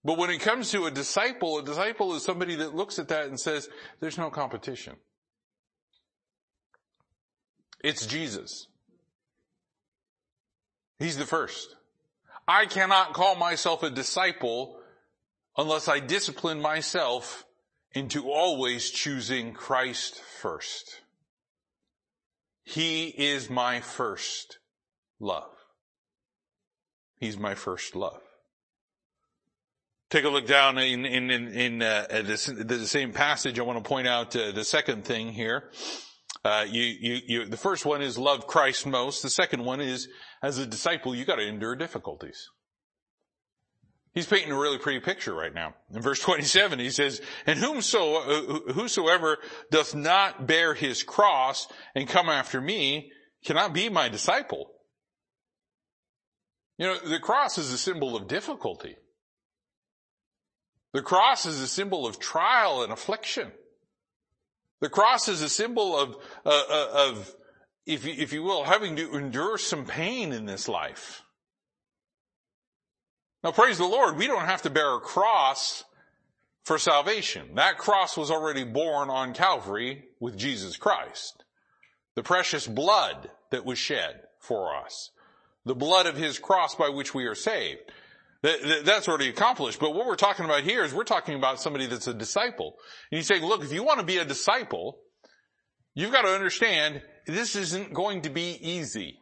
But 0.03 0.17
when 0.17 0.29
it 0.29 0.39
comes 0.39 0.71
to 0.71 0.85
a 0.85 0.91
disciple, 0.91 1.59
a 1.59 1.63
disciple 1.63 2.13
is 2.15 2.23
somebody 2.23 2.55
that 2.55 2.75
looks 2.75 2.99
at 2.99 3.07
that 3.07 3.27
and 3.27 3.39
says, 3.39 3.69
there's 3.99 4.17
no 4.17 4.29
competition. 4.29 4.95
It's 7.83 8.05
Jesus. 8.05 8.67
He's 10.99 11.17
the 11.17 11.25
first. 11.25 11.75
I 12.47 12.65
cannot 12.65 13.13
call 13.13 13.35
myself 13.35 13.83
a 13.83 13.89
disciple 13.89 14.77
unless 15.57 15.87
I 15.87 15.99
discipline 15.99 16.61
myself 16.61 17.45
into 17.93 18.29
always 18.29 18.89
choosing 18.89 19.53
Christ 19.53 20.21
first. 20.41 21.01
He 22.63 23.07
is 23.07 23.49
my 23.49 23.79
first 23.79 24.59
love. 25.19 25.51
He's 27.17 27.37
my 27.37 27.55
first 27.55 27.95
love. 27.95 28.21
Take 30.13 30.25
a 30.25 30.29
look 30.29 30.45
down 30.45 30.77
in 30.77 31.07
in 31.07 31.31
in, 31.31 31.47
in 31.47 31.81
uh, 31.81 32.05
the, 32.07 32.65
the, 32.67 32.85
same 32.85 33.13
passage. 33.13 33.57
I 33.57 33.63
want 33.63 33.83
to 33.83 33.89
point 33.89 34.07
out 34.07 34.35
uh, 34.35 34.51
the 34.51 34.63
second 34.63 35.05
thing 35.05 35.29
here. 35.29 35.71
Uh, 36.45 36.67
you, 36.69 36.83
you, 36.83 37.19
you, 37.25 37.45
the 37.45 37.57
first 37.57 37.83
one 37.83 38.03
is 38.03 38.15
love 38.15 38.45
Christ 38.45 38.85
most. 38.85 39.23
The 39.23 39.31
second 39.31 39.65
one 39.65 39.81
is, 39.81 40.07
as 40.43 40.59
a 40.59 40.67
disciple, 40.67 41.15
you 41.15 41.25
got 41.25 41.37
to 41.37 41.47
endure 41.47 41.75
difficulties. 41.75 42.47
He's 44.13 44.27
painting 44.27 44.51
a 44.51 44.55
really 44.55 44.77
pretty 44.77 44.99
picture 44.99 45.33
right 45.33 45.51
now. 45.51 45.73
In 45.91 46.03
verse 46.03 46.19
27, 46.19 46.77
he 46.77 46.91
says, 46.91 47.19
and 47.47 47.57
whomso, 47.57 48.61
whosoever 48.71 49.39
doth 49.71 49.95
not 49.95 50.45
bear 50.45 50.75
his 50.75 51.01
cross 51.01 51.67
and 51.95 52.07
come 52.07 52.29
after 52.29 52.61
me 52.61 53.11
cannot 53.43 53.73
be 53.73 53.89
my 53.89 54.09
disciple. 54.09 54.69
You 56.77 56.85
know, 56.85 56.99
the 56.99 57.19
cross 57.19 57.57
is 57.57 57.73
a 57.73 57.79
symbol 57.79 58.15
of 58.15 58.27
difficulty. 58.27 58.97
The 60.93 61.01
cross 61.01 61.45
is 61.45 61.59
a 61.59 61.67
symbol 61.67 62.05
of 62.07 62.19
trial 62.19 62.83
and 62.83 62.93
affliction. 62.93 63.51
The 64.79 64.89
cross 64.89 65.27
is 65.27 65.41
a 65.41 65.49
symbol 65.49 65.97
of, 65.97 66.17
uh, 66.45 66.63
uh, 66.69 67.09
of 67.09 67.35
if 67.85 68.05
you, 68.05 68.13
if 68.17 68.31
you 68.31 68.43
will, 68.43 68.63
having 68.63 68.95
to 68.97 69.15
endure 69.15 69.57
some 69.57 69.85
pain 69.85 70.31
in 70.31 70.45
this 70.45 70.67
life. 70.67 71.23
Now 73.43 73.51
praise 73.51 73.77
the 73.77 73.85
Lord, 73.85 74.17
we 74.17 74.27
don't 74.27 74.45
have 74.45 74.61
to 74.61 74.69
bear 74.69 74.95
a 74.95 74.99
cross 74.99 75.83
for 76.63 76.77
salvation. 76.77 77.55
That 77.55 77.77
cross 77.77 78.15
was 78.15 78.31
already 78.31 78.63
borne 78.63 79.09
on 79.09 79.33
Calvary 79.33 80.05
with 80.19 80.37
Jesus 80.37 80.77
Christ. 80.77 81.43
The 82.15 82.23
precious 82.23 82.67
blood 82.67 83.29
that 83.49 83.65
was 83.65 83.79
shed 83.79 84.21
for 84.39 84.75
us. 84.75 85.11
The 85.65 85.75
blood 85.75 86.05
of 86.05 86.15
His 86.15 86.39
cross 86.39 86.75
by 86.75 86.89
which 86.89 87.13
we 87.13 87.25
are 87.25 87.35
saved. 87.35 87.81
That's 88.43 89.07
already 89.07 89.29
accomplished. 89.29 89.79
But 89.79 89.95
what 89.95 90.05
we're 90.05 90.17
talking 90.17 90.43
about 90.43 90.63
here 90.63 90.83
is 90.83 90.93
we're 90.93 91.05
talking 91.05 91.35
about 91.35 91.61
somebody 91.61 91.85
that's 91.85 92.07
a 92.07 92.13
disciple. 92.13 92.75
And 93.09 93.17
he's 93.17 93.27
saying, 93.27 93.43
look, 93.43 93.63
if 93.63 93.71
you 93.71 93.83
want 93.83 94.01
to 94.01 94.05
be 94.05 94.17
a 94.17 94.25
disciple, 94.25 94.99
you've 95.95 96.11
got 96.11 96.23
to 96.23 96.27
understand 96.27 97.01
this 97.25 97.55
isn't 97.55 97.93
going 97.93 98.23
to 98.23 98.29
be 98.29 98.57
easy. 98.61 99.17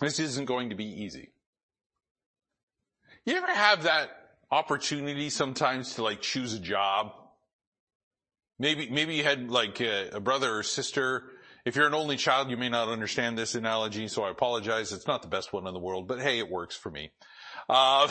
This 0.00 0.18
isn't 0.18 0.46
going 0.46 0.70
to 0.70 0.74
be 0.74 0.86
easy. 0.86 1.30
You 3.24 3.36
ever 3.36 3.46
have 3.46 3.84
that 3.84 4.10
opportunity 4.50 5.30
sometimes 5.30 5.94
to 5.94 6.02
like 6.02 6.20
choose 6.20 6.52
a 6.54 6.58
job? 6.58 7.12
Maybe, 8.58 8.90
maybe 8.90 9.14
you 9.14 9.22
had 9.22 9.50
like 9.50 9.80
a, 9.80 10.10
a 10.14 10.20
brother 10.20 10.58
or 10.58 10.64
sister 10.64 11.30
if 11.64 11.76
you're 11.76 11.86
an 11.86 11.94
only 11.94 12.16
child, 12.16 12.50
you 12.50 12.56
may 12.56 12.68
not 12.68 12.88
understand 12.88 13.38
this 13.38 13.54
analogy, 13.54 14.08
so 14.08 14.24
I 14.24 14.30
apologize. 14.30 14.92
It's 14.92 15.06
not 15.06 15.22
the 15.22 15.28
best 15.28 15.52
one 15.52 15.66
in 15.66 15.72
the 15.72 15.80
world, 15.80 16.06
but 16.06 16.20
hey, 16.20 16.38
it 16.38 16.50
works 16.50 16.76
for 16.76 16.90
me. 16.90 17.10
Uh, 17.68 18.06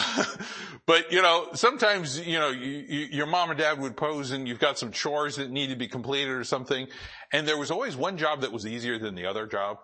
but 0.88 1.12
you 1.12 1.22
know, 1.22 1.50
sometimes, 1.54 2.20
you 2.26 2.40
know, 2.40 2.50
you, 2.50 2.86
you, 2.88 3.00
your 3.12 3.28
mom 3.28 3.52
and 3.52 3.60
dad 3.60 3.80
would 3.80 3.96
pose 3.96 4.32
and 4.32 4.48
you've 4.48 4.60
got 4.60 4.80
some 4.80 4.92
chores 4.92 5.36
that 5.36 5.52
need 5.52 5.70
to 5.70 5.76
be 5.76 5.88
completed 5.88 6.32
or 6.32 6.44
something. 6.44 6.88
And 7.32 7.48
there 7.48 7.58
was 7.58 7.70
always 7.70 7.96
one 7.96 8.18
job 8.18 8.42
that 8.42 8.52
was 8.52 8.66
easier 8.66 8.98
than 8.98 9.14
the 9.14 9.28
other 9.28 9.46
job. 9.46 9.78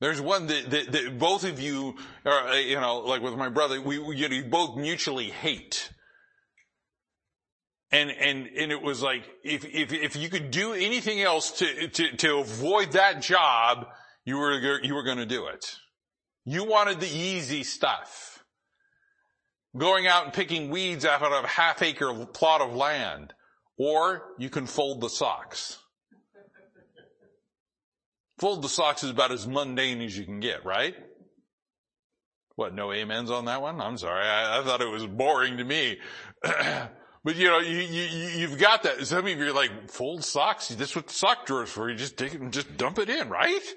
There's 0.00 0.20
one 0.20 0.46
that, 0.46 0.70
that, 0.70 0.92
that 0.92 1.18
both 1.18 1.44
of 1.44 1.60
you, 1.60 1.96
are, 2.24 2.56
you 2.56 2.80
know, 2.80 2.98
like 2.98 3.20
with 3.20 3.34
my 3.34 3.48
brother, 3.48 3.80
we, 3.80 3.98
we 3.98 4.16
you 4.16 4.28
know, 4.28 4.48
both 4.48 4.76
mutually 4.76 5.26
hate. 5.26 5.90
And, 7.90 8.10
and, 8.10 8.46
and 8.48 8.70
it 8.70 8.82
was 8.82 9.02
like, 9.02 9.22
if, 9.42 9.64
if, 9.64 9.92
if 9.92 10.16
you 10.16 10.28
could 10.28 10.50
do 10.50 10.74
anything 10.74 11.22
else 11.22 11.52
to, 11.52 11.88
to, 11.88 12.16
to 12.16 12.38
avoid 12.38 12.92
that 12.92 13.22
job, 13.22 13.86
you 14.26 14.36
were, 14.36 14.80
you 14.82 14.94
were 14.94 15.04
going 15.04 15.18
to 15.18 15.26
do 15.26 15.46
it. 15.46 15.64
You 16.44 16.64
wanted 16.64 17.00
the 17.00 17.08
easy 17.08 17.64
stuff. 17.64 18.44
Going 19.76 20.06
out 20.06 20.24
and 20.24 20.32
picking 20.32 20.70
weeds 20.70 21.04
out 21.04 21.22
of 21.22 21.44
a 21.44 21.46
half 21.46 21.82
acre 21.82 22.26
plot 22.26 22.60
of 22.60 22.74
land. 22.74 23.32
Or 23.78 24.22
you 24.38 24.50
can 24.50 24.66
fold 24.66 25.00
the 25.00 25.08
socks. 25.08 25.78
Fold 28.38 28.62
the 28.62 28.68
socks 28.68 29.02
is 29.02 29.10
about 29.10 29.32
as 29.32 29.46
mundane 29.46 30.00
as 30.02 30.16
you 30.16 30.24
can 30.24 30.40
get, 30.40 30.64
right? 30.64 30.94
What, 32.56 32.74
no 32.74 32.92
amens 32.92 33.30
on 33.30 33.46
that 33.46 33.62
one? 33.62 33.80
I'm 33.80 33.96
sorry. 33.96 34.26
I, 34.26 34.58
I 34.60 34.64
thought 34.64 34.80
it 34.80 34.90
was 34.90 35.06
boring 35.06 35.56
to 35.56 35.64
me. 35.64 35.98
But 37.24 37.36
you 37.36 37.48
know, 37.48 37.58
you, 37.58 37.78
you, 37.78 38.28
you've 38.40 38.58
got 38.58 38.84
that. 38.84 39.04
Some 39.06 39.26
of 39.26 39.28
you 39.28 39.48
are 39.48 39.52
like, 39.52 39.90
fold 39.90 40.24
socks. 40.24 40.68
That's 40.68 40.94
what 40.94 41.08
the 41.08 41.12
sock 41.12 41.46
drawers 41.46 41.70
for. 41.70 41.90
You 41.90 41.96
just 41.96 42.16
take 42.16 42.34
it 42.34 42.40
and 42.40 42.52
just 42.52 42.76
dump 42.76 42.98
it 42.98 43.08
in, 43.10 43.28
right? 43.28 43.74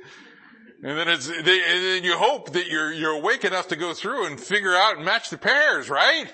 And 0.84 0.98
then 0.98 1.08
it's, 1.08 1.28
they, 1.28 1.36
and 1.38 1.84
then 1.84 2.04
you 2.04 2.18
hope 2.18 2.54
that 2.54 2.68
you're, 2.68 2.92
you're 2.92 3.12
awake 3.12 3.46
enough 3.46 3.68
to 3.70 3.76
go 3.76 3.94
through 3.94 4.26
and 4.28 4.40
figure 4.40 4.76
out 4.76 4.96
and 4.98 5.06
match 5.06 5.30
the 5.30 5.38
pairs, 5.38 5.90
right? 5.90 6.26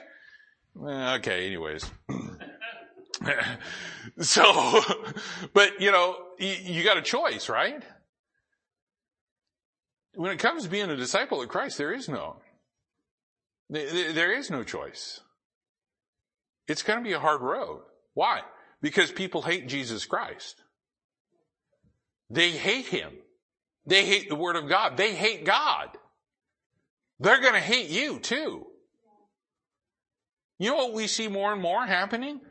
Okay, 0.80 1.48
anyways. 1.48 1.90
so, 4.20 4.82
but 5.54 5.82
you 5.82 5.92
know, 5.92 6.16
you, 6.40 6.56
you 6.64 6.84
got 6.84 6.98
a 6.98 7.02
choice, 7.02 7.50
right? 7.50 7.82
When 10.14 10.32
it 10.32 10.40
comes 10.40 10.64
to 10.64 10.70
being 10.70 10.90
a 10.90 10.96
disciple 10.96 11.42
of 11.42 11.50
Christ, 11.50 11.78
there 11.78 11.94
is 11.94 12.08
no, 12.08 12.38
there 13.70 14.32
is 14.32 14.50
no 14.50 14.64
choice. 14.64 15.20
It's 16.68 16.84
going 16.84 17.00
to 17.00 17.04
be 17.04 17.14
a 17.14 17.20
hard 17.20 17.42
road. 17.42 17.82
Why? 18.14 18.42
Because 18.82 19.12
people 19.12 19.42
hate 19.42 19.68
Jesus 19.68 20.06
Christ. 20.06 20.62
They 22.30 22.52
hate 22.52 22.88
Him. 22.88 23.14
They 23.86 24.06
hate 24.06 24.30
the 24.30 24.36
Word 24.36 24.56
of 24.56 24.68
God. 24.68 24.98
They 24.98 25.16
hate 25.16 25.46
God. 25.46 25.90
They're 27.20 27.42
going 27.42 27.54
to 27.54 27.60
hate 27.60 27.90
you 27.90 28.20
too. 28.20 28.68
You 30.60 30.72
know 30.72 30.76
what 30.76 30.94
we 30.94 31.08
see 31.08 31.28
more 31.28 31.54
and 31.54 31.62
more 31.62 31.86
happening? 31.86 32.42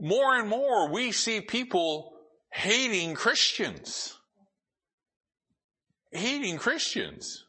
More 0.00 0.36
and 0.36 0.48
more 0.48 0.90
we 0.90 1.12
see 1.12 1.40
people 1.40 2.12
hating 2.52 3.14
Christians. 3.14 4.16
Hating 6.12 6.58
Christians. 6.58 7.44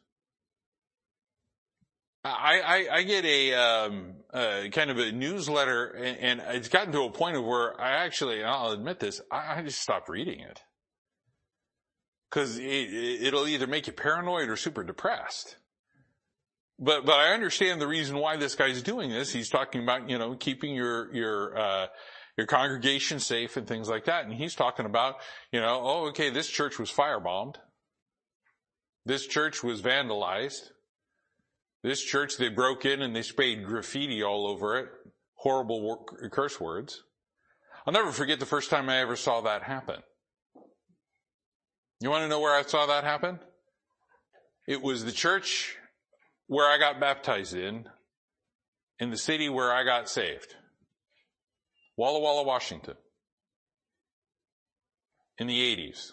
I, 2.22 2.60
I, 2.60 2.96
I 2.96 3.02
get 3.02 3.24
a 3.24 3.54
um, 3.54 4.12
uh, 4.32 4.64
kind 4.72 4.90
of 4.90 4.98
a 4.98 5.10
newsletter, 5.10 5.86
and, 5.86 6.40
and, 6.40 6.56
it's 6.56 6.68
gotten 6.68 6.92
to 6.92 7.02
a 7.02 7.10
point 7.10 7.36
of 7.36 7.44
where 7.44 7.80
I 7.80 8.04
actually, 8.04 8.44
I'll 8.44 8.72
admit 8.72 9.00
this, 9.00 9.22
I, 9.32 9.58
I 9.58 9.62
just 9.62 9.80
stopped 9.80 10.10
reading 10.10 10.40
it 10.40 10.60
because 12.30 12.58
it, 12.58 12.62
it'll 12.64 13.48
either 13.48 13.66
make 13.66 13.86
you 13.86 13.94
paranoid 13.94 14.50
or 14.50 14.56
super 14.56 14.84
depressed. 14.84 15.56
But 16.78 17.04
but 17.04 17.14
I 17.14 17.32
understand 17.32 17.80
the 17.80 17.86
reason 17.86 18.16
why 18.16 18.36
this 18.36 18.54
guy's 18.54 18.82
doing 18.82 19.10
this. 19.10 19.30
He's 19.32 19.50
talking 19.50 19.82
about 19.82 20.08
you 20.08 20.18
know 20.18 20.34
keeping 20.34 20.74
your 20.74 21.14
your 21.14 21.58
uh, 21.58 21.86
your 22.38 22.46
congregation 22.46 23.20
safe 23.20 23.58
and 23.58 23.66
things 23.66 23.88
like 23.88 24.06
that, 24.06 24.24
and 24.24 24.32
he's 24.32 24.54
talking 24.54 24.86
about 24.86 25.16
you 25.52 25.60
know 25.60 25.80
oh 25.82 26.08
okay 26.08 26.30
this 26.30 26.48
church 26.48 26.78
was 26.78 26.90
firebombed, 26.90 27.56
this 29.04 29.26
church 29.26 29.62
was 29.62 29.82
vandalized 29.82 30.70
this 31.82 32.02
church, 32.02 32.36
they 32.36 32.48
broke 32.48 32.84
in 32.84 33.02
and 33.02 33.14
they 33.14 33.22
sprayed 33.22 33.64
graffiti 33.64 34.22
all 34.22 34.46
over 34.46 34.78
it. 34.78 34.88
Horrible 35.34 36.06
curse 36.30 36.60
words. 36.60 37.02
I'll 37.86 37.92
never 37.92 38.12
forget 38.12 38.38
the 38.38 38.46
first 38.46 38.68
time 38.68 38.90
I 38.90 38.98
ever 38.98 39.16
saw 39.16 39.40
that 39.42 39.62
happen. 39.62 40.02
You 42.00 42.10
want 42.10 42.22
to 42.22 42.28
know 42.28 42.40
where 42.40 42.54
I 42.54 42.62
saw 42.62 42.86
that 42.86 43.04
happen? 43.04 43.38
It 44.66 44.82
was 44.82 45.04
the 45.04 45.12
church 45.12 45.76
where 46.46 46.68
I 46.68 46.78
got 46.78 47.00
baptized 47.00 47.54
in, 47.54 47.86
in 48.98 49.10
the 49.10 49.16
city 49.16 49.48
where 49.48 49.72
I 49.72 49.84
got 49.84 50.08
saved. 50.08 50.54
Walla 51.96 52.20
Walla, 52.20 52.44
Washington. 52.44 52.94
In 55.38 55.46
the 55.46 55.76
80s. 55.76 56.12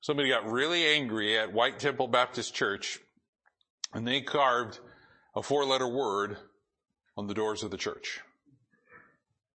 Somebody 0.00 0.28
got 0.28 0.50
really 0.50 0.84
angry 0.86 1.38
at 1.38 1.52
White 1.52 1.78
Temple 1.78 2.08
Baptist 2.08 2.54
Church 2.54 2.98
and 3.92 4.06
they 4.06 4.20
carved 4.20 4.78
a 5.34 5.42
four 5.42 5.64
letter 5.64 5.88
word 5.88 6.36
on 7.16 7.26
the 7.26 7.34
doors 7.34 7.62
of 7.62 7.70
the 7.70 7.76
church. 7.76 8.20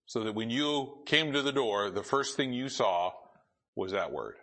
So 0.07 0.25
that 0.25 0.35
when 0.35 0.51
you 0.51 1.03
came 1.07 1.33
to 1.33 1.43
the 1.43 1.53
door, 1.53 1.91
the 1.91 2.03
first 2.03 2.37
thing 2.37 2.53
you 2.53 2.69
saw 2.69 3.13
was 3.75 3.93
that 3.93 4.13
word. 4.13 4.35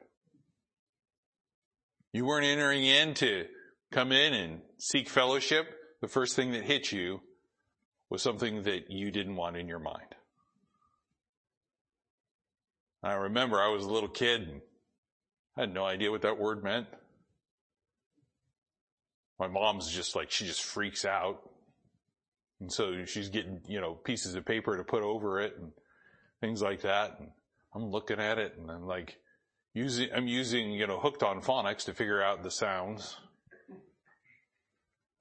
You 2.11 2.25
weren't 2.25 2.45
entering 2.45 2.85
in 2.85 3.13
to 3.15 3.45
come 3.91 4.11
in 4.11 4.33
and 4.33 4.61
seek 4.79 5.09
fellowship. 5.09 5.67
The 6.01 6.07
first 6.07 6.35
thing 6.35 6.51
that 6.53 6.63
hit 6.63 6.91
you 6.91 7.21
was 8.09 8.23
something 8.23 8.63
that 8.63 8.89
you 8.89 9.11
didn't 9.11 9.35
want 9.35 9.57
in 9.57 9.67
your 9.67 9.79
mind. 9.79 10.15
I 13.03 13.13
remember 13.13 13.61
I 13.61 13.69
was 13.69 13.85
a 13.85 13.91
little 13.91 14.09
kid 14.09 14.41
and 14.41 14.61
I 15.55 15.61
had 15.61 15.73
no 15.73 15.85
idea 15.85 16.11
what 16.11 16.23
that 16.23 16.39
word 16.39 16.63
meant. 16.63 16.87
My 19.39 19.47
mom's 19.47 19.89
just 19.89 20.15
like, 20.15 20.31
she 20.31 20.45
just 20.45 20.63
freaks 20.63 21.05
out. 21.05 21.49
And 22.59 22.71
so 22.71 23.05
she's 23.05 23.29
getting, 23.29 23.61
you 23.67 23.79
know, 23.79 23.93
pieces 23.93 24.35
of 24.35 24.45
paper 24.45 24.75
to 24.77 24.83
put 24.83 25.01
over 25.01 25.39
it 25.39 25.55
and 25.57 25.71
things 26.41 26.61
like 26.61 26.81
that. 26.81 27.19
And 27.19 27.29
I'm 27.73 27.85
looking 27.85 28.19
at 28.19 28.37
it 28.37 28.55
and 28.57 28.69
I'm 28.69 28.85
like, 28.85 29.17
using, 29.73 30.09
I'm 30.13 30.27
using, 30.27 30.71
you 30.71 30.87
know, 30.87 30.99
hooked 30.99 31.23
on 31.23 31.41
phonics 31.41 31.85
to 31.85 31.93
figure 31.93 32.21
out 32.21 32.43
the 32.43 32.51
sounds. 32.51 33.15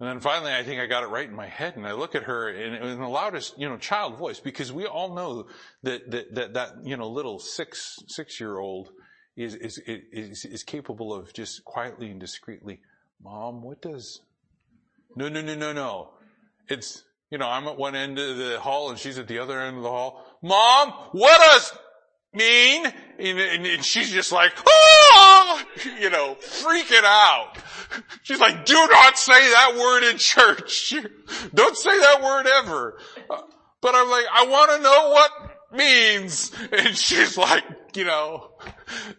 And 0.01 0.09
then 0.09 0.21
finally, 0.21 0.53
I 0.53 0.63
think 0.63 0.81
I 0.81 0.87
got 0.87 1.03
it 1.03 1.09
right 1.09 1.29
in 1.29 1.35
my 1.35 1.49
head, 1.49 1.77
and 1.77 1.85
I 1.85 1.93
look 1.93 2.15
at 2.15 2.23
her 2.25 2.49
in, 2.51 2.75
in 2.75 3.01
the 3.01 3.09
loudest, 3.09 3.59
you 3.59 3.69
know, 3.69 3.77
child 3.77 4.17
voice, 4.17 4.39
because 4.39 4.73
we 4.73 4.87
all 4.87 5.13
know 5.13 5.49
that 5.83 6.09
that 6.13 6.35
that, 6.37 6.55
that 6.55 6.73
you 6.85 6.97
know 6.97 7.09
little 7.09 7.41
six 7.41 7.99
six 8.07 8.39
year 8.39 8.59
old 8.59 8.91
is, 9.37 9.57
is 9.57 9.83
is 9.85 10.45
is 10.45 10.63
capable 10.63 11.13
of 11.13 11.33
just 11.33 11.65
quietly 11.65 12.11
and 12.11 12.21
discreetly, 12.21 12.79
Mom, 13.23 13.63
what 13.63 13.83
does? 13.83 14.21
No, 15.17 15.29
no, 15.29 15.41
no, 15.41 15.55
no, 15.55 15.73
no. 15.73 16.11
It's 16.69 17.03
you 17.31 17.39
know, 17.39 17.49
I'm 17.49 17.67
at 17.67 17.77
one 17.77 17.95
end 17.95 18.19
of 18.19 18.39
the 18.39 18.59
hall 18.59 18.91
and 18.91 18.99
she's 18.99 19.19
at 19.19 19.29
the 19.29 19.39
other 19.39 19.61
end 19.61 19.77
of 19.77 19.83
the 19.83 19.91
hall. 19.91 20.25
Mom, 20.43 20.93
what 21.13 21.39
does 21.39 21.73
mean? 22.33 22.87
And, 23.19 23.85
she's 23.85 24.11
just 24.11 24.33
like, 24.33 24.53
oh, 24.67 25.63
you 26.01 26.09
know, 26.09 26.37
freaking 26.41 27.05
out. 27.05 27.59
She's 28.23 28.41
like, 28.41 28.65
do 28.65 28.75
not 28.75 29.19
say 29.19 29.33
that 29.33 29.77
word 29.77 30.11
in 30.11 30.17
church. 30.17 30.95
Don't 31.55 31.77
say 31.77 31.99
that 31.99 32.23
word 32.23 32.47
ever. 32.47 32.99
But 33.81 33.95
I'm 33.95 34.11
like, 34.11 34.25
I 34.33 34.47
want 34.47 34.71
to 34.73 34.83
know 34.83 35.11
what 35.11 35.31
means. 35.73 36.53
And 36.73 36.97
she's 36.97 37.37
like, 37.37 37.65
you 37.95 38.05
know, 38.05 38.51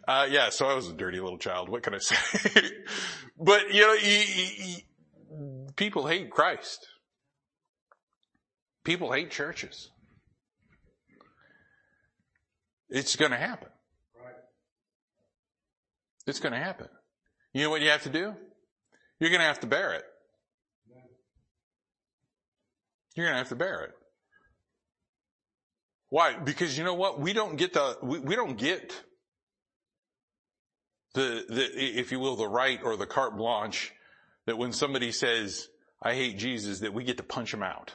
uh, 0.08 0.28
yeah, 0.30 0.50
so 0.50 0.68
I 0.68 0.74
was 0.74 0.88
a 0.88 0.94
dirty 0.94 1.20
little 1.20 1.38
child. 1.38 1.70
What 1.70 1.84
can 1.84 1.96
I 1.96 2.00
say? 2.00 2.62
but 3.40 3.74
you 3.74 3.82
know, 3.82 5.70
people 5.76 6.08
hate 6.08 6.30
Christ. 6.30 6.88
People 8.84 9.12
hate 9.12 9.32
churches. 9.32 9.90
It's 12.90 13.16
going 13.16 13.32
to 13.32 13.38
happen. 13.38 13.70
It's 16.26 16.40
going 16.40 16.54
to 16.54 16.60
happen. 16.60 16.88
You 17.54 17.64
know 17.64 17.70
what 17.70 17.82
you 17.82 17.90
have 17.90 18.04
to 18.04 18.10
do? 18.10 18.36
You're 19.20 19.30
going 19.30 19.42
to 19.42 19.48
have 19.48 19.60
to 19.62 19.68
bear 19.68 19.94
it. 19.94 20.04
You're 23.16 23.26
going 23.26 23.34
to 23.34 23.40
have 23.40 23.50
to 23.50 23.56
bear 23.56 23.84
it. 23.84 23.92
Why? 26.10 26.38
Because 26.38 26.78
you 26.78 26.84
know 26.84 26.96
what? 26.96 27.20
We 27.20 27.34
don't 27.34 27.56
get 27.56 27.74
the, 27.74 27.98
we, 28.02 28.20
we 28.20 28.36
don't 28.36 28.58
get 28.58 28.94
the, 31.14 31.46
the, 31.48 32.00
if 32.00 32.12
you 32.12 32.20
will, 32.20 32.36
the 32.36 32.48
right 32.48 32.80
or 32.84 32.98
the 32.98 33.06
carte 33.06 33.38
blanche 33.38 33.92
that 34.46 34.58
when 34.58 34.74
somebody 34.74 35.12
says, 35.12 35.68
I 36.02 36.16
hate 36.16 36.38
Jesus, 36.38 36.80
that 36.80 36.94
we 36.94 37.04
get 37.04 37.18
to 37.18 37.24
punch 37.24 37.52
them 37.52 37.62
out. 37.62 37.94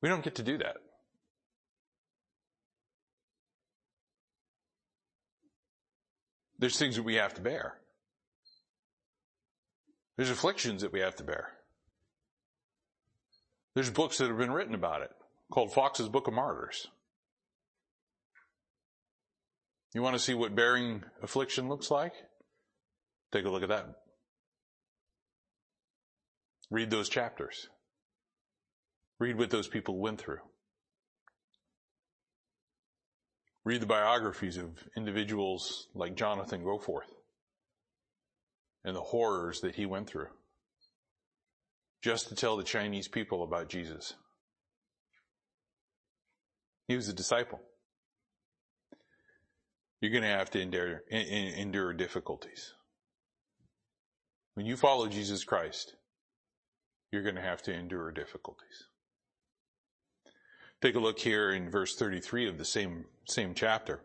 We 0.00 0.08
don't 0.08 0.22
get 0.22 0.36
to 0.36 0.42
do 0.44 0.58
that. 0.58 0.76
There's 6.60 6.78
things 6.78 6.96
that 6.96 7.04
we 7.04 7.16
have 7.16 7.34
to 7.34 7.40
bear. 7.40 7.74
There's 10.16 10.30
afflictions 10.30 10.82
that 10.82 10.92
we 10.92 11.00
have 11.00 11.16
to 11.16 11.24
bear. 11.24 11.52
There's 13.74 13.90
books 13.90 14.18
that 14.18 14.28
have 14.28 14.38
been 14.38 14.52
written 14.52 14.74
about 14.74 15.02
it 15.02 15.10
called 15.50 15.72
Fox's 15.72 16.08
Book 16.08 16.28
of 16.28 16.34
Martyrs. 16.34 16.88
You 19.94 20.02
want 20.02 20.14
to 20.14 20.22
see 20.22 20.34
what 20.34 20.54
bearing 20.54 21.02
affliction 21.22 21.68
looks 21.68 21.90
like? 21.90 22.12
Take 23.32 23.44
a 23.44 23.50
look 23.50 23.62
at 23.62 23.70
that. 23.70 23.86
Read 26.70 26.90
those 26.90 27.08
chapters. 27.08 27.68
Read 29.18 29.38
what 29.38 29.50
those 29.50 29.68
people 29.68 29.98
went 29.98 30.20
through. 30.20 30.38
Read 33.64 33.80
the 33.80 33.86
biographies 33.86 34.56
of 34.56 34.70
individuals 34.96 35.88
like 35.94 36.14
Jonathan 36.14 36.62
Goforth 36.62 37.10
and 38.84 38.94
the 38.94 39.00
horrors 39.00 39.60
that 39.60 39.74
he 39.74 39.86
went 39.86 40.08
through 40.08 40.28
just 42.02 42.28
to 42.28 42.34
tell 42.34 42.56
the 42.56 42.64
Chinese 42.64 43.08
people 43.08 43.42
about 43.42 43.68
Jesus. 43.68 44.14
He 46.88 46.96
was 46.96 47.08
a 47.08 47.12
disciple. 47.12 47.60
You're 50.00 50.10
going 50.10 50.22
to 50.22 50.28
have 50.28 50.50
to 50.50 50.60
endure, 50.60 51.02
endure 51.10 51.92
difficulties. 51.92 52.74
When 54.54 54.64
you 54.64 54.76
follow 54.76 55.06
Jesus 55.06 55.44
Christ, 55.44 55.94
you're 57.12 57.22
going 57.22 57.34
to 57.34 57.42
have 57.42 57.62
to 57.62 57.72
endure 57.72 58.10
difficulties. 58.10 58.88
Take 60.80 60.94
a 60.94 61.00
look 61.00 61.18
here 61.18 61.50
in 61.50 61.70
verse 61.70 61.94
33 61.96 62.48
of 62.48 62.58
the 62.58 62.64
same, 62.64 63.04
same 63.28 63.54
chapter. 63.54 64.00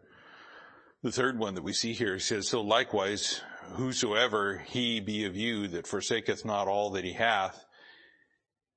The 1.03 1.11
third 1.11 1.37
one 1.37 1.55
that 1.55 1.63
we 1.63 1.73
see 1.73 1.93
here 1.93 2.17
says, 2.19 2.47
So 2.47 2.61
likewise, 2.61 3.41
whosoever 3.73 4.57
he 4.57 4.99
be 4.99 5.25
of 5.25 5.35
you 5.35 5.67
that 5.69 5.87
forsaketh 5.87 6.43
not 6.43 6.67
all 6.67 6.89
that 6.91 7.03
he 7.03 7.13
hath, 7.13 7.65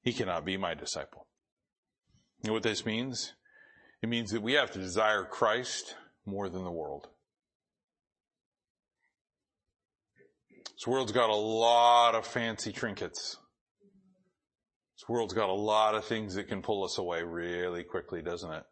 he 0.02 0.12
cannot 0.12 0.44
be 0.44 0.56
my 0.56 0.74
disciple. 0.74 1.26
You 2.42 2.48
know 2.48 2.54
what 2.54 2.62
this 2.62 2.84
means? 2.84 3.32
It 4.06 4.08
means 4.08 4.30
that 4.30 4.42
we 4.42 4.52
have 4.52 4.70
to 4.70 4.78
desire 4.78 5.24
Christ 5.24 5.96
more 6.24 6.48
than 6.48 6.62
the 6.62 6.70
world. 6.70 7.08
This 10.76 10.86
world's 10.86 11.10
got 11.10 11.28
a 11.28 11.34
lot 11.34 12.14
of 12.14 12.24
fancy 12.24 12.70
trinkets. 12.70 13.36
This 14.94 15.08
world's 15.08 15.34
got 15.34 15.48
a 15.48 15.52
lot 15.52 15.96
of 15.96 16.04
things 16.04 16.36
that 16.36 16.46
can 16.46 16.62
pull 16.62 16.84
us 16.84 16.98
away 16.98 17.24
really 17.24 17.82
quickly, 17.82 18.22
doesn't 18.22 18.52
it? 18.52 18.62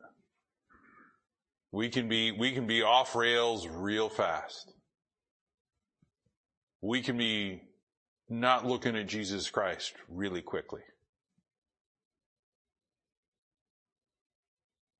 We 1.73 1.89
can 1.89 2.09
be, 2.09 2.31
we 2.31 2.53
can 2.53 2.69
be 2.69 2.83
off 2.83 3.17
rails 3.17 3.67
real 3.67 4.09
fast. 4.09 4.73
We 6.81 7.03
can 7.03 7.19
be 7.19 7.61
not 8.29 8.65
looking 8.65 8.95
at 8.97 9.09
Jesus 9.09 9.51
Christ 9.51 9.95
really 10.09 10.43
quickly. 10.43 10.83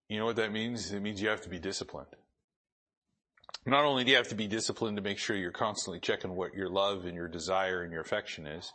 You 0.09 0.19
know 0.19 0.27
what 0.27 0.37
that 0.37 0.53
means? 0.53 0.93
It 0.93 1.01
means 1.01 1.21
you 1.21 1.29
have 1.29 1.43
to 1.43 1.49
be 1.49 1.59
disciplined. 1.59 2.09
Not 3.67 3.85
only 3.85 4.05
do 4.05 4.11
you 4.11 4.17
have 4.19 4.29
to 4.29 4.35
be 4.35 4.47
disciplined 4.47 4.97
to 4.99 5.03
make 5.03 5.19
sure 5.19 5.37
you're 5.37 5.51
constantly 5.51 6.01
checking 6.01 6.37
what 6.37 6.55
your 6.55 6.69
love 6.69 7.07
and 7.07 7.15
your 7.15 7.29
desire 7.29 7.83
and 7.83 7.93
your 7.93 8.03
affection 8.03 8.47
is, 8.47 8.73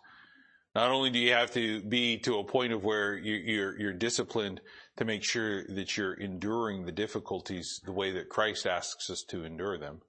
not 0.76 0.92
only 0.92 1.10
do 1.10 1.20
you 1.20 1.34
have 1.34 1.52
to 1.52 1.82
be 1.82 2.18
to 2.20 2.39
a 2.39 2.44
point 2.44 2.74
of 2.74 2.84
where 2.84 3.15
you're, 3.18 3.80
you're 3.80 3.94
disciplined 3.94 4.62
to 4.98 5.06
make 5.06 5.24
sure 5.24 5.63
that 5.68 5.98
you're 5.98 6.13
enduring 6.13 6.86
the 6.86 6.92
difficulties 6.92 7.82
the 7.86 7.94
way 7.94 8.12
that 8.12 8.30
Christ 8.30 8.65
asks 8.65 9.10
us 9.10 9.24
to 9.30 9.44
endure 9.44 9.78
them, 9.78 10.02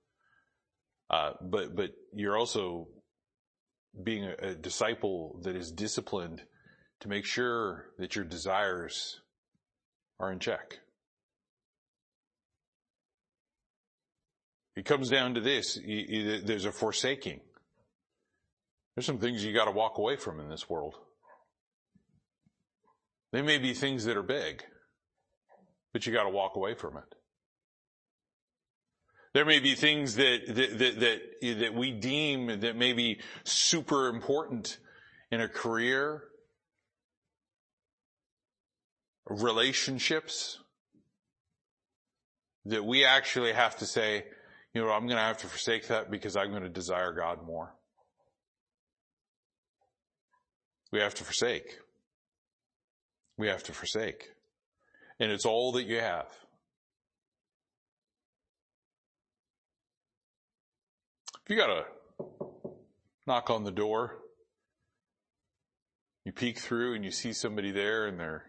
uh, 1.08 1.32
but 1.40 1.74
but 1.74 1.90
you're 2.14 2.36
also 2.36 2.88
being 4.02 4.24
a, 4.24 4.50
a 4.50 4.54
disciple 4.54 5.40
that 5.42 5.56
is 5.56 5.72
disciplined 5.72 6.42
to 7.00 7.08
make 7.08 7.24
sure 7.24 7.86
that 7.98 8.14
your 8.14 8.24
desires 8.24 9.20
are 10.18 10.30
in 10.30 10.38
check. 10.38 10.80
It 14.76 14.84
comes 14.84 15.10
down 15.10 15.34
to 15.34 15.40
this. 15.40 15.78
There's 15.84 16.64
a 16.64 16.72
forsaking. 16.72 17.40
There's 18.94 19.06
some 19.06 19.18
things 19.18 19.44
you 19.44 19.52
gotta 19.52 19.70
walk 19.70 19.98
away 19.98 20.16
from 20.16 20.40
in 20.40 20.48
this 20.48 20.68
world. 20.68 20.96
They 23.32 23.42
may 23.42 23.58
be 23.58 23.74
things 23.74 24.04
that 24.04 24.16
are 24.16 24.22
big, 24.22 24.64
but 25.92 26.06
you 26.06 26.12
gotta 26.12 26.30
walk 26.30 26.56
away 26.56 26.74
from 26.74 26.96
it. 26.96 27.14
There 29.32 29.44
may 29.44 29.60
be 29.60 29.76
things 29.76 30.16
that, 30.16 30.40
that, 30.48 30.78
that, 30.78 31.00
that, 31.00 31.58
that 31.60 31.74
we 31.74 31.92
deem 31.92 32.60
that 32.60 32.74
may 32.76 32.92
be 32.92 33.20
super 33.44 34.08
important 34.08 34.78
in 35.30 35.40
a 35.40 35.48
career, 35.48 36.24
relationships, 39.26 40.58
that 42.64 42.84
we 42.84 43.04
actually 43.04 43.52
have 43.52 43.76
to 43.78 43.86
say, 43.86 44.24
you 44.74 44.82
know, 44.82 44.90
I'm 44.90 45.06
going 45.06 45.16
to 45.16 45.22
have 45.22 45.38
to 45.38 45.46
forsake 45.46 45.88
that 45.88 46.10
because 46.10 46.36
I'm 46.36 46.50
going 46.50 46.62
to 46.62 46.68
desire 46.68 47.12
God 47.12 47.44
more. 47.44 47.74
We 50.92 51.00
have 51.00 51.14
to 51.16 51.24
forsake. 51.24 51.78
We 53.36 53.48
have 53.48 53.62
to 53.64 53.72
forsake. 53.72 54.28
And 55.18 55.30
it's 55.30 55.46
all 55.46 55.72
that 55.72 55.84
you 55.84 56.00
have. 56.00 56.26
If 61.44 61.50
you 61.50 61.56
got 61.56 61.70
a 61.70 61.84
knock 63.26 63.50
on 63.50 63.64
the 63.64 63.72
door, 63.72 64.18
you 66.24 66.32
peek 66.32 66.58
through 66.58 66.94
and 66.94 67.04
you 67.04 67.10
see 67.10 67.32
somebody 67.32 67.72
there 67.72 68.06
and 68.06 68.20
they're 68.20 68.44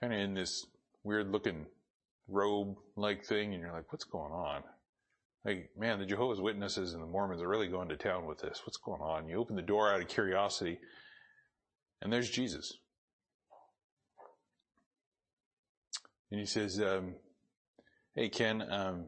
kind 0.00 0.14
of 0.14 0.18
in 0.18 0.34
this 0.34 0.66
weird 1.04 1.30
looking 1.30 1.66
robe 2.30 2.76
like 2.96 3.24
thing 3.24 3.52
and 3.52 3.62
you're 3.62 3.72
like, 3.72 3.92
what's 3.92 4.04
going 4.04 4.32
on? 4.32 4.62
Like, 5.44 5.70
man, 5.76 5.98
the 5.98 6.06
Jehovah's 6.06 6.40
Witnesses 6.40 6.92
and 6.92 7.02
the 7.02 7.06
Mormons 7.06 7.42
are 7.42 7.48
really 7.48 7.68
going 7.68 7.88
to 7.88 7.96
town 7.96 8.26
with 8.26 8.40
this. 8.40 8.60
What's 8.64 8.76
going 8.76 9.00
on? 9.00 9.28
You 9.28 9.38
open 9.38 9.56
the 9.56 9.62
door 9.62 9.92
out 9.92 10.00
of 10.00 10.08
curiosity 10.08 10.78
and 12.02 12.12
there's 12.12 12.30
Jesus. 12.30 12.74
And 16.30 16.40
he 16.40 16.46
says, 16.46 16.80
um, 16.80 17.14
Hey, 18.14 18.28
Ken, 18.28 18.62
um, 18.70 19.06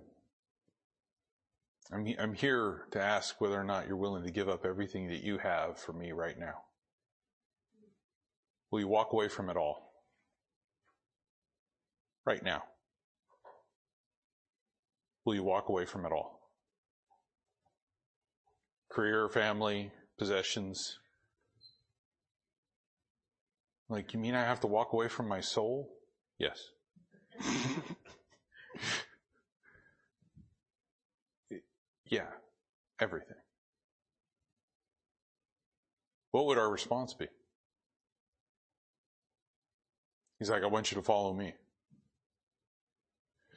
I'm, 1.92 2.06
I'm 2.18 2.34
here 2.34 2.86
to 2.92 3.02
ask 3.02 3.40
whether 3.40 3.60
or 3.60 3.64
not 3.64 3.86
you're 3.86 3.96
willing 3.96 4.24
to 4.24 4.30
give 4.30 4.48
up 4.48 4.64
everything 4.64 5.08
that 5.08 5.22
you 5.22 5.38
have 5.38 5.78
for 5.78 5.92
me 5.92 6.12
right 6.12 6.38
now. 6.38 6.64
Will 8.70 8.80
you 8.80 8.88
walk 8.88 9.12
away 9.12 9.28
from 9.28 9.50
it 9.50 9.56
all? 9.56 9.92
Right 12.24 12.42
now. 12.42 12.62
Will 15.24 15.34
you 15.34 15.44
walk 15.44 15.68
away 15.68 15.84
from 15.84 16.04
it 16.04 16.12
all? 16.12 16.40
Career, 18.90 19.28
family, 19.28 19.92
possessions. 20.18 20.98
Like, 23.88 24.12
you 24.12 24.18
mean 24.18 24.34
I 24.34 24.42
have 24.42 24.60
to 24.60 24.66
walk 24.66 24.92
away 24.92 25.08
from 25.08 25.28
my 25.28 25.40
soul? 25.40 25.88
Yes. 26.38 26.58
yeah, 32.10 32.26
everything. 33.00 33.36
What 36.32 36.46
would 36.46 36.58
our 36.58 36.70
response 36.70 37.14
be? 37.14 37.28
He's 40.38 40.50
like, 40.50 40.62
I 40.64 40.66
want 40.66 40.90
you 40.90 40.96
to 40.96 41.02
follow 41.02 41.32
me. 41.32 41.54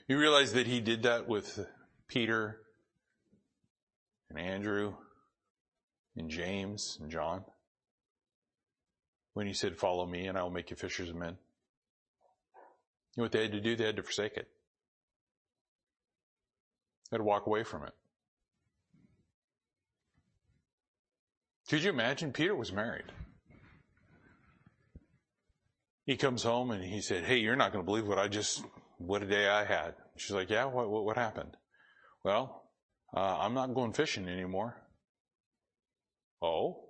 You 0.08 0.20
realize 0.20 0.54
that 0.54 0.68
he 0.68 0.82
did 0.82 1.04
that 1.04 1.28
with 1.28 1.68
Peter 2.08 2.60
and 4.30 4.40
Andrew 4.40 4.94
and 6.16 6.30
James 6.30 6.98
and 7.02 7.10
John 7.10 7.44
when 9.34 9.48
he 9.48 9.54
said, 9.54 9.76
follow 9.78 10.06
me 10.06 10.28
and 10.28 10.38
I 10.38 10.44
will 10.44 10.52
make 10.52 10.70
you 10.70 10.76
fishers 10.76 11.10
of 11.10 11.16
men. 11.16 11.38
You 13.16 13.22
know 13.22 13.24
what 13.24 13.32
they 13.32 13.42
had 13.42 13.52
to 13.54 13.62
do? 13.62 13.76
They 13.76 13.86
had 13.86 13.96
to 13.96 14.04
forsake 14.04 14.38
it. 14.38 14.48
They 17.10 17.16
had 17.16 17.20
to 17.20 17.24
walk 17.24 17.48
away 17.48 17.64
from 17.64 17.84
it. 17.84 17.94
Could 21.70 21.82
you 21.82 21.90
imagine? 21.90 22.32
Peter 22.32 22.56
was 22.56 22.72
married. 22.72 23.12
He 26.06 26.16
comes 26.16 26.44
home 26.44 26.70
and 26.70 26.84
he 26.84 27.02
said, 27.02 27.24
Hey, 27.24 27.38
you're 27.38 27.56
not 27.56 27.74
going 27.74 27.84
to 27.84 27.86
believe 27.86 28.08
what 28.08 28.20
I 28.20 28.28
just, 28.28 28.64
what 28.98 29.24
a 29.24 29.26
day 29.26 29.48
I 29.48 29.66
had. 29.66 29.96
She's 30.18 30.36
like, 30.36 30.50
Yeah, 30.50 30.66
what, 30.66 30.90
what, 30.90 31.06
what 31.06 31.18
happened? 31.18 31.58
Well, 32.24 32.64
uh, 33.16 33.38
I'm 33.40 33.54
not 33.54 33.74
going 33.74 33.94
fishing 33.94 34.28
anymore. 34.28 34.76
Oh? 36.42 36.86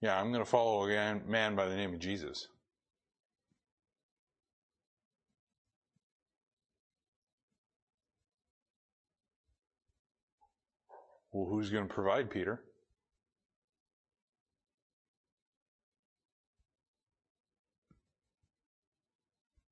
Yeah, 0.00 0.18
I'm 0.18 0.32
going 0.32 0.44
to 0.44 0.50
follow 0.50 0.88
a 0.88 1.20
man 1.26 1.56
by 1.56 1.66
the 1.66 1.76
name 1.76 1.92
of 1.92 2.00
Jesus. 2.00 2.48
Well, 11.32 11.48
who's 11.48 11.70
going 11.70 11.86
to 11.86 11.94
provide, 11.94 12.30
Peter? 12.30 12.62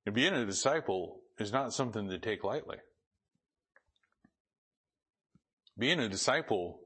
And 0.08 0.14
being 0.14 0.32
a 0.32 0.46
disciple 0.46 1.20
is 1.38 1.52
not 1.52 1.74
something 1.74 2.08
to 2.08 2.18
take 2.18 2.42
lightly. 2.42 2.78
Being 5.76 6.00
a 6.00 6.08
disciple 6.08 6.80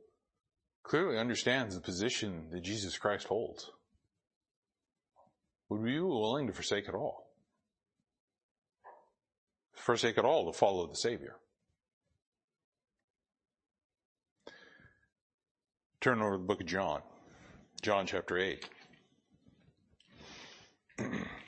clearly 0.83 1.19
understands 1.19 1.77
the 1.77 1.81
position 1.81 2.49
that 2.51 2.65
Jesus 2.65 2.99
Christ 2.99 3.29
holds. 3.29 3.71
Would 5.69 5.83
we 5.83 5.93
be 5.93 6.01
willing 6.01 6.49
to 6.49 6.53
forsake 6.53 6.89
it 6.89 6.97
all? 6.97 7.29
Forsake 9.77 10.19
it 10.19 10.25
all 10.25 10.51
to 10.51 10.59
follow 10.59 10.89
the 10.89 10.97
Savior. 10.97 11.37
Turn 16.01 16.21
over 16.21 16.33
to 16.33 16.39
the 16.39 16.45
book 16.45 16.61
of 16.61 16.67
John. 16.67 17.03
John 17.83 18.05
chapter 18.05 18.37
8. 18.37 18.69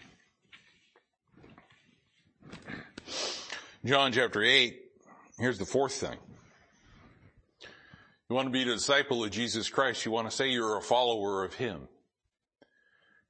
John 3.84 4.12
chapter 4.12 4.42
8, 4.42 4.80
here's 5.38 5.58
the 5.58 5.66
fourth 5.66 5.92
thing. 5.92 6.16
You 8.30 8.34
want 8.34 8.46
to 8.46 8.50
be 8.50 8.62
a 8.62 8.64
disciple 8.64 9.22
of 9.22 9.30
Jesus 9.30 9.68
Christ, 9.68 10.06
you 10.06 10.10
want 10.10 10.30
to 10.30 10.34
say 10.34 10.48
you're 10.48 10.78
a 10.78 10.80
follower 10.80 11.44
of 11.44 11.52
Him. 11.52 11.86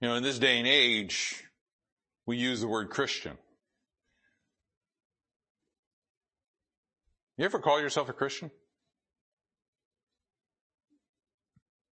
You 0.01 0.09
know, 0.09 0.15
in 0.15 0.23
this 0.23 0.39
day 0.39 0.61
and 0.61 0.69
age, 0.69 1.43
we 2.25 2.37
use 2.37 2.61
the 2.61 2.69
word 2.69 2.91
Christian. 2.91 3.37
You 7.37 7.47
ever 7.47 7.59
call 7.59 7.81
yourself 7.81 8.09
a 8.09 8.13
Christian? 8.13 8.53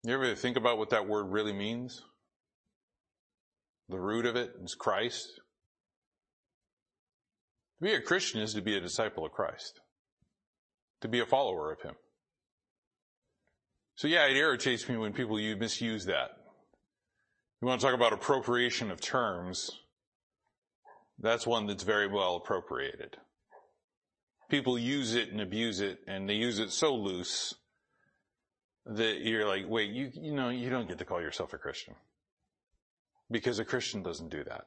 You 0.03 0.13
ever 0.13 0.35
think 0.35 0.59
about 0.59 0.77
what 0.77 0.91
that 0.91 1.09
word 1.09 1.31
really 1.31 1.55
means? 1.55 2.03
The 3.89 3.99
root 3.99 4.27
of 4.27 4.37
it 4.37 4.53
is 4.63 4.75
Christ. 4.75 5.40
To 7.81 7.85
be 7.85 7.95
a 7.95 8.01
Christian 8.01 8.43
is 8.43 8.53
to 8.55 8.61
be 8.61 8.77
a 8.77 8.81
disciple 8.81 9.25
of 9.25 9.33
Christ. 9.33 9.81
To 11.01 11.09
be 11.09 11.21
a 11.21 11.27
follower 11.27 11.73
of 11.73 11.81
Him. 11.81 11.95
So 13.95 14.07
yeah, 14.07 14.27
it 14.27 14.37
irritates 14.37 14.87
me 14.89 14.99
when 14.99 15.15
people 15.15 15.37
misuse 15.57 16.05
that. 16.05 16.31
You 17.61 17.69
want 17.69 17.81
to 17.81 17.87
talk 17.87 17.95
about 17.95 18.13
appropriation 18.13 18.91
of 18.91 19.01
terms? 19.01 19.71
That's 21.19 21.47
one 21.47 21.67
that's 21.67 21.83
very 21.83 22.07
well 22.07 22.37
appropriated. 22.37 23.17
People 24.51 24.79
use 24.79 25.15
it 25.15 25.31
and 25.31 25.41
abuse 25.41 25.81
it 25.81 26.01
and 26.07 26.29
they 26.29 26.35
use 26.35 26.59
it 26.59 26.73
so 26.73 26.95
loose 26.95 27.55
that 28.87 29.21
you're 29.21 29.47
like, 29.47 29.65
wait, 29.69 29.91
you, 29.91 30.11
you 30.15 30.35
know, 30.35 30.49
you 30.49 30.71
don't 30.71 30.89
get 30.89 30.99
to 30.99 31.05
call 31.05 31.21
yourself 31.21 31.53
a 31.53 31.59
Christian. 31.59 31.95
Because 33.31 33.59
a 33.59 33.65
Christian 33.65 34.03
doesn't 34.03 34.31
do 34.31 34.43
that. 34.45 34.65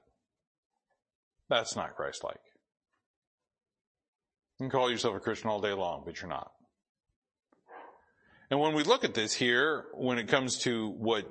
That's 1.49 1.75
not 1.75 1.95
Christ-like. 1.95 2.39
You 4.59 4.65
can 4.65 4.69
call 4.69 4.89
yourself 4.89 5.15
a 5.15 5.19
Christian 5.19 5.49
all 5.49 5.61
day 5.61 5.73
long, 5.73 6.03
but 6.05 6.21
you're 6.21 6.29
not. 6.29 6.51
And 8.51 8.59
when 8.59 8.75
we 8.75 8.83
look 8.83 9.03
at 9.03 9.13
this 9.13 9.33
here, 9.33 9.85
when 9.93 10.19
it 10.19 10.27
comes 10.27 10.59
to 10.59 10.89
what 10.89 11.25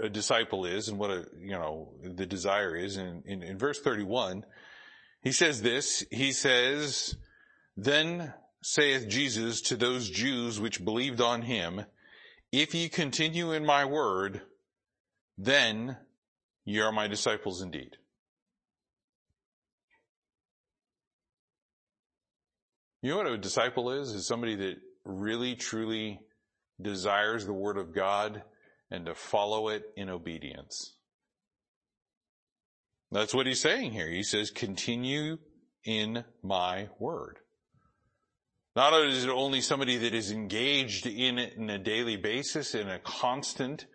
a 0.00 0.08
disciple 0.08 0.64
is 0.64 0.88
and 0.88 0.98
what 0.98 1.10
a, 1.10 1.26
you 1.38 1.52
know, 1.52 1.92
the 2.02 2.24
desire 2.24 2.74
is 2.74 2.96
in, 2.96 3.22
in, 3.26 3.42
in 3.42 3.58
verse 3.58 3.80
31, 3.80 4.44
he 5.22 5.32
says 5.32 5.62
this, 5.62 6.04
he 6.10 6.32
says, 6.32 7.14
then 7.76 8.32
saith 8.62 9.08
Jesus 9.08 9.60
to 9.62 9.76
those 9.76 10.08
Jews 10.08 10.58
which 10.58 10.84
believed 10.84 11.20
on 11.20 11.42
him, 11.42 11.84
if 12.50 12.74
ye 12.74 12.88
continue 12.88 13.52
in 13.52 13.64
my 13.66 13.84
word, 13.84 14.42
then 15.36 15.96
ye 16.64 16.80
are 16.80 16.92
my 16.92 17.06
disciples 17.06 17.60
indeed. 17.60 17.96
You 23.02 23.10
know 23.10 23.16
what 23.18 23.26
a 23.26 23.36
disciple 23.36 23.90
is? 23.90 24.12
Is 24.12 24.26
somebody 24.26 24.54
that 24.56 24.76
really 25.04 25.54
truly 25.54 26.20
desires 26.80 27.46
the 27.46 27.52
word 27.52 27.76
of 27.76 27.94
God 27.94 28.42
and 28.90 29.06
to 29.06 29.14
follow 29.14 29.68
it 29.68 29.84
in 29.96 30.10
obedience. 30.10 30.94
That's 33.10 33.34
what 33.34 33.46
he's 33.46 33.60
saying 33.60 33.92
here. 33.92 34.08
He 34.08 34.22
says, 34.22 34.50
continue 34.50 35.38
in 35.84 36.24
my 36.42 36.88
word. 36.98 37.38
Not 38.74 38.94
only 38.94 39.16
is 39.16 39.24
it 39.24 39.30
only 39.30 39.60
somebody 39.60 39.98
that 39.98 40.14
is 40.14 40.30
engaged 40.30 41.06
in 41.06 41.38
it 41.38 41.54
in 41.56 41.68
a 41.68 41.78
daily 41.78 42.16
basis, 42.16 42.74
in 42.74 42.88
a 42.88 42.98
constant, 42.98 43.86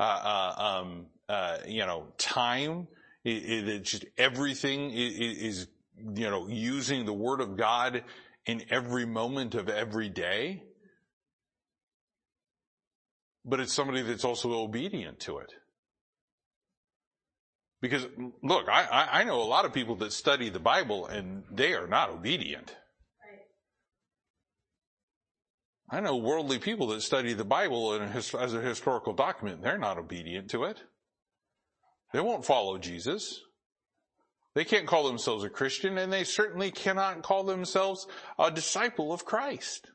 uh, 0.00 0.02
uh, 0.02 0.62
um, 0.62 1.06
uh, 1.28 1.58
you 1.66 1.86
know, 1.86 2.08
time. 2.18 2.88
It, 3.24 3.68
it, 3.68 3.82
just 3.84 4.04
everything 4.18 4.90
is, 4.90 5.14
is, 5.38 5.68
you 6.14 6.28
know, 6.28 6.48
using 6.48 7.04
the 7.06 7.12
Word 7.12 7.40
of 7.40 7.56
God 7.56 8.02
in 8.46 8.64
every 8.70 9.04
moment 9.04 9.54
of 9.54 9.68
every 9.68 10.08
day. 10.08 10.62
but 13.46 13.60
it's 13.60 13.72
somebody 13.72 14.02
that's 14.02 14.24
also 14.24 14.52
obedient 14.52 15.20
to 15.20 15.38
it. 15.38 15.54
Because 17.80 18.06
look, 18.42 18.68
I, 18.68 19.08
I 19.12 19.24
know 19.24 19.40
a 19.40 19.44
lot 19.44 19.64
of 19.64 19.72
people 19.72 19.94
that 19.96 20.12
study 20.12 20.50
the 20.50 20.58
Bible 20.58 21.06
and 21.06 21.44
they 21.50 21.74
are 21.74 21.86
not 21.86 22.10
obedient. 22.10 22.74
I 25.88 26.00
know 26.00 26.16
worldly 26.16 26.58
people 26.58 26.88
that 26.88 27.02
study 27.02 27.32
the 27.32 27.44
Bible 27.44 27.92
as 27.92 28.34
a 28.34 28.60
historical 28.60 29.12
document. 29.12 29.62
They're 29.62 29.78
not 29.78 29.98
obedient 29.98 30.50
to 30.50 30.64
it. 30.64 30.82
They 32.12 32.20
won't 32.20 32.44
follow 32.44 32.76
Jesus. 32.78 33.40
They 34.56 34.64
can't 34.64 34.86
call 34.86 35.06
themselves 35.06 35.44
a 35.44 35.50
Christian 35.50 35.98
and 35.98 36.10
they 36.10 36.24
certainly 36.24 36.70
cannot 36.70 37.22
call 37.22 37.44
themselves 37.44 38.06
a 38.38 38.50
disciple 38.50 39.12
of 39.12 39.26
Christ. 39.26 39.86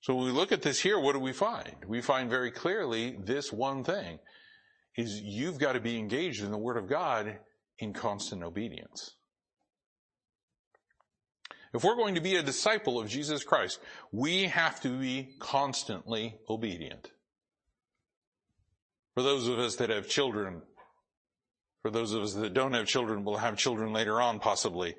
So 0.00 0.14
when 0.14 0.24
we 0.24 0.32
look 0.32 0.52
at 0.52 0.62
this 0.62 0.80
here, 0.80 0.98
what 0.98 1.12
do 1.12 1.18
we 1.18 1.34
find? 1.34 1.76
We 1.86 2.00
find 2.00 2.30
very 2.30 2.50
clearly 2.50 3.18
this 3.22 3.52
one 3.52 3.84
thing 3.84 4.20
is 4.96 5.20
you've 5.20 5.58
got 5.58 5.74
to 5.74 5.80
be 5.80 5.98
engaged 5.98 6.42
in 6.42 6.50
the 6.50 6.56
Word 6.56 6.78
of 6.78 6.88
God 6.88 7.40
in 7.78 7.92
constant 7.92 8.42
obedience. 8.42 9.16
If 11.74 11.84
we're 11.84 11.96
going 11.96 12.14
to 12.14 12.22
be 12.22 12.36
a 12.36 12.42
disciple 12.42 12.98
of 12.98 13.06
Jesus 13.06 13.44
Christ, 13.44 13.80
we 14.12 14.44
have 14.44 14.80
to 14.80 14.98
be 14.98 15.34
constantly 15.40 16.38
obedient. 16.48 17.10
For 19.14 19.22
those 19.22 19.46
of 19.46 19.58
us 19.58 19.76
that 19.76 19.90
have 19.90 20.08
children, 20.08 20.62
for 21.82 21.90
those 21.90 22.12
of 22.12 22.22
us 22.22 22.34
that 22.34 22.54
don't 22.54 22.72
have 22.72 22.86
children, 22.86 23.24
will 23.24 23.38
have 23.38 23.56
children 23.56 23.92
later 23.92 24.20
on 24.20 24.38
possibly, 24.38 24.94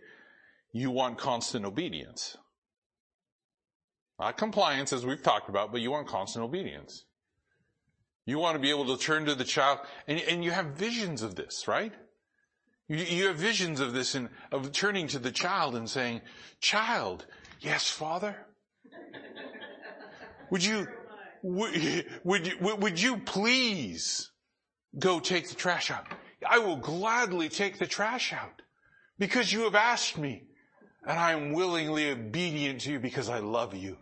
you 0.74 0.92
want 0.92 1.18
constant 1.18 1.66
obedience. 1.66 2.38
Not 4.20 4.38
compliance 4.38 4.92
as 4.92 5.06
we've 5.06 5.24
talked 5.24 5.50
about, 5.50 5.72
but 5.72 5.82
you 5.82 5.92
want 5.92 6.08
constant 6.08 6.44
obedience. 6.44 7.06
You 8.26 8.38
want 8.38 8.56
to 8.56 8.60
be 8.60 8.70
able 8.70 8.96
to 8.96 9.02
turn 9.02 9.26
to 9.26 9.36
the 9.36 9.44
child, 9.44 9.80
and, 10.08 10.20
and 10.22 10.44
you 10.44 10.52
have 10.52 10.68
visions 10.68 11.22
of 11.22 11.36
this, 11.36 11.68
right? 11.68 11.94
You, 12.88 12.98
you 12.98 13.28
have 13.28 13.38
visions 13.38 13.80
of 13.80 13.94
this 13.94 14.14
and 14.14 14.30
of 14.52 14.72
turning 14.74 15.08
to 15.10 15.20
the 15.20 15.32
child 15.32 15.76
and 15.76 15.90
saying, 15.90 16.22
child, 16.60 17.26
yes, 17.62 17.90
father? 17.90 18.36
Would 20.52 20.64
you, 20.64 20.88
would, 21.44 22.06
would 22.24 22.82
would 22.82 23.02
you 23.02 23.18
please 23.18 24.32
go 24.98 25.20
take 25.20 25.50
the 25.50 25.56
trash 25.56 25.90
out? 25.90 26.08
I 26.50 26.60
will 26.60 26.78
gladly 26.78 27.50
take 27.50 27.80
the 27.80 27.88
trash 27.88 28.34
out 28.34 28.62
because 29.18 29.52
you 29.52 29.62
have 29.62 29.76
asked 29.76 30.18
me 30.18 30.44
and 31.06 31.20
I 31.20 31.34
am 31.34 31.54
willingly 31.54 32.10
obedient 32.10 32.82
to 32.82 32.92
you 32.92 33.00
because 33.00 33.30
I 33.30 33.40
love 33.40 33.76
you. 33.76 33.98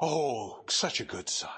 Oh, 0.00 0.64
such 0.68 1.00
a 1.00 1.04
good 1.04 1.28
son. 1.28 1.50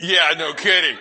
Yeah, 0.00 0.32
no 0.38 0.54
kidding. 0.54 0.96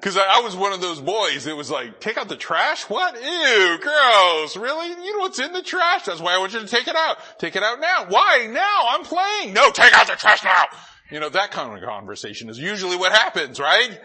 Cause 0.00 0.16
I, 0.16 0.38
I, 0.38 0.40
was 0.42 0.54
one 0.54 0.72
of 0.72 0.80
those 0.80 1.00
boys 1.00 1.44
that 1.44 1.56
was 1.56 1.72
like, 1.72 1.98
take 1.98 2.16
out 2.16 2.28
the 2.28 2.36
trash? 2.36 2.84
What? 2.84 3.14
Ew, 3.16 3.78
gross. 3.80 4.56
Really? 4.56 4.90
You 4.90 5.16
know 5.16 5.18
what's 5.18 5.40
in 5.40 5.52
the 5.52 5.62
trash? 5.62 6.04
That's 6.04 6.20
why 6.20 6.34
I 6.34 6.38
want 6.38 6.52
you 6.52 6.60
to 6.60 6.68
take 6.68 6.86
it 6.86 6.94
out. 6.94 7.18
Take 7.38 7.56
it 7.56 7.64
out 7.64 7.80
now. 7.80 8.06
Why? 8.08 8.48
Now? 8.48 8.86
I'm 8.90 9.02
playing. 9.02 9.54
No, 9.54 9.70
take 9.70 9.92
out 9.92 10.06
the 10.06 10.14
trash 10.14 10.44
now. 10.44 10.64
You 11.10 11.20
know, 11.20 11.28
that 11.30 11.52
kind 11.52 11.76
of 11.76 11.88
conversation 11.88 12.50
is 12.50 12.58
usually 12.58 12.96
what 12.96 13.12
happens, 13.12 13.58
right? 13.58 13.98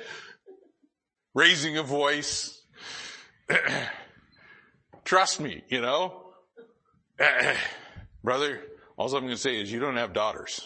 Raising 1.34 1.78
a 1.78 1.84
voice. 1.84 2.62
Trust 5.06 5.42
me, 5.42 5.64
you 5.68 5.82
know. 5.82 6.22
Brother, 8.24 8.62
all 8.96 9.08
I'm 9.14 9.24
going 9.24 9.34
to 9.34 9.38
say 9.38 9.60
is 9.60 9.70
you 9.72 9.80
don't 9.82 9.98
have 9.98 10.14
daughters. 10.14 10.66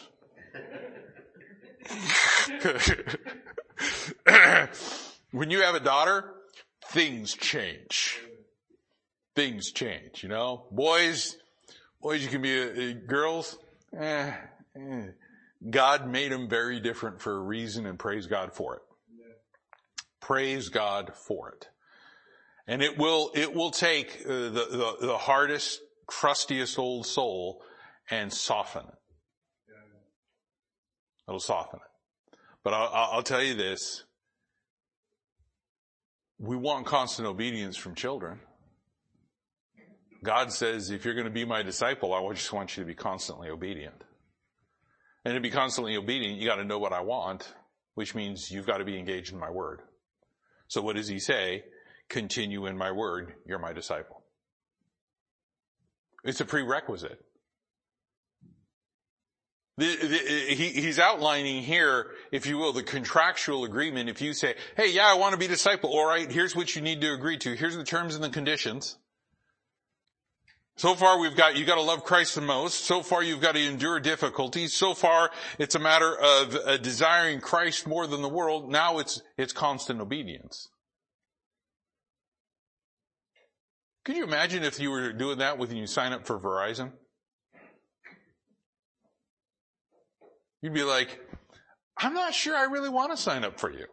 when 5.31 5.49
you 5.49 5.61
have 5.61 5.73
a 5.73 5.79
daughter, 5.79 6.33
things 6.89 7.33
change. 7.33 8.19
Things 9.35 9.71
change, 9.71 10.21
you 10.21 10.29
know. 10.29 10.67
Boys, 10.71 11.35
boys, 12.01 12.21
you 12.23 12.29
can 12.29 12.43
be 12.43 12.55
a, 12.59 12.89
a, 12.89 12.93
girls. 12.93 13.57
Eh, 13.97 14.31
eh. 14.75 15.07
God 15.69 16.07
made 16.07 16.31
them 16.31 16.47
very 16.47 16.79
different 16.79 17.21
for 17.21 17.35
a 17.35 17.39
reason, 17.39 17.85
and 17.85 17.97
praise 17.97 18.27
God 18.27 18.53
for 18.53 18.75
it. 18.75 18.81
Praise 20.19 20.69
God 20.69 21.13
for 21.15 21.49
it. 21.49 21.69
And 22.67 22.81
it 22.81 22.97
will 22.97 23.31
it 23.33 23.53
will 23.53 23.71
take 23.71 24.23
uh, 24.25 24.29
the, 24.29 24.67
the 24.99 25.07
the 25.07 25.17
hardest, 25.17 25.79
crustiest 26.05 26.77
old 26.77 27.05
soul 27.05 27.63
and 28.09 28.31
soften 28.31 28.83
it. 28.83 29.73
It'll 31.27 31.39
soften 31.39 31.79
it. 31.79 32.37
But 32.63 32.73
I'll, 32.73 33.09
I'll 33.13 33.23
tell 33.23 33.41
you 33.41 33.53
this. 33.53 34.03
We 36.39 36.55
want 36.55 36.85
constant 36.85 37.27
obedience 37.27 37.77
from 37.77 37.95
children. 37.95 38.39
God 40.23 40.51
says, 40.51 40.89
if 40.89 41.05
you're 41.05 41.13
going 41.13 41.25
to 41.25 41.31
be 41.31 41.45
my 41.45 41.63
disciple, 41.63 42.13
I 42.13 42.33
just 42.33 42.51
want 42.51 42.75
you 42.75 42.83
to 42.83 42.87
be 42.87 42.95
constantly 42.95 43.49
obedient. 43.49 44.03
And 45.27 45.35
to 45.35 45.41
be 45.41 45.49
constantly 45.49 45.97
obedient, 45.97 46.39
you 46.39 46.47
got 46.47 46.55
to 46.55 46.63
know 46.63 46.79
what 46.79 46.93
I 46.93 47.01
want, 47.01 47.53
which 47.95 48.15
means 48.15 48.49
you've 48.49 48.65
got 48.65 48.77
to 48.77 48.85
be 48.85 48.97
engaged 48.97 49.33
in 49.33 49.39
my 49.39 49.49
word. 49.49 49.81
So 50.69 50.81
what 50.81 50.95
does 50.95 51.09
he 51.09 51.19
say? 51.19 51.65
Continue 52.07 52.65
in 52.65 52.77
my 52.77 52.93
word. 52.93 53.33
You're 53.45 53.59
my 53.59 53.73
disciple. 53.73 54.23
It's 56.23 56.39
a 56.39 56.45
prerequisite. 56.45 57.19
The, 59.75 59.97
the, 59.97 60.17
he, 60.55 60.69
he's 60.69 60.97
outlining 60.97 61.61
here, 61.61 62.11
if 62.31 62.45
you 62.45 62.57
will, 62.57 62.71
the 62.71 62.81
contractual 62.81 63.65
agreement. 63.65 64.07
If 64.07 64.21
you 64.21 64.31
say, 64.31 64.55
hey, 64.77 64.93
yeah, 64.93 65.07
I 65.07 65.15
want 65.15 65.33
to 65.33 65.37
be 65.37 65.47
disciple. 65.47 65.89
All 65.89 66.07
right, 66.07 66.31
here's 66.31 66.55
what 66.55 66.73
you 66.73 66.81
need 66.81 67.01
to 67.01 67.11
agree 67.11 67.37
to. 67.39 67.53
Here's 67.53 67.75
the 67.75 67.83
terms 67.83 68.15
and 68.15 68.23
the 68.23 68.29
conditions. 68.29 68.97
So 70.77 70.93
far 70.93 71.19
we've 71.19 71.35
got, 71.35 71.57
you 71.57 71.65
gotta 71.65 71.81
love 71.81 72.03
Christ 72.03 72.35
the 72.35 72.41
most. 72.41 72.85
So 72.85 73.01
far 73.01 73.23
you've 73.23 73.41
got 73.41 73.55
to 73.55 73.61
endure 73.61 73.99
difficulties. 73.99 74.73
So 74.73 74.93
far 74.93 75.31
it's 75.57 75.73
a 75.73 75.79
matter 75.79 76.15
of 76.15 76.55
uh, 76.55 76.77
desiring 76.77 77.41
Christ 77.41 77.87
more 77.87 78.05
than 78.05 78.21
the 78.21 78.29
world. 78.29 78.71
Now 78.71 78.99
it's, 78.99 79.23
it's 79.39 79.51
constant 79.51 79.99
obedience. 79.99 80.69
Could 84.05 84.17
you 84.17 84.23
imagine 84.23 84.63
if 84.63 84.79
you 84.79 84.91
were 84.91 85.11
doing 85.11 85.39
that 85.39 85.57
when 85.57 85.75
you 85.75 85.87
sign 85.87 86.13
up 86.13 86.27
for 86.27 86.39
Verizon? 86.39 86.91
You'd 90.61 90.75
be 90.75 90.83
like, 90.83 91.19
I'm 91.97 92.13
not 92.13 92.35
sure 92.35 92.55
I 92.55 92.65
really 92.65 92.89
want 92.89 93.11
to 93.11 93.17
sign 93.17 93.43
up 93.43 93.59
for 93.59 93.71
you. 93.71 93.85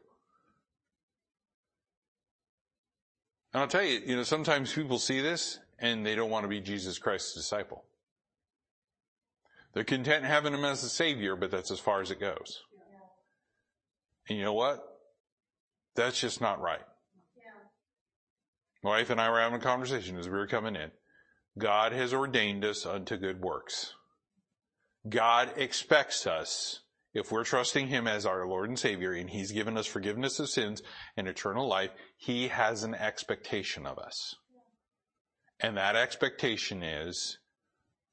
And 3.54 3.62
I'll 3.62 3.68
tell 3.68 3.82
you, 3.82 4.00
you 4.04 4.16
know, 4.16 4.22
sometimes 4.22 4.72
people 4.72 4.98
see 4.98 5.22
this 5.22 5.58
and 5.78 6.04
they 6.04 6.14
don't 6.14 6.30
want 6.30 6.44
to 6.44 6.48
be 6.48 6.60
Jesus 6.60 6.98
Christ's 6.98 7.34
disciple. 7.34 7.84
They're 9.72 9.84
content 9.84 10.24
having 10.24 10.54
him 10.54 10.64
as 10.64 10.84
a 10.84 10.88
savior, 10.88 11.34
but 11.34 11.50
that's 11.50 11.70
as 11.70 11.80
far 11.80 12.00
as 12.00 12.10
it 12.10 12.20
goes. 12.20 12.60
And 14.28 14.38
you 14.38 14.44
know 14.44 14.52
what? 14.52 14.82
That's 15.96 16.20
just 16.20 16.40
not 16.40 16.60
right. 16.60 16.80
My 18.82 18.90
wife 18.90 19.10
and 19.10 19.20
I 19.20 19.30
were 19.30 19.40
having 19.40 19.58
a 19.58 19.62
conversation 19.62 20.18
as 20.18 20.28
we 20.28 20.36
were 20.36 20.46
coming 20.46 20.76
in. 20.76 20.90
God 21.58 21.92
has 21.92 22.12
ordained 22.12 22.64
us 22.64 22.84
unto 22.84 23.16
good 23.16 23.40
works. 23.40 23.94
God 25.08 25.52
expects 25.56 26.26
us, 26.26 26.80
if 27.14 27.30
we're 27.30 27.44
trusting 27.44 27.88
Him 27.88 28.06
as 28.06 28.26
our 28.26 28.46
Lord 28.46 28.68
and 28.68 28.78
Savior, 28.78 29.12
and 29.12 29.30
He's 29.30 29.52
given 29.52 29.78
us 29.78 29.86
forgiveness 29.86 30.38
of 30.38 30.50
sins 30.50 30.82
and 31.16 31.28
eternal 31.28 31.66
life, 31.66 31.90
He 32.16 32.48
has 32.48 32.82
an 32.82 32.94
expectation 32.94 33.86
of 33.86 33.98
us. 33.98 34.36
And 35.64 35.78
that 35.78 35.96
expectation 35.96 36.82
is 36.82 37.38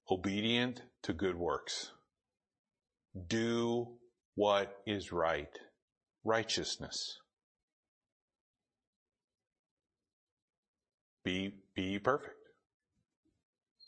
obedient 0.09 0.83
to 1.03 1.11
good 1.11 1.35
works. 1.35 1.91
Do 3.27 3.97
what 4.35 4.77
is 4.87 5.11
right. 5.11 5.49
Righteousness. 6.23 7.17
Be, 11.25 11.55
be 11.75 11.99
perfect. 11.99 12.37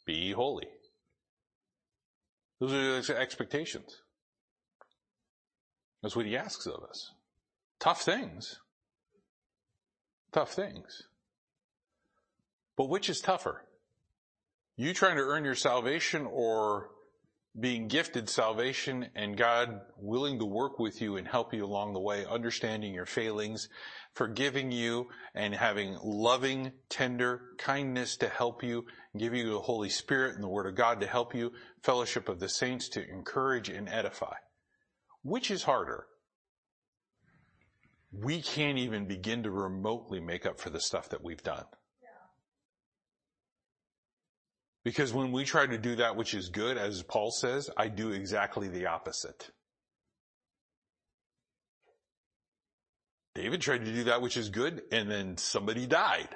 Be 0.05 0.33
holy. 0.33 0.67
Those 2.59 2.73
are 2.73 3.13
the 3.13 3.17
expectations. 3.17 4.01
That's 6.01 6.17
what 6.17 6.25
he 6.25 6.35
asks 6.35 6.65
of 6.65 6.83
us. 6.83 7.13
Tough 7.79 8.01
things. 8.01 8.57
Tough 10.33 10.51
things. 10.51 11.03
But 12.77 12.89
which 12.89 13.09
is 13.09 13.21
tougher? 13.21 13.65
You 14.75 14.93
trying 14.93 15.17
to 15.17 15.23
earn 15.23 15.45
your 15.45 15.55
salvation 15.55 16.25
or 16.25 16.89
being 17.59 17.87
gifted 17.87 18.27
salvation 18.27 19.09
and 19.15 19.37
God 19.37 19.81
willing 19.97 20.39
to 20.39 20.45
work 20.45 20.79
with 20.79 21.01
you 21.01 21.17
and 21.17 21.27
help 21.27 21.53
you 21.53 21.63
along 21.63 21.93
the 21.93 21.99
way, 21.99 22.25
understanding 22.25 22.93
your 22.93 23.05
failings, 23.05 23.69
forgiving 24.15 24.71
you 24.71 25.07
and 25.35 25.53
having 25.53 25.95
loving, 26.03 26.71
tender 26.89 27.41
kindness 27.59 28.17
to 28.17 28.27
help 28.27 28.63
you, 28.63 28.85
give 29.15 29.35
you 29.35 29.51
the 29.51 29.59
Holy 29.59 29.89
Spirit 29.89 30.33
and 30.33 30.43
the 30.43 30.49
Word 30.49 30.65
of 30.65 30.75
God 30.75 30.99
to 31.01 31.07
help 31.07 31.35
you, 31.35 31.51
fellowship 31.83 32.27
of 32.27 32.39
the 32.39 32.49
saints 32.49 32.89
to 32.89 33.07
encourage 33.07 33.69
and 33.69 33.87
edify. 33.87 34.35
Which 35.21 35.51
is 35.51 35.63
harder? 35.63 36.07
We 38.11 38.41
can't 38.41 38.79
even 38.79 39.07
begin 39.07 39.43
to 39.43 39.51
remotely 39.51 40.19
make 40.19 40.47
up 40.47 40.59
for 40.59 40.71
the 40.71 40.81
stuff 40.81 41.09
that 41.09 41.23
we've 41.23 41.43
done. 41.43 41.65
Because 44.83 45.13
when 45.13 45.31
we 45.31 45.45
try 45.45 45.65
to 45.65 45.77
do 45.77 45.95
that 45.95 46.15
which 46.15 46.33
is 46.33 46.49
good, 46.49 46.77
as 46.77 47.03
Paul 47.03 47.31
says, 47.31 47.69
I 47.77 47.87
do 47.87 48.11
exactly 48.11 48.67
the 48.67 48.87
opposite. 48.87 49.49
David 53.35 53.61
tried 53.61 53.85
to 53.85 53.93
do 53.93 54.03
that 54.05 54.21
which 54.21 54.37
is 54.37 54.49
good, 54.49 54.83
and 54.91 55.09
then 55.09 55.37
somebody 55.37 55.87
died 55.87 56.29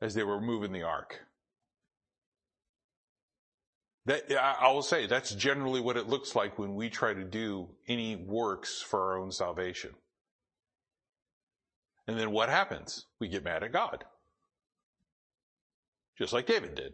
as 0.00 0.14
they 0.14 0.22
were 0.22 0.40
moving 0.40 0.72
the 0.72 0.84
ark. 0.84 1.20
That, 4.06 4.32
I 4.32 4.72
will 4.72 4.82
say 4.82 5.06
that's 5.06 5.34
generally 5.34 5.82
what 5.82 5.98
it 5.98 6.08
looks 6.08 6.34
like 6.34 6.58
when 6.58 6.76
we 6.76 6.88
try 6.88 7.12
to 7.12 7.24
do 7.24 7.68
any 7.86 8.16
works 8.16 8.80
for 8.80 9.02
our 9.02 9.18
own 9.18 9.32
salvation. 9.32 9.90
And 12.06 12.18
then 12.18 12.30
what 12.30 12.48
happens? 12.48 13.04
We 13.20 13.28
get 13.28 13.44
mad 13.44 13.64
at 13.64 13.72
God. 13.72 14.04
Just 16.18 16.32
like 16.32 16.46
David 16.46 16.74
did. 16.74 16.92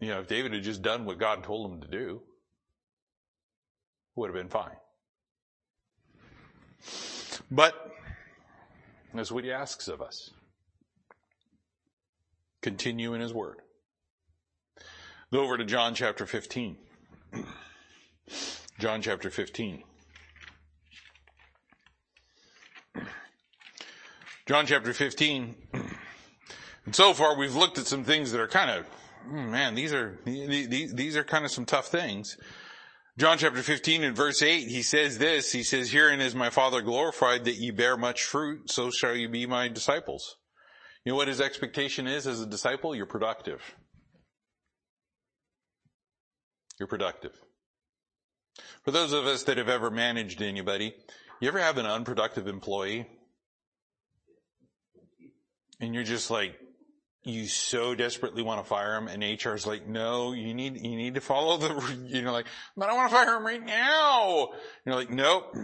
You 0.00 0.08
know, 0.08 0.20
if 0.20 0.28
David 0.28 0.52
had 0.52 0.62
just 0.62 0.82
done 0.82 1.04
what 1.04 1.18
God 1.18 1.42
told 1.42 1.72
him 1.72 1.80
to 1.80 1.88
do, 1.88 2.22
it 4.16 4.20
would 4.20 4.28
have 4.28 4.36
been 4.36 4.48
fine. 4.48 4.76
But 7.50 7.74
that's 9.12 9.32
what 9.32 9.44
he 9.44 9.50
asks 9.50 9.88
of 9.88 10.00
us. 10.00 10.30
Continue 12.62 13.14
in 13.14 13.20
his 13.20 13.32
word. 13.32 13.56
Go 15.32 15.42
over 15.42 15.56
to 15.56 15.64
John 15.64 15.94
chapter 15.94 16.26
15. 16.26 16.76
John 18.78 19.02
chapter 19.02 19.30
15. 19.30 19.82
John 24.48 24.64
chapter 24.64 24.94
15. 24.94 25.54
And 26.86 26.96
so 26.96 27.12
far 27.12 27.36
we've 27.36 27.54
looked 27.54 27.76
at 27.76 27.86
some 27.86 28.02
things 28.02 28.32
that 28.32 28.40
are 28.40 28.48
kind 28.48 28.70
of, 28.70 28.86
hmm, 29.26 29.50
man, 29.50 29.74
these 29.74 29.92
are, 29.92 30.18
these, 30.24 30.94
these 30.94 31.18
are 31.18 31.22
kind 31.24 31.44
of 31.44 31.50
some 31.50 31.66
tough 31.66 31.88
things. 31.88 32.38
John 33.18 33.36
chapter 33.36 33.62
15 33.62 34.04
and 34.04 34.16
verse 34.16 34.40
8, 34.40 34.66
he 34.66 34.80
says 34.80 35.18
this, 35.18 35.52
he 35.52 35.62
says, 35.62 35.90
Herein 35.90 36.22
is 36.22 36.34
my 36.34 36.48
Father 36.48 36.80
glorified 36.80 37.44
that 37.44 37.56
ye 37.56 37.72
bear 37.72 37.98
much 37.98 38.24
fruit, 38.24 38.70
so 38.70 38.90
shall 38.90 39.14
you 39.14 39.28
be 39.28 39.44
my 39.44 39.68
disciples. 39.68 40.38
You 41.04 41.12
know 41.12 41.16
what 41.16 41.28
his 41.28 41.42
expectation 41.42 42.06
is 42.06 42.26
as 42.26 42.40
a 42.40 42.46
disciple? 42.46 42.94
You're 42.94 43.04
productive. 43.04 43.60
You're 46.78 46.88
productive. 46.88 47.32
For 48.82 48.92
those 48.92 49.12
of 49.12 49.26
us 49.26 49.42
that 49.42 49.58
have 49.58 49.68
ever 49.68 49.90
managed 49.90 50.40
anybody, 50.40 50.94
you 51.38 51.48
ever 51.48 51.60
have 51.60 51.76
an 51.76 51.84
unproductive 51.84 52.46
employee? 52.48 53.06
And 55.80 55.94
you're 55.94 56.04
just 56.04 56.30
like, 56.30 56.58
you 57.24 57.46
so 57.46 57.94
desperately 57.94 58.42
want 58.42 58.62
to 58.62 58.68
fire 58.68 58.96
him 58.96 59.08
and 59.08 59.22
HR's 59.22 59.66
like, 59.66 59.86
no, 59.86 60.32
you 60.32 60.54
need, 60.54 60.76
you 60.76 60.96
need 60.96 61.14
to 61.14 61.20
follow 61.20 61.56
the, 61.56 61.96
you 62.06 62.22
know, 62.22 62.32
like, 62.32 62.46
but 62.76 62.88
I 62.88 62.94
want 62.94 63.10
to 63.10 63.16
fire 63.16 63.36
him 63.36 63.44
right 63.44 63.64
now. 63.64 64.50
You're 64.84 64.94
like, 64.94 65.10
nope, 65.10 65.54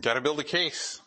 gotta 0.00 0.20
build 0.20 0.40
a 0.40 0.44
case. 0.44 1.00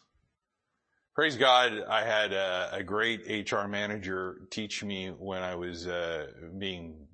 Praise 1.14 1.36
God, 1.36 1.74
I 1.90 2.04
had 2.04 2.32
a, 2.32 2.70
a 2.74 2.84
great 2.84 3.52
HR 3.52 3.68
manager 3.68 4.42
teach 4.50 4.84
me 4.84 5.10
when 5.10 5.44
I 5.44 5.56
was 5.56 5.86
uh, 5.86 6.28
being 6.58 7.08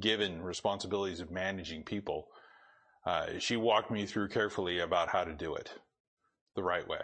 given 0.00 0.42
responsibilities 0.42 1.20
of 1.20 1.30
managing 1.30 1.84
people. 1.84 2.28
Uh, 3.06 3.38
she 3.38 3.56
walked 3.56 3.90
me 3.90 4.06
through 4.06 4.28
carefully 4.28 4.80
about 4.80 5.08
how 5.08 5.24
to 5.24 5.32
do 5.32 5.54
it 5.54 5.70
the 6.56 6.62
right 6.62 6.86
way. 6.86 6.98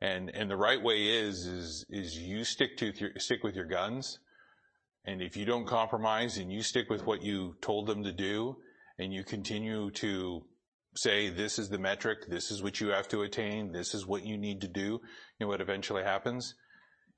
And, 0.00 0.30
and 0.30 0.50
the 0.50 0.56
right 0.56 0.82
way 0.82 1.08
is, 1.08 1.46
is, 1.46 1.84
is 1.90 2.16
you 2.16 2.44
stick 2.44 2.76
to 2.78 2.92
stick 3.18 3.42
with 3.42 3.54
your 3.54 3.66
guns. 3.66 4.18
And 5.04 5.20
if 5.20 5.36
you 5.36 5.44
don't 5.44 5.66
compromise 5.66 6.38
and 6.38 6.52
you 6.52 6.62
stick 6.62 6.88
with 6.88 7.04
what 7.04 7.22
you 7.22 7.56
told 7.60 7.86
them 7.86 8.04
to 8.04 8.12
do 8.12 8.56
and 8.98 9.12
you 9.12 9.24
continue 9.24 9.90
to 9.92 10.42
say, 10.96 11.28
this 11.28 11.58
is 11.58 11.68
the 11.68 11.78
metric, 11.78 12.28
this 12.28 12.50
is 12.50 12.62
what 12.62 12.80
you 12.80 12.88
have 12.88 13.08
to 13.08 13.22
attain, 13.22 13.72
this 13.72 13.94
is 13.94 14.06
what 14.06 14.24
you 14.24 14.36
need 14.36 14.60
to 14.62 14.68
do, 14.68 14.80
you 14.82 15.00
know 15.40 15.48
what 15.48 15.60
eventually 15.60 16.02
happens? 16.02 16.54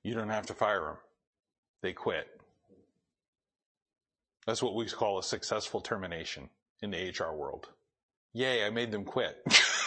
You 0.03 0.15
don't 0.15 0.29
have 0.29 0.47
to 0.47 0.55
fire 0.55 0.81
them. 0.81 0.97
They 1.83 1.93
quit. 1.93 2.27
That's 4.47 4.63
what 4.63 4.75
we 4.75 4.87
call 4.87 5.19
a 5.19 5.23
successful 5.23 5.81
termination 5.81 6.51
in 6.83 6.91
the 6.91 7.11
HR 7.11 7.35
world. 7.35 7.69
Yay, 8.33 8.65
I 8.65 8.71
made 8.71 8.91
them 8.91 9.05
quit. 9.05 9.37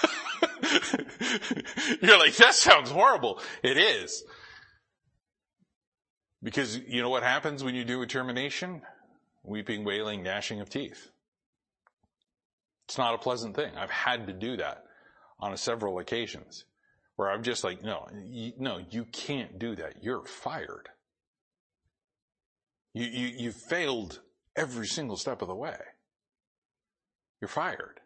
You're 2.01 2.19
like, 2.19 2.35
that 2.35 2.53
sounds 2.53 2.89
horrible. 2.91 3.41
It 3.63 3.77
is. 3.77 4.23
Because 6.43 6.77
you 6.77 7.01
know 7.01 7.09
what 7.09 7.23
happens 7.23 7.63
when 7.63 7.75
you 7.75 7.83
do 7.83 8.01
a 8.01 8.07
termination? 8.07 8.81
Weeping, 9.43 9.83
wailing, 9.83 10.23
gnashing 10.23 10.61
of 10.61 10.69
teeth. 10.69 11.09
It's 12.87 12.97
not 12.97 13.15
a 13.15 13.17
pleasant 13.17 13.55
thing. 13.55 13.71
I've 13.75 13.89
had 13.89 14.27
to 14.27 14.33
do 14.33 14.57
that 14.57 14.83
on 15.39 15.55
several 15.57 15.99
occasions 15.99 16.65
where 17.15 17.31
I'm 17.31 17.43
just 17.43 17.63
like, 17.63 17.83
no, 17.83 18.07
you, 18.25 18.53
no, 18.59 18.79
you 18.89 19.05
can't 19.05 19.57
do 19.57 19.75
that. 19.75 20.03
You're 20.03 20.25
fired. 20.25 20.89
You, 22.93 23.05
you, 23.05 23.27
you 23.37 23.51
failed 23.51 24.21
every 24.55 24.87
single 24.87 25.17
step 25.17 25.41
of 25.41 25.47
the 25.47 25.55
way. 25.55 25.77
You're 27.41 27.49
fired. 27.49 27.99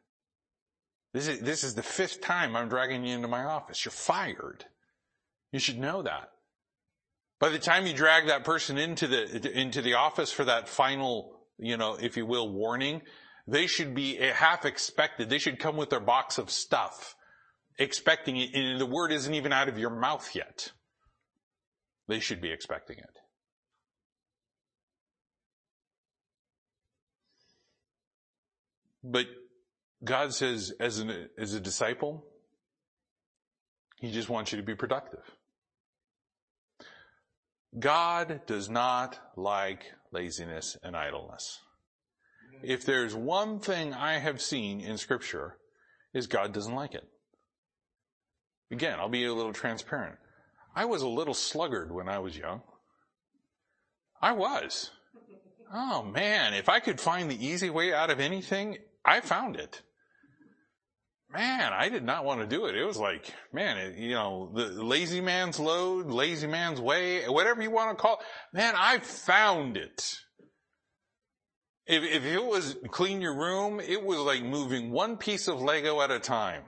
This 1.13 1.27
is, 1.27 1.39
this 1.39 1.63
is 1.63 1.73
the 1.73 1.83
fifth 1.83 2.21
time 2.21 2.55
I'm 2.55 2.69
dragging 2.69 3.03
you 3.03 3.15
into 3.15 3.27
my 3.27 3.43
office. 3.43 3.83
You're 3.83 3.91
fired. 3.91 4.65
You 5.51 5.59
should 5.59 5.79
know 5.79 6.03
that. 6.03 6.29
By 7.39 7.49
the 7.49 7.59
time 7.59 7.87
you 7.87 7.93
drag 7.93 8.27
that 8.27 8.43
person 8.43 8.77
into 8.77 9.07
the, 9.07 9.57
into 9.57 9.81
the 9.81 9.95
office 9.95 10.31
for 10.31 10.43
that 10.45 10.69
final, 10.69 11.39
you 11.57 11.77
know, 11.77 11.95
if 11.99 12.17
you 12.17 12.25
will, 12.25 12.51
warning, 12.51 13.01
they 13.47 13.65
should 13.65 13.95
be 13.95 14.15
half 14.15 14.65
expected. 14.65 15.29
They 15.29 15.39
should 15.39 15.57
come 15.57 15.77
with 15.77 15.89
their 15.89 15.99
box 15.99 16.37
of 16.37 16.51
stuff, 16.51 17.15
expecting 17.79 18.37
it, 18.37 18.53
and 18.53 18.79
the 18.79 18.85
word 18.85 19.11
isn't 19.11 19.33
even 19.33 19.53
out 19.53 19.69
of 19.69 19.79
your 19.79 19.89
mouth 19.89 20.29
yet. 20.35 20.71
They 22.07 22.19
should 22.19 22.41
be 22.41 22.51
expecting 22.51 22.97
it. 22.99 23.17
But 29.03 29.27
God 30.03 30.33
says, 30.33 30.73
as, 30.79 30.99
an, 30.99 31.29
as 31.37 31.53
a 31.53 31.59
disciple, 31.59 32.25
He 33.97 34.11
just 34.11 34.29
wants 34.29 34.51
you 34.51 34.57
to 34.57 34.63
be 34.63 34.75
productive. 34.75 35.23
God 37.77 38.41
does 38.47 38.69
not 38.69 39.19
like 39.35 39.83
laziness 40.11 40.77
and 40.81 40.95
idleness. 40.95 41.59
If 42.63 42.85
there's 42.85 43.13
one 43.13 43.59
thing 43.59 43.93
I 43.93 44.17
have 44.17 44.41
seen 44.41 44.81
in 44.81 44.97
scripture 44.97 45.57
is 46.13 46.27
God 46.27 46.53
doesn't 46.53 46.73
like 46.73 46.95
it. 46.95 47.07
Again, 48.71 48.99
I'll 48.99 49.09
be 49.09 49.25
a 49.25 49.33
little 49.33 49.53
transparent. 49.53 50.17
I 50.75 50.85
was 50.85 51.01
a 51.01 51.07
little 51.07 51.33
sluggard 51.33 51.91
when 51.91 52.09
I 52.09 52.19
was 52.19 52.37
young. 52.37 52.61
I 54.21 54.31
was. 54.33 54.91
Oh 55.71 56.03
man, 56.03 56.53
if 56.53 56.69
I 56.69 56.79
could 56.79 56.99
find 56.99 57.29
the 57.29 57.45
easy 57.45 57.69
way 57.69 57.93
out 57.93 58.09
of 58.09 58.19
anything, 58.19 58.77
I 59.05 59.21
found 59.21 59.55
it 59.55 59.81
man, 61.31 61.73
I 61.73 61.89
did 61.89 62.03
not 62.03 62.25
want 62.25 62.41
to 62.41 62.47
do 62.47 62.65
it. 62.65 62.75
It 62.75 62.83
was 62.83 62.97
like, 62.97 63.33
man, 63.53 63.77
it, 63.77 63.97
you 63.97 64.13
know, 64.13 64.51
the 64.53 64.83
lazy 64.83 65.21
man's 65.21 65.59
load, 65.59 66.07
lazy 66.07 66.47
man's 66.47 66.81
way, 66.81 67.27
whatever 67.27 67.61
you 67.61 67.71
want 67.71 67.97
to 67.97 68.01
call 68.01 68.15
it. 68.15 68.57
Man, 68.57 68.73
I 68.77 68.99
found 68.99 69.77
it. 69.77 70.17
If, 71.85 72.03
if 72.03 72.25
it 72.25 72.43
was 72.43 72.77
clean 72.89 73.21
your 73.21 73.35
room, 73.35 73.79
it 73.79 74.03
was 74.03 74.19
like 74.19 74.43
moving 74.43 74.91
one 74.91 75.17
piece 75.17 75.47
of 75.47 75.61
Lego 75.61 76.01
at 76.01 76.11
a 76.11 76.19
time. 76.19 76.63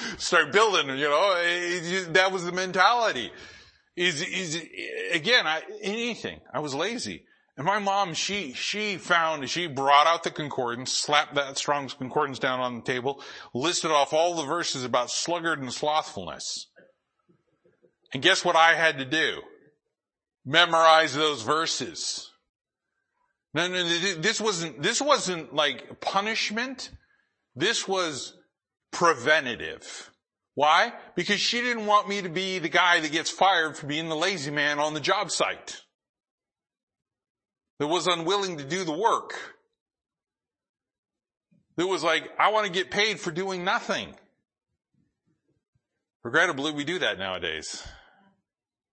start 0.18 0.52
building, 0.52 0.88
you 0.98 1.08
know, 1.08 1.34
eh, 1.42 2.04
that 2.10 2.30
was 2.32 2.44
the 2.44 2.52
mentality. 2.52 3.32
Is, 3.96 4.22
is, 4.22 4.62
again, 5.12 5.46
I, 5.46 5.62
anything. 5.82 6.40
I 6.52 6.60
was 6.60 6.74
lazy. 6.74 7.24
And 7.56 7.66
my 7.66 7.78
mom, 7.78 8.14
she, 8.14 8.54
she 8.54 8.96
found, 8.96 9.48
she 9.50 9.66
brought 9.66 10.06
out 10.06 10.22
the 10.22 10.30
concordance, 10.30 10.90
slapped 10.90 11.34
that 11.34 11.58
Strong's 11.58 11.92
concordance 11.92 12.38
down 12.38 12.60
on 12.60 12.76
the 12.76 12.82
table, 12.82 13.20
listed 13.52 13.90
off 13.90 14.14
all 14.14 14.34
the 14.34 14.46
verses 14.46 14.84
about 14.84 15.10
sluggard 15.10 15.60
and 15.60 15.72
slothfulness. 15.72 16.68
And 18.14 18.22
guess 18.22 18.44
what 18.44 18.56
I 18.56 18.74
had 18.74 18.98
to 18.98 19.04
do? 19.04 19.42
Memorize 20.44 21.14
those 21.14 21.42
verses. 21.42 22.30
No, 23.54 23.68
no, 23.68 23.86
this 23.86 24.40
wasn't, 24.40 24.82
this 24.82 25.00
wasn't 25.02 25.54
like 25.54 26.00
punishment. 26.00 26.90
This 27.54 27.86
was 27.86 28.34
preventative. 28.92 30.10
Why? 30.54 30.92
Because 31.16 31.40
she 31.40 31.60
didn't 31.60 31.86
want 31.86 32.08
me 32.08 32.22
to 32.22 32.28
be 32.28 32.58
the 32.58 32.68
guy 32.68 33.00
that 33.00 33.10
gets 33.10 33.30
fired 33.30 33.76
for 33.76 33.86
being 33.86 34.08
the 34.08 34.16
lazy 34.16 34.50
man 34.50 34.78
on 34.78 34.94
the 34.94 35.00
job 35.00 35.30
site. 35.30 35.80
That 37.78 37.88
was 37.88 38.06
unwilling 38.06 38.58
to 38.58 38.64
do 38.64 38.84
the 38.84 38.92
work. 38.92 39.34
That 41.76 41.86
was 41.86 42.04
like, 42.04 42.30
I 42.38 42.52
want 42.52 42.66
to 42.66 42.72
get 42.72 42.90
paid 42.90 43.18
for 43.18 43.30
doing 43.30 43.64
nothing. 43.64 44.14
Regrettably, 46.22 46.72
we 46.72 46.84
do 46.84 46.98
that 47.00 47.18
nowadays. 47.18 47.82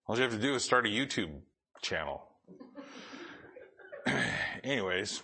All 0.07 0.15
you 0.15 0.23
have 0.23 0.31
to 0.31 0.39
do 0.39 0.55
is 0.55 0.63
start 0.63 0.87
a 0.87 0.89
YouTube 0.89 1.41
channel. 1.81 2.23
Anyways, 4.63 5.21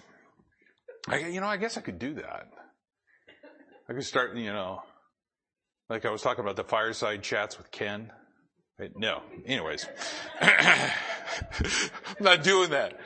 I, 1.08 1.20
you 1.20 1.42
know, 1.42 1.48
I 1.48 1.58
guess 1.58 1.78
I 1.78 1.82
could 1.82 1.98
do 1.98 2.14
that. 2.16 2.50
I 3.90 3.94
could 3.94 4.04
start, 4.04 4.36
you 4.36 4.52
know, 4.52 4.82
like 5.90 6.06
I 6.06 6.10
was 6.10 6.22
talking 6.22 6.44
about 6.44 6.56
the 6.56 6.64
fireside 6.64 7.22
chats 7.22 7.58
with 7.58 7.72
Ken. 7.72 8.12
No. 8.96 9.22
Anyways. 9.46 9.88
I'm 10.42 10.92
not 12.20 12.44
doing 12.44 12.72
that. 12.72 13.00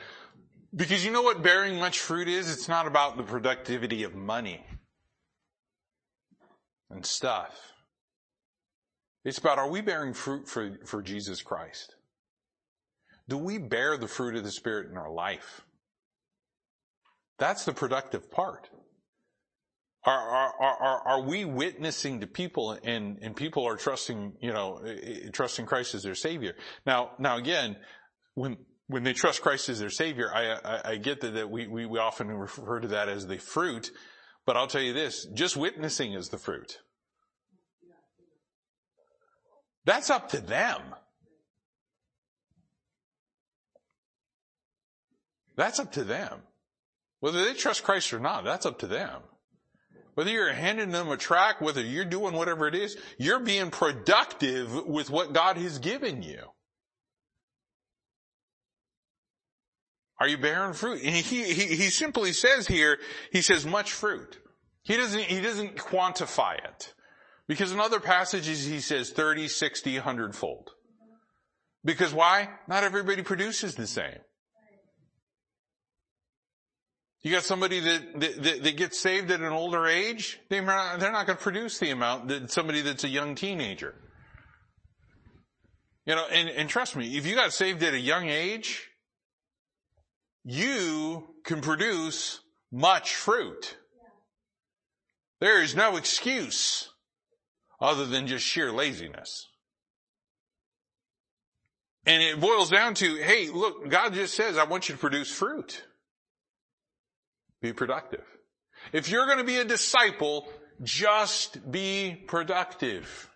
Because 0.74 1.04
you 1.04 1.10
know 1.10 1.22
what 1.22 1.42
bearing 1.42 1.78
much 1.78 1.98
fruit 1.98 2.28
is? 2.28 2.50
It's 2.50 2.68
not 2.68 2.86
about 2.86 3.16
the 3.16 3.22
productivity 3.22 4.04
of 4.04 4.14
money 4.14 4.64
and 6.90 7.04
stuff. 7.04 7.56
It's 9.24 9.38
about 9.38 9.58
are 9.58 9.68
we 9.68 9.80
bearing 9.80 10.14
fruit 10.14 10.48
for, 10.48 10.78
for 10.86 11.02
Jesus 11.02 11.42
Christ? 11.42 11.94
Do 13.28 13.36
we 13.36 13.58
bear 13.58 13.96
the 13.96 14.08
fruit 14.08 14.34
of 14.34 14.44
the 14.44 14.50
Spirit 14.50 14.90
in 14.90 14.96
our 14.96 15.10
life? 15.10 15.62
That's 17.38 17.64
the 17.64 17.72
productive 17.72 18.30
part. 18.30 18.68
Are, 20.04 20.18
are, 20.18 20.52
are, 20.60 21.08
are 21.08 21.22
we 21.22 21.44
witnessing 21.44 22.20
to 22.20 22.26
people 22.26 22.78
and, 22.82 23.18
and 23.20 23.36
people 23.36 23.66
are 23.68 23.76
trusting, 23.76 24.32
you 24.40 24.52
know, 24.52 24.80
trusting 25.32 25.66
Christ 25.66 25.94
as 25.94 26.02
their 26.02 26.14
Savior? 26.14 26.54
Now, 26.86 27.10
now 27.18 27.36
again, 27.36 27.76
when, 28.34 28.56
when 28.86 29.02
they 29.02 29.12
trust 29.12 29.42
Christ 29.42 29.68
as 29.68 29.78
their 29.78 29.90
Savior, 29.90 30.30
I, 30.32 30.52
I, 30.52 30.80
I 30.92 30.96
get 30.96 31.20
that, 31.20 31.34
that 31.34 31.50
we, 31.50 31.66
we, 31.66 31.84
we 31.84 31.98
often 31.98 32.28
refer 32.28 32.80
to 32.80 32.88
that 32.88 33.10
as 33.10 33.26
the 33.26 33.36
fruit, 33.36 33.90
but 34.46 34.56
I'll 34.56 34.66
tell 34.66 34.80
you 34.80 34.94
this, 34.94 35.26
just 35.34 35.56
witnessing 35.56 36.14
is 36.14 36.30
the 36.30 36.38
fruit. 36.38 36.78
That's 39.84 40.08
up 40.08 40.30
to 40.30 40.40
them. 40.40 40.80
That's 45.56 45.78
up 45.78 45.92
to 45.92 46.04
them. 46.04 46.40
Whether 47.18 47.44
they 47.44 47.52
trust 47.52 47.84
Christ 47.84 48.14
or 48.14 48.18
not, 48.18 48.44
that's 48.44 48.64
up 48.64 48.78
to 48.78 48.86
them. 48.86 49.20
Whether 50.14 50.30
you're 50.30 50.52
handing 50.52 50.90
them 50.90 51.08
a 51.08 51.16
track, 51.16 51.60
whether 51.60 51.82
you're 51.82 52.04
doing 52.04 52.34
whatever 52.34 52.66
it 52.66 52.74
is, 52.74 52.96
you're 53.18 53.40
being 53.40 53.70
productive 53.70 54.86
with 54.86 55.10
what 55.10 55.32
God 55.32 55.56
has 55.56 55.78
given 55.78 56.22
you. 56.22 56.42
Are 60.18 60.28
you 60.28 60.36
bearing 60.36 60.74
fruit? 60.74 61.02
And 61.02 61.14
he, 61.14 61.44
he, 61.44 61.76
he 61.76 61.88
simply 61.88 62.32
says 62.32 62.66
here, 62.66 62.98
he 63.32 63.40
says 63.40 63.64
much 63.64 63.92
fruit. 63.92 64.38
He 64.82 64.96
doesn't, 64.96 65.22
he 65.22 65.40
doesn't 65.40 65.76
quantify 65.76 66.56
it. 66.58 66.94
Because 67.48 67.72
in 67.72 67.80
other 67.80 68.00
passages 68.00 68.66
he 68.66 68.80
says 68.80 69.10
30, 69.10 69.48
60, 69.48 69.94
100 69.94 70.36
fold. 70.36 70.70
Because 71.84 72.12
why? 72.12 72.50
Not 72.68 72.84
everybody 72.84 73.22
produces 73.22 73.74
the 73.74 73.86
same. 73.86 74.18
You 77.22 77.30
got 77.32 77.42
somebody 77.42 77.80
that, 77.80 78.20
that, 78.20 78.62
that, 78.62 78.76
gets 78.76 78.98
saved 78.98 79.30
at 79.30 79.40
an 79.40 79.52
older 79.52 79.86
age, 79.86 80.40
they're 80.48 80.62
not, 80.62 81.00
they're 81.00 81.12
not 81.12 81.26
going 81.26 81.36
to 81.36 81.42
produce 81.42 81.78
the 81.78 81.90
amount 81.90 82.28
that 82.28 82.50
somebody 82.50 82.80
that's 82.80 83.04
a 83.04 83.08
young 83.08 83.34
teenager. 83.34 83.94
You 86.06 86.14
know, 86.14 86.26
and, 86.32 86.48
and 86.48 86.68
trust 86.68 86.96
me, 86.96 87.18
if 87.18 87.26
you 87.26 87.34
got 87.34 87.52
saved 87.52 87.82
at 87.82 87.92
a 87.92 88.00
young 88.00 88.28
age, 88.28 88.88
you 90.44 91.34
can 91.44 91.60
produce 91.60 92.40
much 92.72 93.14
fruit. 93.14 93.76
There 95.40 95.62
is 95.62 95.76
no 95.76 95.96
excuse 95.96 96.88
other 97.80 98.06
than 98.06 98.26
just 98.26 98.46
sheer 98.46 98.72
laziness. 98.72 99.46
And 102.06 102.22
it 102.22 102.40
boils 102.40 102.70
down 102.70 102.94
to, 102.94 103.16
hey, 103.16 103.50
look, 103.50 103.88
God 103.90 104.14
just 104.14 104.34
says, 104.34 104.56
I 104.56 104.64
want 104.64 104.88
you 104.88 104.94
to 104.94 105.00
produce 105.00 105.30
fruit. 105.30 105.84
Be 107.60 107.72
productive. 107.72 108.24
If 108.92 109.10
you're 109.10 109.26
going 109.26 109.38
to 109.38 109.44
be 109.44 109.58
a 109.58 109.64
disciple, 109.64 110.48
just 110.82 111.70
be 111.70 112.22
productive. 112.26 113.28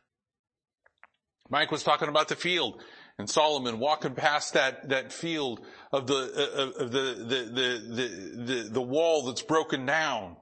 Mike 1.50 1.70
was 1.70 1.82
talking 1.82 2.08
about 2.08 2.28
the 2.28 2.36
field 2.36 2.82
and 3.18 3.28
Solomon 3.28 3.78
walking 3.78 4.14
past 4.14 4.54
that, 4.54 4.88
that 4.88 5.12
field 5.12 5.60
of 5.92 6.06
the, 6.06 6.14
uh, 6.14 6.82
of 6.82 6.90
the, 6.90 6.98
the, 6.98 7.44
the, 7.52 8.62
the, 8.62 8.68
the, 8.70 8.82
wall 8.82 9.22
that's 9.22 9.42
broken 9.42 9.86
down 9.86 10.36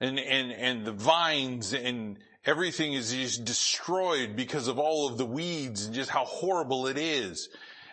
and, 0.00 0.18
and, 0.18 0.52
and 0.52 0.84
the 0.84 0.92
vines 0.92 1.72
and 1.72 2.18
everything 2.44 2.92
is 2.92 3.12
just 3.12 3.44
destroyed 3.44 4.36
because 4.36 4.68
of 4.68 4.78
all 4.78 5.08
of 5.08 5.18
the 5.18 5.26
weeds 5.26 5.86
and 5.86 5.94
just 5.94 6.10
how 6.10 6.24
horrible 6.24 6.86
it 6.86 6.98
is. 6.98 7.48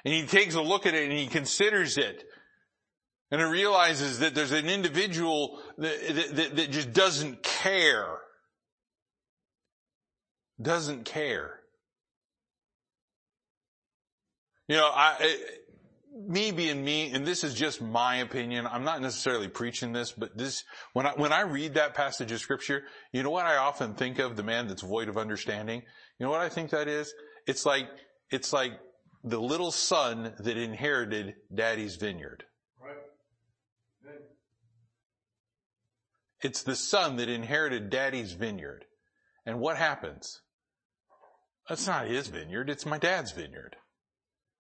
And 0.06 0.14
he 0.14 0.26
takes 0.26 0.56
a 0.56 0.62
look 0.62 0.86
at 0.86 0.94
it 0.94 1.10
and 1.10 1.18
he 1.18 1.28
considers 1.28 1.98
it. 1.98 2.26
And 3.30 3.42
it 3.42 3.46
realizes 3.46 4.20
that 4.20 4.36
there's 4.36 4.52
an 4.52 4.70
individual 4.70 5.60
that, 5.78 6.36
that, 6.36 6.56
that 6.56 6.72
just 6.72 6.94
doesn't 6.94 7.44
care. 7.44 8.20
Doesn't 10.62 11.06
care. 11.06 11.60
You 14.70 14.78
know, 14.78 14.90
I, 14.94 15.38
me 16.26 16.52
being 16.52 16.84
me, 16.84 17.12
and 17.12 17.26
this 17.26 17.44
is 17.44 17.54
just 17.54 17.82
my 17.82 18.18
opinion. 18.18 18.66
I'm 18.66 18.84
not 18.84 19.02
necessarily 19.02 19.48
preaching 19.48 19.94
this, 19.94 20.12
but 20.12 20.38
this, 20.38 20.64
when 20.94 21.06
I, 21.06 21.12
when 21.12 21.32
I 21.32 21.42
read 21.42 21.76
that 21.76 21.94
passage 21.94 22.32
of 22.32 22.40
scripture, 22.40 22.84
you 23.12 23.24
know 23.24 23.30
what 23.30 23.46
I 23.46 23.58
often 23.58 23.94
think 23.94 24.20
of 24.20 24.36
the 24.36 24.44
man 24.44 24.68
that's 24.68 24.82
void 24.82 25.10
of 25.10 25.18
understanding? 25.18 25.84
You 26.20 26.26
know 26.26 26.32
what 26.32 26.42
I 26.42 26.50
think 26.50 26.72
that 26.72 26.88
is? 26.88 27.14
It's 27.46 27.66
like, 27.66 27.88
it's 28.32 28.52
like 28.52 28.74
the 29.24 29.40
little 29.40 29.72
son 29.72 30.34
that 30.40 30.58
inherited 30.58 31.36
daddy's 31.54 31.96
vineyard. 31.98 32.46
It's 36.42 36.64
the 36.64 36.76
son 36.76 37.18
that 37.18 37.30
inherited 37.30 37.90
daddy's 37.90 38.34
vineyard. 38.34 38.86
And 39.46 39.60
what 39.60 39.78
happens? 39.78 40.42
That's 41.68 41.88
not 41.88 42.08
his 42.08 42.28
vineyard, 42.28 42.70
it's 42.70 42.86
my 42.86 42.98
dad's 42.98 43.32
vineyard. 43.32 43.76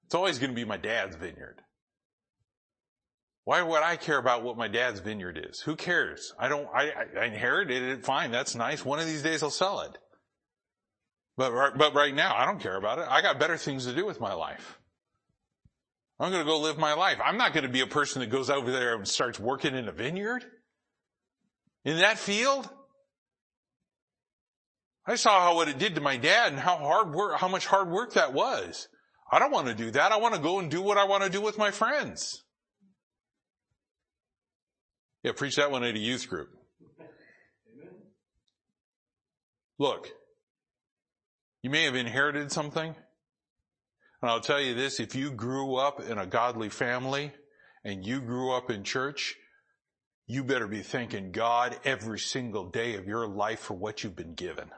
It's 0.05 0.15
always 0.15 0.39
going 0.39 0.51
to 0.51 0.55
be 0.55 0.65
my 0.65 0.77
dad's 0.77 1.15
vineyard. 1.15 1.61
Why 3.43 3.61
would 3.61 3.81
I 3.81 3.95
care 3.95 4.17
about 4.17 4.43
what 4.43 4.57
my 4.57 4.67
dad's 4.67 4.99
vineyard 4.99 5.39
is? 5.49 5.61
Who 5.61 5.77
cares? 5.77 6.33
I 6.37 6.49
don't, 6.49 6.67
I, 6.73 6.91
I 7.17 7.25
inherited 7.25 7.81
it. 7.81 8.05
Fine. 8.05 8.31
That's 8.31 8.55
nice. 8.55 8.83
One 8.83 8.99
of 8.99 9.05
these 9.05 9.23
days 9.23 9.41
I'll 9.41 9.49
sell 9.49 9.81
it. 9.81 9.97
But, 11.37 11.77
but 11.77 11.93
right 11.93 12.13
now 12.13 12.35
I 12.35 12.45
don't 12.45 12.59
care 12.59 12.75
about 12.75 12.99
it. 12.99 13.07
I 13.09 13.21
got 13.21 13.39
better 13.39 13.55
things 13.55 13.85
to 13.85 13.95
do 13.95 14.05
with 14.05 14.19
my 14.19 14.33
life. 14.33 14.79
I'm 16.19 16.31
going 16.31 16.43
to 16.43 16.49
go 16.49 16.59
live 16.59 16.77
my 16.77 16.93
life. 16.93 17.19
I'm 17.23 17.37
not 17.37 17.53
going 17.53 17.63
to 17.63 17.71
be 17.71 17.81
a 17.81 17.87
person 17.87 18.21
that 18.21 18.31
goes 18.31 18.49
over 18.49 18.71
there 18.71 18.95
and 18.95 19.07
starts 19.07 19.39
working 19.39 19.75
in 19.75 19.87
a 19.87 19.91
vineyard. 19.91 20.43
In 21.87 21.99
that 21.99 22.19
field. 22.19 22.69
I 25.05 25.15
saw 25.15 25.39
how 25.39 25.55
what 25.55 25.69
it 25.69 25.77
did 25.77 25.95
to 25.95 26.01
my 26.01 26.17
dad 26.17 26.51
and 26.51 26.59
how 26.59 26.75
hard 26.75 27.13
work, 27.13 27.39
how 27.39 27.47
much 27.47 27.65
hard 27.65 27.89
work 27.89 28.15
that 28.15 28.33
was. 28.33 28.89
I 29.31 29.39
don't 29.39 29.51
want 29.51 29.67
to 29.67 29.73
do 29.73 29.91
that. 29.91 30.11
I 30.11 30.17
want 30.17 30.35
to 30.35 30.41
go 30.41 30.59
and 30.59 30.69
do 30.69 30.81
what 30.81 30.97
I 30.97 31.05
want 31.05 31.23
to 31.23 31.29
do 31.29 31.39
with 31.39 31.57
my 31.57 31.71
friends. 31.71 32.43
Yeah, 35.23 35.31
preach 35.33 35.55
that 35.55 35.71
one 35.71 35.85
at 35.85 35.95
a 35.95 35.99
youth 35.99 36.27
group. 36.27 36.49
Look, 39.79 40.09
you 41.63 41.69
may 41.69 41.85
have 41.85 41.95
inherited 41.95 42.51
something. 42.51 42.93
And 44.21 44.29
I'll 44.29 44.41
tell 44.41 44.59
you 44.59 44.73
this, 44.73 44.99
if 44.99 45.15
you 45.15 45.31
grew 45.31 45.75
up 45.77 46.01
in 46.01 46.17
a 46.17 46.25
godly 46.25 46.67
family 46.67 47.31
and 47.85 48.05
you 48.05 48.19
grew 48.19 48.51
up 48.51 48.69
in 48.69 48.83
church, 48.83 49.37
you 50.27 50.43
better 50.43 50.67
be 50.67 50.81
thanking 50.81 51.31
God 51.31 51.79
every 51.85 52.19
single 52.19 52.65
day 52.65 52.95
of 52.95 53.07
your 53.07 53.25
life 53.25 53.61
for 53.61 53.75
what 53.75 54.03
you've 54.03 54.15
been 54.15 54.33
given. 54.33 54.69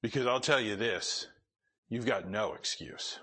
Because 0.00 0.26
I'll 0.26 0.40
tell 0.40 0.60
you 0.60 0.76
this, 0.76 1.26
you've 1.90 2.06
got 2.06 2.30
no 2.30 2.54
excuse. 2.54 3.18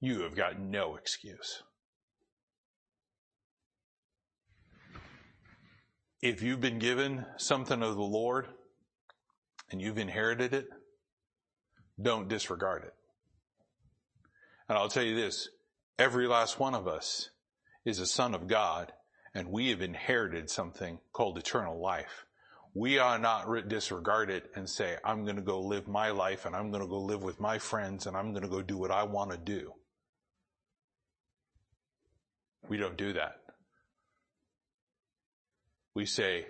You 0.00 0.20
have 0.20 0.36
got 0.36 0.60
no 0.60 0.94
excuse. 0.94 1.62
If 6.22 6.42
you've 6.42 6.60
been 6.60 6.78
given 6.78 7.24
something 7.36 7.82
of 7.82 7.96
the 7.96 8.02
Lord 8.02 8.46
and 9.70 9.80
you've 9.80 9.98
inherited 9.98 10.54
it, 10.54 10.68
don't 12.00 12.28
disregard 12.28 12.84
it. 12.84 12.95
And 14.68 14.76
I'll 14.76 14.88
tell 14.88 15.04
you 15.04 15.14
this, 15.14 15.48
every 15.98 16.26
last 16.26 16.58
one 16.58 16.74
of 16.74 16.88
us 16.88 17.30
is 17.84 17.98
a 17.98 18.06
son 18.06 18.34
of 18.34 18.48
God 18.48 18.92
and 19.34 19.52
we 19.52 19.70
have 19.70 19.82
inherited 19.82 20.50
something 20.50 20.98
called 21.12 21.38
eternal 21.38 21.80
life. 21.80 22.26
We 22.74 22.98
are 22.98 23.18
not 23.18 23.68
disregard 23.68 24.30
it 24.30 24.50
and 24.54 24.68
say, 24.68 24.96
I'm 25.04 25.24
going 25.24 25.36
to 25.36 25.42
go 25.42 25.60
live 25.60 25.86
my 25.86 26.10
life 26.10 26.46
and 26.46 26.54
I'm 26.54 26.70
going 26.70 26.82
to 26.82 26.88
go 26.88 27.00
live 27.00 27.22
with 27.22 27.40
my 27.40 27.58
friends 27.58 28.06
and 28.06 28.16
I'm 28.16 28.32
going 28.32 28.42
to 28.42 28.50
go 28.50 28.60
do 28.60 28.76
what 28.76 28.90
I 28.90 29.04
want 29.04 29.30
to 29.30 29.38
do. 29.38 29.72
We 32.68 32.76
don't 32.76 32.96
do 32.96 33.12
that. 33.12 33.36
We 35.94 36.04
say, 36.04 36.46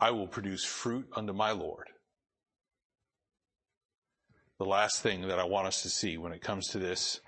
I 0.00 0.10
will 0.10 0.26
produce 0.26 0.64
fruit 0.64 1.06
unto 1.14 1.32
my 1.32 1.52
Lord. 1.52 1.88
The 4.58 4.64
last 4.64 5.02
thing 5.02 5.28
that 5.28 5.38
I 5.38 5.44
want 5.44 5.68
us 5.68 5.82
to 5.82 5.90
see 5.90 6.18
when 6.18 6.32
it 6.32 6.42
comes 6.42 6.68
to 6.68 6.78
this 6.78 7.20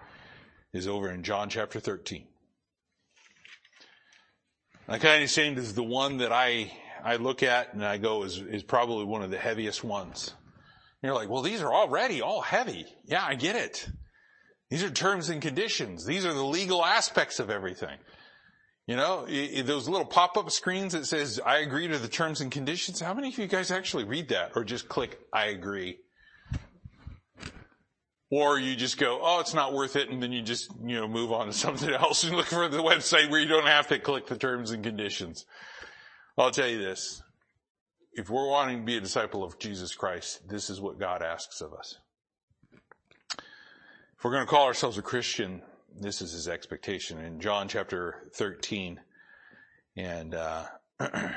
is 0.75 0.89
over 0.89 1.11
in 1.11 1.23
John 1.23 1.49
chapter 1.49 1.81
13. 1.81 2.27
I 4.89 4.99
kind 4.99 5.23
of 5.23 5.31
saying 5.31 5.55
this 5.55 5.65
is 5.65 5.75
the 5.75 5.83
one 5.83 6.19
that 6.19 6.33
I, 6.33 6.71
I 7.03 7.17
look 7.17 7.43
at 7.43 7.73
and 7.73 7.85
I 7.85 7.97
go 7.97 8.25
is, 8.25 8.39
is 8.39 8.63
probably 8.63 9.05
one 9.05 9.23
of 9.23 9.31
the 9.31 9.39
heaviest 9.39 9.83
ones. 9.83 10.35
And 11.01 11.09
you're 11.09 11.15
like, 11.15 11.31
well, 11.31 11.43
these 11.43 11.63
are 11.63 11.73
already 11.73 12.21
all 12.21 12.43
heavy. 12.43 12.85
Yeah, 13.07 13.25
I 13.25 13.37
get 13.37 13.57
it. 13.57 13.89
These 14.69 14.83
are 14.83 14.91
terms 14.91 15.31
and 15.31 15.41
conditions. 15.41 16.05
These 16.05 16.27
are 16.27 16.35
the 16.35 16.45
legal 16.45 16.85
aspects 16.85 17.39
of 17.39 17.49
everything. 17.49 17.97
You 18.87 18.97
know, 18.97 19.27
those 19.27 19.89
little 19.89 20.05
pop-up 20.05 20.51
screens 20.51 20.93
that 20.93 21.07
says, 21.07 21.41
I 21.45 21.59
agree 21.59 21.89
to 21.89 21.99
the 21.99 22.09
terms 22.09 22.43
and 22.43 22.51
conditions. 22.51 23.01
How 23.01 23.15
many 23.15 23.29
of 23.29 23.39
you 23.39 23.47
guys 23.47 23.71
actually 23.71 24.05
read 24.05 24.29
that 24.29 24.53
or 24.57 24.65
just 24.65 24.89
click, 24.89 25.19
I 25.33 25.47
agree? 25.47 25.99
Or 28.37 28.59
you 28.59 28.75
just 28.75 28.99
go, 28.99 29.21
oh, 29.23 29.39
it's 29.39 29.55
not 29.55 29.73
worth 29.73 29.95
it, 29.95 30.11
and 30.11 30.21
then 30.21 30.33
you 30.33 30.43
just, 30.43 30.69
you 30.85 30.97
know, 30.97 31.07
move 31.07 31.31
on 31.31 31.47
to 31.47 31.53
something 31.67 31.89
else 31.89 32.25
and 32.25 32.35
look 32.35 32.47
for 32.47 32.69
the 32.69 32.79
website 32.79 33.31
where 33.31 33.39
you 33.39 33.47
don't 33.47 33.69
have 33.69 33.87
to 33.89 33.99
click 34.01 34.27
the 34.27 34.37
terms 34.37 34.73
and 34.73 34.83
conditions. 34.83 35.47
I'll 36.37 36.51
tell 36.51 36.67
you 36.67 36.79
this. 36.79 37.23
If 38.15 38.31
we're 38.31 38.49
wanting 38.49 38.81
to 38.81 38.85
be 38.85 38.97
a 38.97 39.01
disciple 39.01 39.45
of 39.45 39.61
Jesus 39.61 39.95
Christ, 39.95 40.49
this 40.49 40.69
is 40.69 40.81
what 40.81 40.99
God 40.99 41.23
asks 41.23 41.61
of 41.61 41.75
us. 41.75 41.97
If 43.39 44.25
we're 44.25 44.33
going 44.33 44.45
to 44.45 44.51
call 44.51 44.67
ourselves 44.67 44.99
a 44.99 45.03
Christian, 45.03 45.63
this 46.01 46.21
is 46.21 46.33
his 46.33 46.49
expectation. 46.49 47.21
In 47.21 47.39
John 47.39 47.69
chapter 47.69 48.33
13 48.35 48.99
and, 49.97 50.35
uh, 50.35 50.65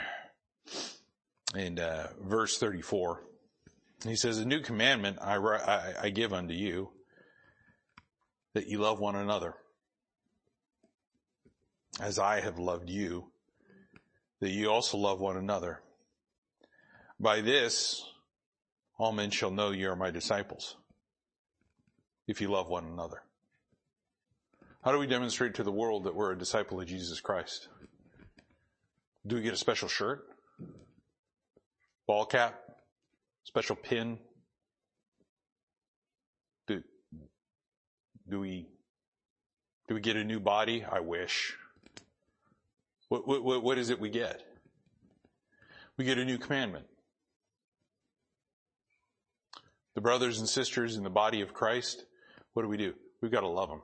and, 1.54 1.80
uh, 1.80 2.08
verse 2.24 2.58
34, 2.58 3.22
he 4.04 4.16
says, 4.16 4.38
a 4.38 4.46
new 4.46 4.62
commandment 4.62 5.18
I, 5.22 5.36
I, 5.38 5.94
I 6.04 6.10
give 6.10 6.34
unto 6.34 6.54
you, 6.54 6.92
that 8.54 8.68
you 8.68 8.80
love 8.80 9.00
one 9.00 9.16
another. 9.16 9.56
As 12.00 12.20
I 12.20 12.42
have 12.42 12.60
loved 12.60 12.90
you, 12.90 13.32
that 14.40 14.52
you 14.52 14.70
also 14.70 14.98
love 14.98 15.20
one 15.20 15.38
another. 15.38 15.82
By 17.20 17.42
this, 17.42 18.04
all 19.00 19.12
men 19.12 19.32
shall 19.32 19.52
know 19.52 19.72
you 19.72 19.90
are 19.90 19.96
my 19.96 20.12
disciples, 20.12 20.76
if 22.28 22.40
you 22.40 22.50
love 22.50 22.70
one 22.70 22.86
another. 22.86 23.24
How 24.84 24.92
do 24.92 25.00
we 25.00 25.08
demonstrate 25.08 25.56
to 25.56 25.64
the 25.64 25.72
world 25.72 26.04
that 26.04 26.16
we're 26.16 26.32
a 26.32 26.38
disciple 26.38 26.80
of 26.80 26.88
Jesus 26.88 27.20
Christ? 27.20 27.68
Do 29.26 29.36
we 29.36 29.42
get 29.42 29.54
a 29.54 29.58
special 29.58 29.88
shirt? 29.88 30.24
Ball 32.06 32.26
cap? 32.26 32.67
Special 33.48 33.78
pin? 33.78 34.20
Do, 36.68 36.84
do 38.30 38.42
we, 38.42 38.68
do 39.88 39.96
we 39.96 40.02
get 40.02 40.18
a 40.18 40.24
new 40.26 40.42
body? 40.42 40.84
I 40.84 41.00
wish. 41.00 41.56
What, 43.08 43.26
what, 43.26 43.64
what 43.64 43.78
is 43.78 43.90
it 43.90 44.02
we 44.02 44.10
get? 44.10 44.44
We 45.96 46.04
get 46.04 46.18
a 46.18 46.26
new 46.26 46.38
commandment. 46.38 46.88
The 49.96 50.02
brothers 50.02 50.40
and 50.40 50.50
sisters 50.50 50.98
in 50.98 51.06
the 51.06 51.10
body 51.10 51.40
of 51.40 51.54
Christ, 51.54 52.04
what 52.52 52.64
do 52.64 52.68
we 52.68 52.76
do? 52.76 52.96
We've 53.22 53.32
got 53.32 53.42
to 53.42 53.48
love 53.48 53.70
them. 53.70 53.82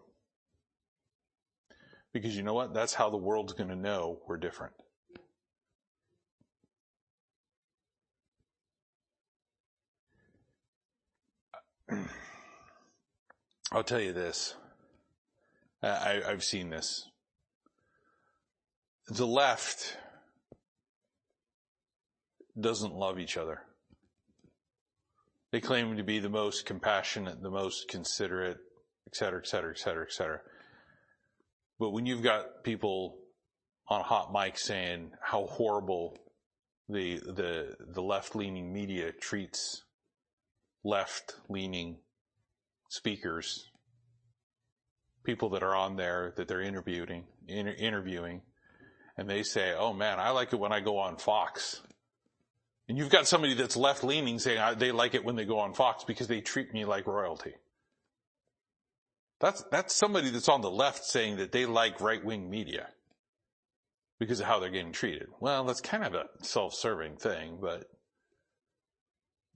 Because 2.12 2.36
you 2.36 2.44
know 2.44 2.54
what? 2.54 2.74
That's 2.74 2.94
how 2.94 3.10
the 3.10 3.16
world's 3.16 3.54
going 3.54 3.70
to 3.70 3.78
know 3.78 4.20
we're 4.28 4.36
different. 4.36 4.74
I'll 13.72 13.84
tell 13.84 14.00
you 14.02 14.14
this. 14.14 14.56
I, 15.82 16.22
have 16.28 16.44
seen 16.44 16.70
this. 16.70 17.10
The 19.08 19.28
left 19.28 19.98
doesn't 22.60 22.94
love 22.94 23.20
each 23.20 23.36
other. 23.36 23.62
They 25.52 25.60
claim 25.60 25.98
to 25.98 26.04
be 26.04 26.20
the 26.20 26.30
most 26.30 26.66
compassionate, 26.66 27.42
the 27.42 27.50
most 27.50 27.88
considerate, 27.90 28.58
et 29.08 29.16
cetera, 29.16 29.40
et 29.40 29.48
cetera, 29.48 29.72
et 29.72 29.80
cetera, 29.80 30.04
et 30.04 30.14
cetera. 30.14 30.40
But 31.80 31.92
when 31.92 32.06
you've 32.06 32.24
got 32.24 32.64
people 32.64 33.18
on 33.88 34.02
a 34.02 34.04
hot 34.04 34.32
mic 34.32 34.58
saying 34.58 35.12
how 35.22 35.46
horrible 35.48 36.18
the, 36.90 37.18
the, 37.18 37.76
the 37.94 38.02
left 38.02 38.36
leaning 38.36 38.72
media 38.72 39.12
treats 39.12 39.84
left 40.84 41.36
leaning 41.50 41.98
speakers, 42.90 43.70
people 45.24 45.50
that 45.50 45.64
are 45.64 45.76
on 45.76 45.96
there 45.96 46.34
that 46.38 46.48
they're 46.48 46.62
interviewing, 46.62 47.26
inter- 47.48 47.76
interviewing, 47.78 48.42
and 49.18 49.30
they 49.30 49.44
say, 49.44 49.74
"Oh 49.74 49.94
man, 49.94 50.20
I 50.20 50.32
like 50.32 50.54
it 50.54 50.60
when 50.60 50.72
I 50.72 50.80
go 50.80 51.00
on 51.00 51.18
Fox." 51.18 51.82
And 52.88 52.98
you've 52.98 53.10
got 53.10 53.28
somebody 53.28 53.54
that's 53.54 53.78
left 53.78 54.04
leaning 54.04 54.40
saying 54.40 54.78
they 54.78 54.92
like 54.92 55.16
it 55.16 55.24
when 55.24 55.36
they 55.36 55.46
go 55.46 55.60
on 55.60 55.74
Fox 55.74 56.04
because 56.04 56.28
they 56.28 56.42
treat 56.42 56.74
me 56.74 56.84
like 56.84 57.08
royalty. 57.08 57.54
That's, 59.40 59.64
that's 59.72 59.94
somebody 59.94 60.30
that's 60.30 60.48
on 60.48 60.62
the 60.62 60.72
left 60.72 61.04
saying 61.04 61.38
that 61.38 61.52
they 61.52 61.66
like 61.66 62.00
right 62.00 62.24
wing 62.24 62.50
media 62.50 62.88
because 64.20 64.40
of 64.40 64.46
how 64.46 64.60
they're 64.60 64.70
getting 64.70 64.94
treated. 64.94 65.28
Well, 65.40 65.66
that's 65.66 65.82
kind 65.82 66.04
of 66.04 66.14
a 66.14 66.28
self-serving 66.42 67.18
thing, 67.18 67.58
but 67.62 67.90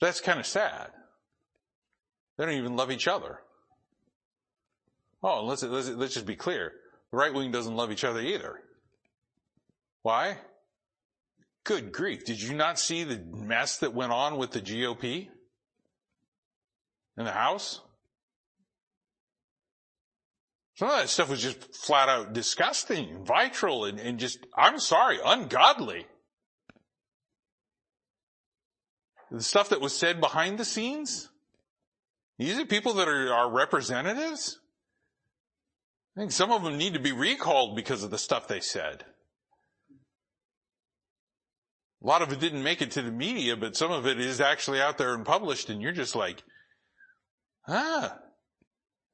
that's 0.01 0.19
kind 0.19 0.39
of 0.39 0.45
sad. 0.45 0.89
They 2.37 2.45
don't 2.45 2.55
even 2.55 2.75
love 2.75 2.91
each 2.91 3.07
other. 3.07 3.39
Oh, 5.23 5.43
let's, 5.43 5.63
let's, 5.63 5.89
let's 5.89 6.13
just 6.13 6.25
be 6.25 6.35
clear. 6.35 6.71
The 7.11 7.17
right 7.17 7.33
wing 7.33 7.51
doesn't 7.51 7.75
love 7.75 7.91
each 7.91 8.03
other 8.03 8.21
either. 8.21 8.59
Why? 10.03 10.37
Good 11.63 11.91
grief. 11.91 12.25
Did 12.25 12.41
you 12.41 12.53
not 12.53 12.79
see 12.79 13.03
the 13.03 13.17
mess 13.17 13.79
that 13.79 13.93
went 13.93 14.11
on 14.11 14.37
with 14.37 14.51
the 14.51 14.61
GOP 14.61 15.27
in 17.17 17.25
the 17.25 17.31
House? 17.31 17.81
Some 20.75 20.89
of 20.89 20.97
that 20.97 21.09
stuff 21.09 21.29
was 21.29 21.41
just 21.41 21.75
flat 21.75 22.07
out 22.07 22.33
disgusting, 22.33 23.25
vital, 23.25 23.85
and, 23.85 23.99
and 23.99 24.19
just, 24.19 24.37
I'm 24.55 24.79
sorry, 24.79 25.17
ungodly. 25.25 26.05
The 29.31 29.41
stuff 29.41 29.69
that 29.69 29.81
was 29.81 29.97
said 29.97 30.21
behind 30.21 30.59
the 30.59 30.65
scenes, 30.65 31.29
these 32.37 32.57
are 32.59 32.65
people 32.65 32.93
that 32.95 33.07
are 33.07 33.33
our 33.33 33.49
representatives. 33.49 34.59
I 36.15 36.21
think 36.21 36.31
some 36.31 36.51
of 36.51 36.63
them 36.63 36.77
need 36.77 36.93
to 36.93 36.99
be 36.99 37.11
recalled 37.11 37.75
because 37.75 38.03
of 38.03 38.11
the 38.11 38.17
stuff 38.17 38.47
they 38.47 38.59
said. 38.59 39.05
A 42.03 42.07
lot 42.07 42.21
of 42.21 42.31
it 42.31 42.39
didn't 42.39 42.63
make 42.63 42.81
it 42.81 42.91
to 42.91 43.01
the 43.01 43.11
media, 43.11 43.55
but 43.57 43.75
some 43.75 43.91
of 43.91 44.05
it 44.05 44.19
is 44.19 44.39
actually 44.39 44.81
out 44.81 44.97
there 44.97 45.13
and 45.13 45.25
published 45.25 45.69
and 45.69 45.81
you're 45.81 45.91
just 45.91 46.15
like, 46.15 46.43
ah. 47.67 48.17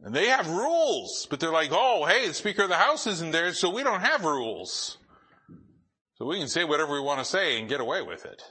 And 0.02 0.14
they 0.14 0.28
have 0.28 0.50
rules, 0.50 1.28
but 1.30 1.40
they're 1.40 1.52
like, 1.52 1.70
oh, 1.72 2.06
hey, 2.06 2.28
the 2.28 2.34
Speaker 2.34 2.64
of 2.64 2.70
the 2.70 2.76
House 2.76 3.08
isn't 3.08 3.32
there, 3.32 3.54
so 3.54 3.70
we 3.70 3.84
don't 3.84 4.02
have 4.02 4.26
rules. 4.26 4.98
So 6.16 6.26
we 6.26 6.40
can 6.40 6.50
say 6.50 6.66
whatever 6.66 6.94
we 6.94 7.00
want 7.00 7.20
to 7.20 7.26
say 7.26 7.60
and 7.60 7.70
get 7.70 7.80
away 7.80 8.02
with 8.02 8.26
it. 8.26 8.44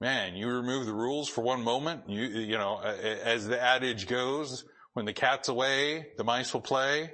Man, 0.00 0.34
you 0.36 0.48
remove 0.48 0.86
the 0.86 0.94
rules 0.94 1.28
for 1.28 1.42
one 1.42 1.62
moment, 1.62 2.08
you, 2.08 2.22
you 2.22 2.58
know, 2.58 2.78
as 2.78 3.46
the 3.46 3.60
adage 3.60 4.06
goes, 4.06 4.64
when 4.92 5.06
the 5.06 5.12
cat's 5.12 5.48
away, 5.48 6.08
the 6.16 6.24
mice 6.24 6.52
will 6.52 6.60
play. 6.60 7.12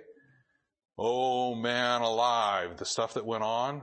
Oh 0.99 1.55
man 1.55 2.03
alive, 2.03 2.77
the 2.77 2.85
stuff 2.85 3.15
that 3.15 3.25
went 3.25 3.43
on. 3.43 3.83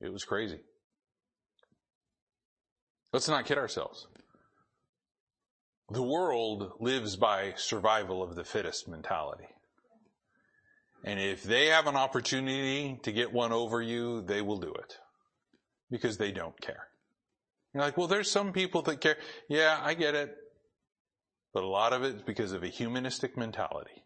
It 0.00 0.12
was 0.12 0.24
crazy. 0.24 0.60
Let's 3.12 3.28
not 3.28 3.46
kid 3.46 3.58
ourselves. 3.58 4.06
The 5.90 6.02
world 6.02 6.72
lives 6.80 7.16
by 7.16 7.54
survival 7.56 8.22
of 8.22 8.34
the 8.34 8.44
fittest 8.44 8.88
mentality. 8.88 9.48
And 11.04 11.20
if 11.20 11.42
they 11.42 11.66
have 11.66 11.86
an 11.86 11.96
opportunity 11.96 12.98
to 13.02 13.12
get 13.12 13.32
one 13.32 13.52
over 13.52 13.82
you, 13.82 14.22
they 14.22 14.40
will 14.40 14.58
do 14.58 14.72
it. 14.72 14.96
Because 15.94 16.16
they 16.16 16.32
don't 16.32 16.60
care. 16.60 16.88
You're 17.72 17.84
like, 17.84 17.96
well, 17.96 18.08
there's 18.08 18.28
some 18.28 18.52
people 18.52 18.82
that 18.82 19.00
care. 19.00 19.16
Yeah, 19.48 19.78
I 19.80 19.94
get 19.94 20.16
it. 20.16 20.36
But 21.52 21.62
a 21.62 21.68
lot 21.68 21.92
of 21.92 22.02
it 22.02 22.16
is 22.16 22.22
because 22.22 22.50
of 22.50 22.64
a 22.64 22.66
humanistic 22.66 23.36
mentality. 23.36 24.02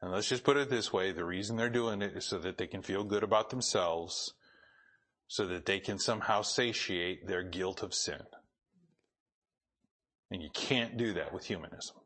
And 0.00 0.10
let's 0.10 0.26
just 0.26 0.42
put 0.42 0.56
it 0.56 0.70
this 0.70 0.94
way, 0.94 1.12
the 1.12 1.22
reason 1.22 1.58
they're 1.58 1.68
doing 1.68 2.00
it 2.00 2.16
is 2.16 2.24
so 2.24 2.38
that 2.38 2.56
they 2.56 2.66
can 2.66 2.80
feel 2.80 3.04
good 3.04 3.22
about 3.22 3.50
themselves, 3.50 4.32
so 5.28 5.46
that 5.48 5.66
they 5.66 5.80
can 5.80 5.98
somehow 5.98 6.40
satiate 6.40 7.26
their 7.26 7.42
guilt 7.42 7.82
of 7.82 7.92
sin. 7.92 8.22
And 10.30 10.42
you 10.42 10.48
can't 10.48 10.96
do 10.96 11.12
that 11.12 11.34
with 11.34 11.44
humanism. 11.44 11.96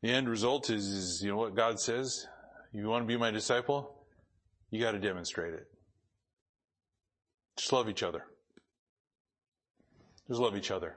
The 0.00 0.12
end 0.12 0.30
result 0.30 0.70
is, 0.70 0.86
is 0.86 1.22
you 1.22 1.30
know 1.30 1.36
what 1.36 1.54
God 1.54 1.78
says? 1.78 2.26
You 2.72 2.88
want 2.88 3.04
to 3.04 3.06
be 3.06 3.18
my 3.18 3.32
disciple? 3.32 4.02
You 4.70 4.80
got 4.80 4.92
to 4.92 4.98
demonstrate 4.98 5.52
it. 5.52 5.66
Just 7.58 7.72
love 7.72 7.88
each 7.88 8.04
other. 8.04 8.24
Just 10.28 10.40
love 10.40 10.56
each 10.56 10.70
other. 10.70 10.94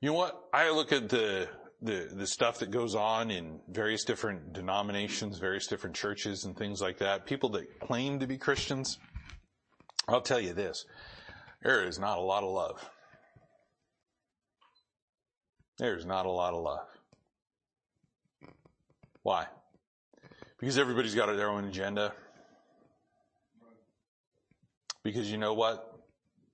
You 0.00 0.10
know 0.10 0.14
what? 0.14 0.44
I 0.52 0.70
look 0.70 0.92
at 0.92 1.08
the, 1.08 1.48
the, 1.80 2.10
the 2.12 2.26
stuff 2.26 2.58
that 2.58 2.70
goes 2.70 2.94
on 2.94 3.30
in 3.30 3.60
various 3.68 4.04
different 4.04 4.52
denominations, 4.52 5.38
various 5.38 5.66
different 5.66 5.96
churches 5.96 6.44
and 6.44 6.56
things 6.56 6.82
like 6.82 6.98
that. 6.98 7.24
People 7.24 7.48
that 7.50 7.80
claim 7.80 8.18
to 8.20 8.26
be 8.26 8.36
Christians. 8.36 8.98
I'll 10.06 10.20
tell 10.20 10.40
you 10.40 10.52
this. 10.52 10.84
There 11.62 11.86
is 11.86 11.98
not 11.98 12.18
a 12.18 12.22
lot 12.22 12.42
of 12.42 12.50
love. 12.50 12.90
There's 15.78 16.04
not 16.04 16.26
a 16.26 16.30
lot 16.30 16.52
of 16.52 16.62
love. 16.62 16.86
Why? 19.22 19.46
Because 20.58 20.76
everybody's 20.76 21.14
got 21.14 21.34
their 21.34 21.48
own 21.48 21.64
agenda. 21.64 22.12
Because 25.02 25.30
you 25.30 25.38
know 25.38 25.54
what? 25.54 26.00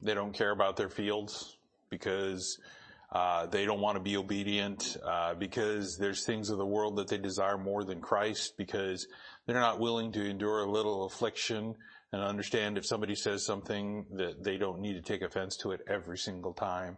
They 0.01 0.14
don't 0.14 0.32
care 0.32 0.51
about 0.51 0.76
their 0.76 0.88
fields. 0.88 1.57
Because 1.90 2.59
uh, 3.12 3.46
they 3.46 3.64
don't 3.64 3.80
want 3.80 3.96
to 3.96 4.03
be 4.03 4.16
obedient. 4.16 4.96
Uh, 5.05 5.34
because 5.34 5.96
there's 5.99 6.24
things 6.24 6.51
of 6.51 6.59
the 6.59 6.66
world 6.66 6.96
that 6.96 7.09
they 7.09 7.18
desire 7.18 7.59
more 7.59 7.84
than 7.84 8.01
Christ. 8.01 8.55
Because 8.57 9.07
they're 9.46 9.61
not 9.61 9.80
willing 9.80 10.12
to 10.12 10.24
endure 10.24 10.61
a 10.61 10.70
little 10.70 11.07
affliction 11.07 11.74
and 12.12 12.22
understand 12.22 12.78
if 12.78 12.86
somebody 12.86 13.14
says 13.14 13.44
something 13.44 14.07
that 14.12 14.42
they 14.42 14.57
don't 14.57 14.80
need 14.80 14.94
to 14.94 15.03
take 15.03 15.22
offense 15.22 15.57
to 15.59 15.72
it 15.72 15.80
every 15.88 16.16
single 16.16 16.55
time. 16.55 16.96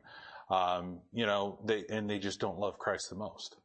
Um, 0.50 1.00
you 1.12 1.26
know, 1.26 1.58
they 1.64 1.84
and 1.88 2.08
they 2.10 2.18
just 2.18 2.40
don't 2.40 2.58
love 2.58 2.78
Christ 2.78 3.08
the 3.10 3.16
most. 3.16 3.56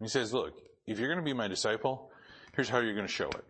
He 0.00 0.08
says, 0.08 0.32
look, 0.32 0.54
if 0.86 0.98
you're 0.98 1.08
going 1.08 1.18
to 1.18 1.24
be 1.24 1.32
my 1.32 1.48
disciple, 1.48 2.10
here's 2.54 2.68
how 2.68 2.78
you're 2.78 2.94
going 2.94 3.06
to 3.06 3.12
show 3.12 3.28
it. 3.28 3.44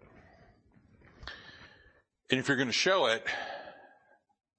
And 2.31 2.39
if 2.39 2.49
you're 2.49 2.57
going 2.57 2.68
to 2.68 2.72
show 2.72 3.07
it, 3.07 3.24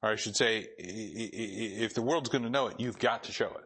or 0.01 0.11
I 0.11 0.15
should 0.15 0.35
say, 0.35 0.67
if 0.77 1.93
the 1.93 2.01
world's 2.01 2.29
going 2.29 2.43
to 2.43 2.49
know 2.49 2.67
it, 2.67 2.79
you've 2.79 2.99
got 2.99 3.23
to 3.25 3.31
show 3.31 3.49
it. 3.49 3.65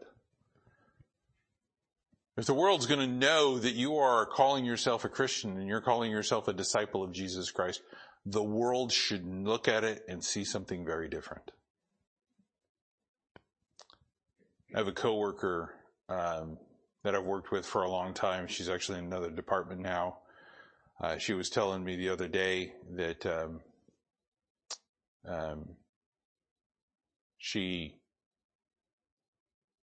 If 2.35 2.45
the 2.47 2.53
world's 2.53 2.87
going 2.87 2.99
to 2.99 3.07
know 3.07 3.59
that 3.59 3.75
you 3.75 3.97
are 3.97 4.25
calling 4.25 4.65
yourself 4.65 5.05
a 5.05 5.09
Christian 5.09 5.57
and 5.57 5.67
you're 5.67 5.81
calling 5.81 6.11
yourself 6.11 6.47
a 6.47 6.53
disciple 6.53 7.03
of 7.03 7.11
Jesus 7.11 7.51
Christ, 7.51 7.81
the 8.25 8.43
world 8.43 8.91
should 8.91 9.25
look 9.25 9.67
at 9.67 9.83
it 9.83 10.03
and 10.07 10.23
see 10.23 10.43
something 10.43 10.83
very 10.83 11.07
different. 11.07 11.51
I 14.73 14.79
have 14.79 14.87
a 14.87 14.93
coworker 14.93 15.75
um, 16.09 16.57
that 17.03 17.13
I've 17.13 17.23
worked 17.23 17.51
with 17.51 17.65
for 17.65 17.83
a 17.83 17.89
long 17.89 18.15
time. 18.15 18.47
She's 18.47 18.69
actually 18.69 18.97
in 18.97 19.05
another 19.05 19.29
department 19.29 19.81
now. 19.81 20.17
Uh, 20.99 21.17
she 21.17 21.33
was 21.33 21.49
telling 21.49 21.83
me 21.83 21.95
the 21.95 22.09
other 22.09 22.27
day 22.27 22.73
that 22.95 23.25
um, 23.27 23.61
um, 25.27 25.75
she 27.37 27.99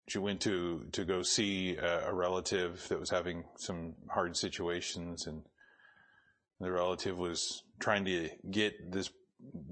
she 0.08 0.18
went 0.18 0.40
to 0.42 0.86
to 0.92 1.04
go 1.04 1.22
see 1.22 1.76
a, 1.76 2.08
a, 2.08 2.14
relative 2.14 2.86
that 2.88 2.98
was 2.98 3.10
having 3.10 3.44
some 3.58 3.94
hard 4.10 4.36
situations, 4.36 5.26
and 5.26 5.42
the 6.60 6.70
relative 6.70 7.16
was 7.16 7.62
trying 7.78 8.04
to 8.06 8.30
get 8.50 8.90
this 8.90 9.10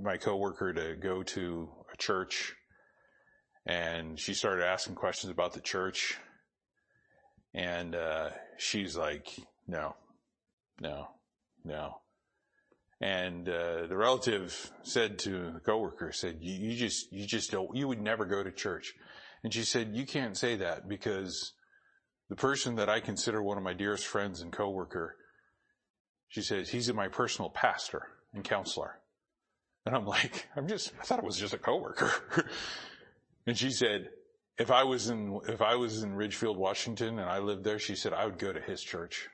my 0.00 0.16
coworker 0.16 0.72
to 0.72 0.96
go 0.96 1.22
to 1.22 1.68
a 1.92 1.96
church, 1.96 2.54
and 3.66 4.18
she 4.18 4.34
started 4.34 4.64
asking 4.64 4.94
questions 4.94 5.30
about 5.30 5.52
the 5.52 5.60
church 5.60 6.16
and 7.56 7.94
uh, 7.94 8.28
she's 8.58 8.96
like, 8.96 9.34
no, 9.66 9.96
no, 10.78 11.08
no. 11.64 11.96
And 13.00 13.48
uh, 13.48 13.86
the 13.88 13.96
relative 13.96 14.72
said 14.82 15.18
to 15.20 15.52
the 15.52 15.60
coworker, 15.60 16.12
said, 16.12 16.38
you, 16.40 16.70
you 16.70 16.76
just, 16.76 17.12
you 17.12 17.26
just 17.26 17.50
don't, 17.50 17.76
you 17.76 17.88
would 17.88 18.00
never 18.00 18.24
go 18.24 18.42
to 18.42 18.50
church. 18.50 18.94
And 19.44 19.52
she 19.52 19.62
said, 19.62 19.90
you 19.94 20.06
can't 20.06 20.36
say 20.36 20.56
that 20.56 20.88
because 20.88 21.52
the 22.30 22.36
person 22.36 22.76
that 22.76 22.88
I 22.88 23.00
consider 23.00 23.42
one 23.42 23.58
of 23.58 23.64
my 23.64 23.74
dearest 23.74 24.06
friends 24.06 24.40
and 24.40 24.50
coworker, 24.50 25.16
she 26.28 26.40
says, 26.40 26.70
he's 26.70 26.92
my 26.92 27.08
personal 27.08 27.50
pastor 27.50 28.02
and 28.32 28.42
counselor. 28.42 28.98
And 29.84 29.94
I'm 29.94 30.06
like, 30.06 30.48
I'm 30.56 30.66
just, 30.66 30.92
I 31.00 31.04
thought 31.04 31.18
it 31.18 31.24
was 31.24 31.38
just 31.38 31.54
a 31.54 31.58
coworker. 31.58 32.10
and 33.46 33.56
she 33.56 33.70
said, 33.70 34.08
if 34.58 34.70
I 34.70 34.84
was 34.84 35.10
in, 35.10 35.38
if 35.48 35.60
I 35.60 35.76
was 35.76 36.02
in 36.02 36.14
Ridgefield, 36.14 36.56
Washington 36.56 37.18
and 37.18 37.28
I 37.28 37.38
lived 37.38 37.62
there, 37.62 37.78
she 37.78 37.94
said, 37.94 38.14
I 38.14 38.24
would 38.24 38.38
go 38.38 38.52
to 38.52 38.60
his 38.60 38.82
church. 38.82 39.28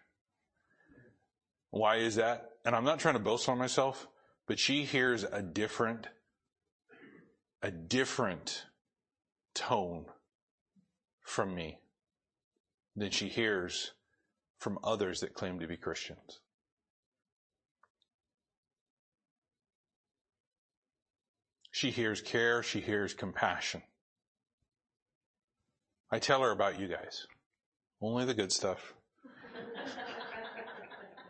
Why 1.70 1.96
is 1.96 2.16
that? 2.16 2.51
And 2.64 2.76
I'm 2.76 2.84
not 2.84 3.00
trying 3.00 3.14
to 3.14 3.20
boast 3.20 3.48
on 3.48 3.58
myself, 3.58 4.06
but 4.46 4.58
she 4.58 4.84
hears 4.84 5.24
a 5.24 5.42
different, 5.42 6.06
a 7.60 7.70
different 7.70 8.66
tone 9.54 10.06
from 11.22 11.54
me 11.54 11.78
than 12.94 13.10
she 13.10 13.28
hears 13.28 13.92
from 14.58 14.78
others 14.84 15.20
that 15.20 15.34
claim 15.34 15.58
to 15.58 15.66
be 15.66 15.76
Christians. 15.76 16.40
She 21.72 21.90
hears 21.90 22.20
care, 22.20 22.62
she 22.62 22.80
hears 22.80 23.14
compassion. 23.14 23.82
I 26.10 26.18
tell 26.18 26.42
her 26.42 26.50
about 26.50 26.78
you 26.78 26.86
guys. 26.86 27.26
Only 28.00 28.26
the 28.26 28.34
good 28.34 28.52
stuff. 28.52 28.92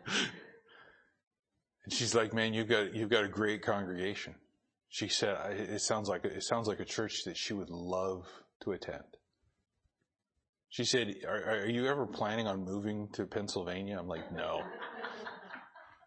and 1.83 1.93
she's 1.93 2.15
like, 2.15 2.33
man, 2.33 2.53
you've 2.53 2.69
got, 2.69 2.93
you've 2.93 3.09
got 3.09 3.23
a 3.23 3.27
great 3.27 3.61
congregation. 3.61 4.35
She 4.89 5.07
said, 5.07 5.35
it 5.59 5.81
sounds 5.81 6.07
like, 6.07 6.23
it 6.23 6.43
sounds 6.43 6.67
like 6.67 6.79
a 6.79 6.85
church 6.85 7.23
that 7.25 7.35
she 7.35 7.53
would 7.53 7.69
love 7.69 8.27
to 8.61 8.71
attend. 8.71 9.03
She 10.69 10.85
said, 10.85 11.15
are, 11.27 11.61
are 11.61 11.69
you 11.69 11.87
ever 11.87 12.05
planning 12.05 12.47
on 12.47 12.63
moving 12.63 13.09
to 13.13 13.25
Pennsylvania? 13.25 13.97
I'm 13.99 14.07
like, 14.07 14.31
no. 14.31 14.63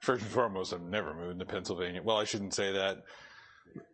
First 0.00 0.22
and 0.22 0.30
foremost, 0.30 0.72
I've 0.72 0.82
never 0.82 1.14
moved 1.14 1.40
to 1.40 1.46
Pennsylvania. 1.46 2.00
Well, 2.02 2.16
I 2.16 2.24
shouldn't 2.24 2.54
say 2.54 2.72
that 2.72 2.98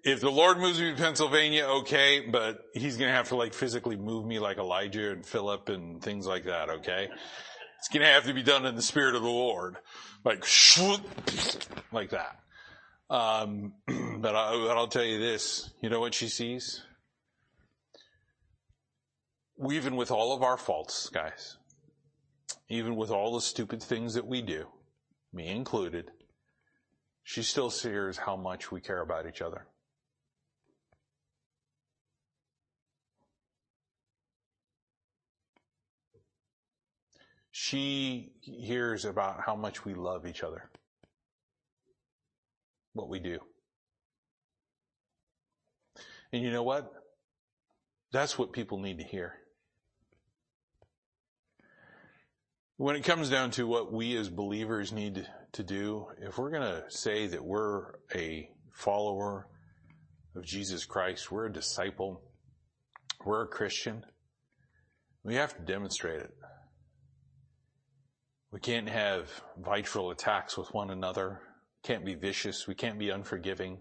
if 0.05 0.21
the 0.21 0.31
Lord 0.31 0.59
moves 0.59 0.81
me 0.81 0.91
to 0.91 0.97
Pennsylvania, 0.97 1.65
okay, 1.65 2.21
but 2.21 2.67
he's 2.75 2.97
going 2.97 3.11
to 3.11 3.17
have 3.17 3.29
to 3.29 3.37
like 3.37 3.55
physically 3.55 3.97
move 3.97 4.25
me 4.25 4.39
like 4.39 4.59
Elijah 4.59 5.11
and 5.11 5.25
Philip 5.25 5.69
and 5.69 6.03
things 6.03 6.27
like 6.27 6.45
that, 6.45 6.69
okay? 6.71 7.09
It's 7.83 7.89
going 7.89 8.07
to 8.07 8.13
have 8.13 8.27
to 8.27 8.33
be 8.33 8.45
done 8.45 8.65
in 8.65 8.77
the 8.77 8.81
spirit 8.83 9.17
of 9.17 9.23
the 9.23 9.29
Lord. 9.29 9.75
Like, 10.25 10.47
like 11.91 12.11
that. 12.11 12.39
Um, 13.11 13.73
but, 14.21 14.37
I, 14.37 14.53
but 14.53 14.77
I'll 14.77 14.87
tell 14.87 15.03
you 15.03 15.19
this, 15.19 15.69
you 15.81 15.91
know 15.91 15.99
what 15.99 16.15
she 16.15 16.29
sees? 16.29 16.81
Even 19.69 19.97
with 19.97 20.13
all 20.13 20.33
of 20.33 20.45
our 20.45 20.57
faults, 20.57 21.09
guys, 21.09 21.57
even 22.69 22.95
with 22.95 23.11
all 23.11 23.35
the 23.35 23.41
stupid 23.41 23.83
things 23.83 24.15
that 24.15 24.29
we 24.29 24.43
do, 24.43 24.69
me 25.33 25.49
included, 25.49 26.13
she 27.25 27.43
still 27.43 27.69
sees 27.69 28.17
how 28.17 28.37
much 28.37 28.71
we 28.71 28.81
care 28.81 29.01
about 29.01 29.27
each 29.27 29.43
other. 29.43 29.67
She 37.65 38.33
hears 38.41 39.05
about 39.05 39.43
how 39.47 39.55
much 39.55 39.85
we 39.85 39.95
love 39.95 40.27
each 40.27 40.43
other. 40.43 40.69
What 42.93 43.09
we 43.09 43.21
do. 43.21 43.39
And 46.33 46.43
you 46.43 46.51
know 46.51 46.65
what? 46.65 46.93
That's 48.11 48.37
what 48.37 48.53
people 48.53 48.81
need 48.81 48.99
to 48.99 49.05
hear. 49.05 49.35
When 52.79 52.97
it 52.97 53.05
comes 53.05 53.31
down 53.31 53.53
to 53.53 53.69
what 53.69 53.93
we 53.93 54.17
as 54.17 54.29
believers 54.29 54.91
need 54.91 55.25
to 55.53 55.63
do, 55.63 56.09
if 56.21 56.39
we're 56.39 56.51
going 56.51 56.63
to 56.63 56.83
say 56.89 57.29
that 57.29 57.45
we're 57.45 57.93
a 58.13 58.51
follower 58.73 59.47
of 60.35 60.45
Jesus 60.45 60.85
Christ, 60.85 61.31
we're 61.31 61.47
a 61.47 61.53
disciple, 61.53 62.23
we're 63.25 63.45
a 63.45 63.47
Christian, 63.49 64.05
we 65.23 65.37
have 65.37 65.57
to 65.57 65.63
demonstrate 65.63 66.23
it. 66.23 66.35
We 68.53 68.61
can't 68.61 68.89
have 68.89 69.31
vitriol 69.57 70.11
attacks 70.11 70.59
with 70.59 70.73
one 70.75 70.91
another. 70.91 71.41
Can't 71.83 72.05
be 72.05 72.15
vicious. 72.15 72.69
We 72.69 72.75
can't 72.75 72.99
be 72.99 73.09
unforgiving. 73.09 73.79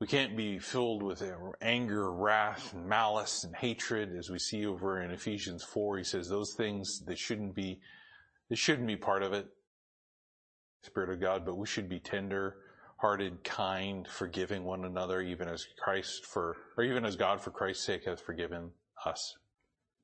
We 0.00 0.06
can't 0.06 0.36
be 0.36 0.58
filled 0.58 1.02
with 1.02 1.22
anger, 1.60 2.10
wrath, 2.10 2.72
and 2.72 2.86
malice 2.86 3.44
and 3.44 3.54
hatred, 3.54 4.16
as 4.16 4.30
we 4.30 4.38
see 4.38 4.64
over 4.64 5.02
in 5.02 5.10
Ephesians 5.10 5.62
4. 5.62 5.98
He 5.98 6.04
says 6.04 6.28
those 6.28 6.54
things 6.54 7.00
that 7.06 7.18
shouldn't 7.18 7.54
be, 7.54 7.80
they 8.48 8.56
shouldn't 8.56 8.88
be 8.88 8.96
part 8.96 9.22
of 9.22 9.34
it. 9.34 9.46
Spirit 10.82 11.10
of 11.10 11.20
God, 11.20 11.44
but 11.44 11.58
we 11.58 11.66
should 11.66 11.90
be 11.90 12.00
tender 12.00 12.56
hearted, 13.00 13.42
kind, 13.42 14.06
forgiving 14.06 14.62
one 14.62 14.84
another, 14.84 15.22
even 15.22 15.48
as 15.48 15.66
Christ 15.82 16.26
for, 16.26 16.56
or 16.76 16.84
even 16.84 17.06
as 17.06 17.16
God 17.16 17.40
for 17.40 17.50
Christ's 17.50 17.84
sake 17.84 18.04
has 18.04 18.20
forgiven 18.20 18.72
us. 19.06 19.36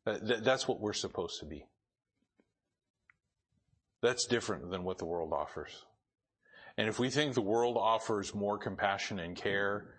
That, 0.06 0.42
that's 0.42 0.66
what 0.66 0.80
we're 0.80 0.94
supposed 0.94 1.40
to 1.40 1.46
be. 1.46 1.66
That's 4.02 4.26
different 4.26 4.70
than 4.70 4.84
what 4.84 4.98
the 4.98 5.06
world 5.06 5.32
offers. 5.32 5.84
And 6.76 6.88
if 6.88 6.98
we 6.98 7.08
think 7.08 7.34
the 7.34 7.40
world 7.40 7.76
offers 7.78 8.34
more 8.34 8.58
compassion 8.58 9.18
and 9.18 9.34
care 9.34 9.94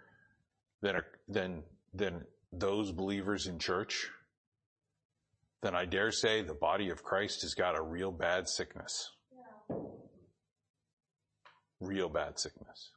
than, 0.81 1.01
than, 1.27 1.63
than 1.93 2.25
those 2.51 2.91
believers 2.91 3.47
in 3.47 3.57
church, 3.57 4.09
then 5.63 5.75
I 5.75 5.85
dare 5.85 6.11
say 6.11 6.43
the 6.43 6.53
body 6.53 6.89
of 6.89 7.03
Christ 7.03 7.41
has 7.41 7.55
got 7.55 7.77
a 7.77 7.81
real 7.81 8.11
bad 8.11 8.47
sickness. 8.47 9.11
Real 11.79 12.09
bad 12.09 12.39
sickness. 12.39 12.91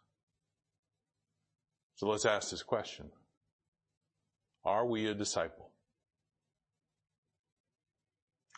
So 1.96 2.06
let's 2.06 2.26
ask 2.26 2.50
this 2.50 2.62
question. 2.62 3.10
Are 4.64 4.86
we 4.86 5.06
a 5.06 5.14
disciple? 5.14 5.70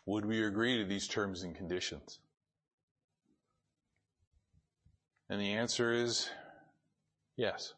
Would 0.07 0.27
we 0.27 0.45
agree 0.45 0.79
to 0.79 0.85
these 0.85 1.07
terms 1.07 1.45
and 1.45 1.55
conditions? 1.55 2.19
And 5.33 5.41
the 5.41 5.55
answer 5.55 5.95
is 5.95 6.29
yes. 7.39 7.73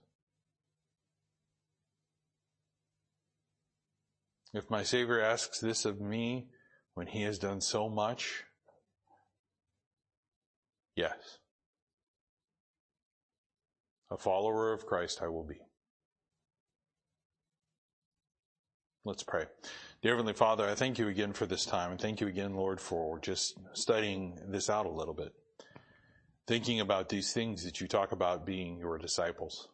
If 4.52 4.68
my 4.70 4.82
Savior 4.82 5.20
asks 5.20 5.60
this 5.60 5.84
of 5.84 6.00
me 6.00 6.48
when 6.94 7.06
he 7.06 7.22
has 7.22 7.38
done 7.38 7.60
so 7.60 7.88
much, 7.88 8.42
yes. 10.96 11.14
A 14.10 14.18
follower 14.18 14.72
of 14.72 14.84
Christ 14.84 15.20
I 15.22 15.28
will 15.28 15.46
be. 15.46 15.60
Let's 19.04 19.22
pray. 19.22 19.44
Dear 20.02 20.14
Heavenly 20.14 20.32
Father, 20.32 20.68
I 20.68 20.74
thank 20.74 20.98
you 20.98 21.06
again 21.06 21.32
for 21.32 21.46
this 21.46 21.64
time 21.64 21.92
and 21.92 22.00
thank 22.00 22.20
you 22.20 22.26
again, 22.26 22.56
Lord, 22.56 22.80
for 22.80 23.20
just 23.20 23.60
studying 23.74 24.40
this 24.48 24.68
out 24.68 24.86
a 24.86 24.90
little 24.90 25.14
bit 25.14 25.32
thinking 26.46 26.80
about 26.80 27.08
these 27.08 27.32
things 27.32 27.64
that 27.64 27.80
you 27.80 27.88
talk 27.88 28.12
about 28.12 28.44
being 28.44 28.78
your 28.78 28.98
disciples. 28.98 29.68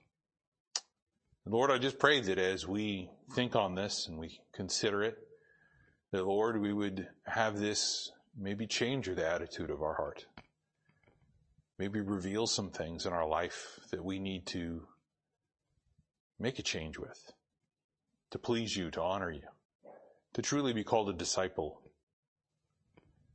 Lord, 1.46 1.70
I 1.70 1.78
just 1.78 1.98
pray 1.98 2.20
that 2.20 2.38
as 2.38 2.68
we 2.68 3.10
think 3.32 3.56
on 3.56 3.74
this 3.74 4.06
and 4.06 4.18
we 4.18 4.40
consider 4.52 5.02
it, 5.02 5.16
that 6.12 6.26
Lord, 6.26 6.60
we 6.60 6.72
would 6.72 7.08
have 7.26 7.58
this 7.58 8.12
maybe 8.38 8.66
change 8.66 9.06
the 9.06 9.26
attitude 9.26 9.70
of 9.70 9.82
our 9.82 9.94
heart. 9.94 10.26
Maybe 11.78 12.00
reveal 12.00 12.46
some 12.46 12.70
things 12.70 13.06
in 13.06 13.12
our 13.12 13.26
life 13.26 13.80
that 13.90 14.04
we 14.04 14.18
need 14.18 14.46
to 14.48 14.86
make 16.38 16.58
a 16.58 16.62
change 16.62 16.98
with, 16.98 17.32
to 18.30 18.38
please 18.38 18.76
you, 18.76 18.90
to 18.92 19.02
honor 19.02 19.30
you, 19.30 19.48
to 20.34 20.42
truly 20.42 20.72
be 20.72 20.84
called 20.84 21.08
a 21.08 21.14
disciple. 21.14 21.80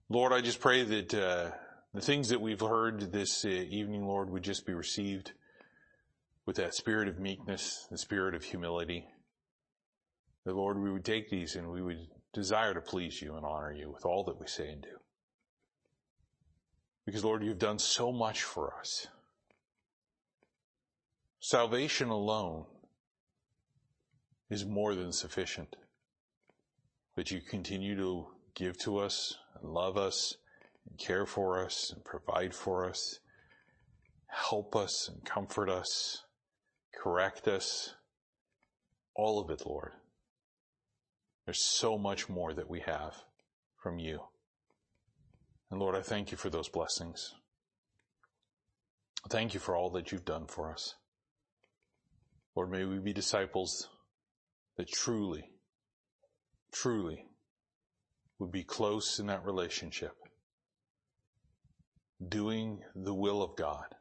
Lord, 0.09 0.31
I 0.31 0.41
just 0.41 0.59
pray 0.59 0.83
that 0.83 1.13
uh, 1.13 1.51
the 1.95 2.01
things 2.01 2.27
that 2.29 2.41
we've 2.41 2.59
heard 2.59 3.13
this 3.13 3.45
uh, 3.45 3.47
evening, 3.47 4.05
Lord, 4.05 4.29
would 4.29 4.43
just 4.43 4.65
be 4.65 4.73
received 4.73 5.31
with 6.45 6.57
that 6.57 6.73
spirit 6.73 7.07
of 7.07 7.19
meekness, 7.19 7.87
the 7.89 7.97
spirit 7.97 8.35
of 8.35 8.43
humility. 8.43 9.07
The 10.45 10.53
Lord, 10.53 10.77
we 10.77 10.91
would 10.91 11.05
take 11.05 11.29
these 11.29 11.55
and 11.55 11.71
we 11.71 11.81
would 11.81 12.07
desire 12.33 12.73
to 12.73 12.81
please 12.81 13.21
you 13.21 13.35
and 13.35 13.45
honor 13.45 13.71
you 13.71 13.89
with 13.89 14.05
all 14.05 14.25
that 14.25 14.39
we 14.39 14.45
say 14.45 14.71
and 14.71 14.81
do. 14.81 14.97
Because, 17.05 17.23
Lord, 17.23 17.43
you've 17.43 17.59
done 17.59 17.79
so 17.79 18.11
much 18.11 18.43
for 18.43 18.73
us. 18.77 19.07
Salvation 21.39 22.09
alone 22.09 22.65
is 24.49 24.65
more 24.65 24.95
than 24.95 25.13
sufficient. 25.13 25.77
But 27.15 27.31
you 27.31 27.39
continue 27.39 27.95
to 27.95 28.27
give 28.53 28.77
to 28.79 28.97
us 28.97 29.37
and 29.61 29.71
love 29.71 29.97
us 29.97 30.35
and 30.89 30.97
care 30.97 31.25
for 31.25 31.63
us 31.63 31.91
and 31.93 32.03
provide 32.03 32.53
for 32.53 32.87
us, 32.89 33.19
help 34.27 34.75
us 34.75 35.09
and 35.09 35.25
comfort 35.25 35.69
us, 35.69 36.23
correct 36.93 37.47
us, 37.47 37.95
all 39.15 39.39
of 39.39 39.49
it, 39.49 39.65
Lord. 39.65 39.93
There's 41.45 41.63
so 41.63 41.97
much 41.97 42.27
more 42.27 42.53
that 42.53 42.69
we 42.69 42.81
have 42.81 43.13
from 43.81 43.99
you. 43.99 44.19
And 45.69 45.79
Lord, 45.79 45.95
I 45.95 46.01
thank 46.01 46.31
you 46.31 46.37
for 46.37 46.49
those 46.49 46.69
blessings. 46.69 47.33
Thank 49.29 49.53
you 49.53 49.59
for 49.59 49.75
all 49.75 49.89
that 49.91 50.11
you've 50.11 50.25
done 50.25 50.47
for 50.47 50.71
us. 50.71 50.95
Lord, 52.55 52.71
may 52.71 52.85
we 52.85 52.99
be 52.99 53.13
disciples 53.13 53.89
that 54.77 54.87
truly, 54.87 55.49
truly 56.71 57.25
would 58.39 58.51
be 58.51 58.63
close 58.63 59.19
in 59.19 59.27
that 59.27 59.45
relationship 59.45 60.13
doing 62.25 62.79
the 62.95 63.13
will 63.13 63.41
of 63.41 63.55
God. 63.55 63.95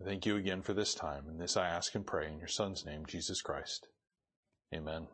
I 0.00 0.04
thank 0.04 0.26
you 0.26 0.36
again 0.36 0.62
for 0.62 0.74
this 0.74 0.94
time, 0.94 1.28
and 1.28 1.40
this 1.40 1.56
I 1.56 1.68
ask 1.68 1.94
and 1.94 2.06
pray 2.06 2.28
in 2.28 2.38
your 2.38 2.48
Son's 2.48 2.84
name, 2.84 3.06
Jesus 3.06 3.40
Christ. 3.40 3.86
Amen. 4.74 5.06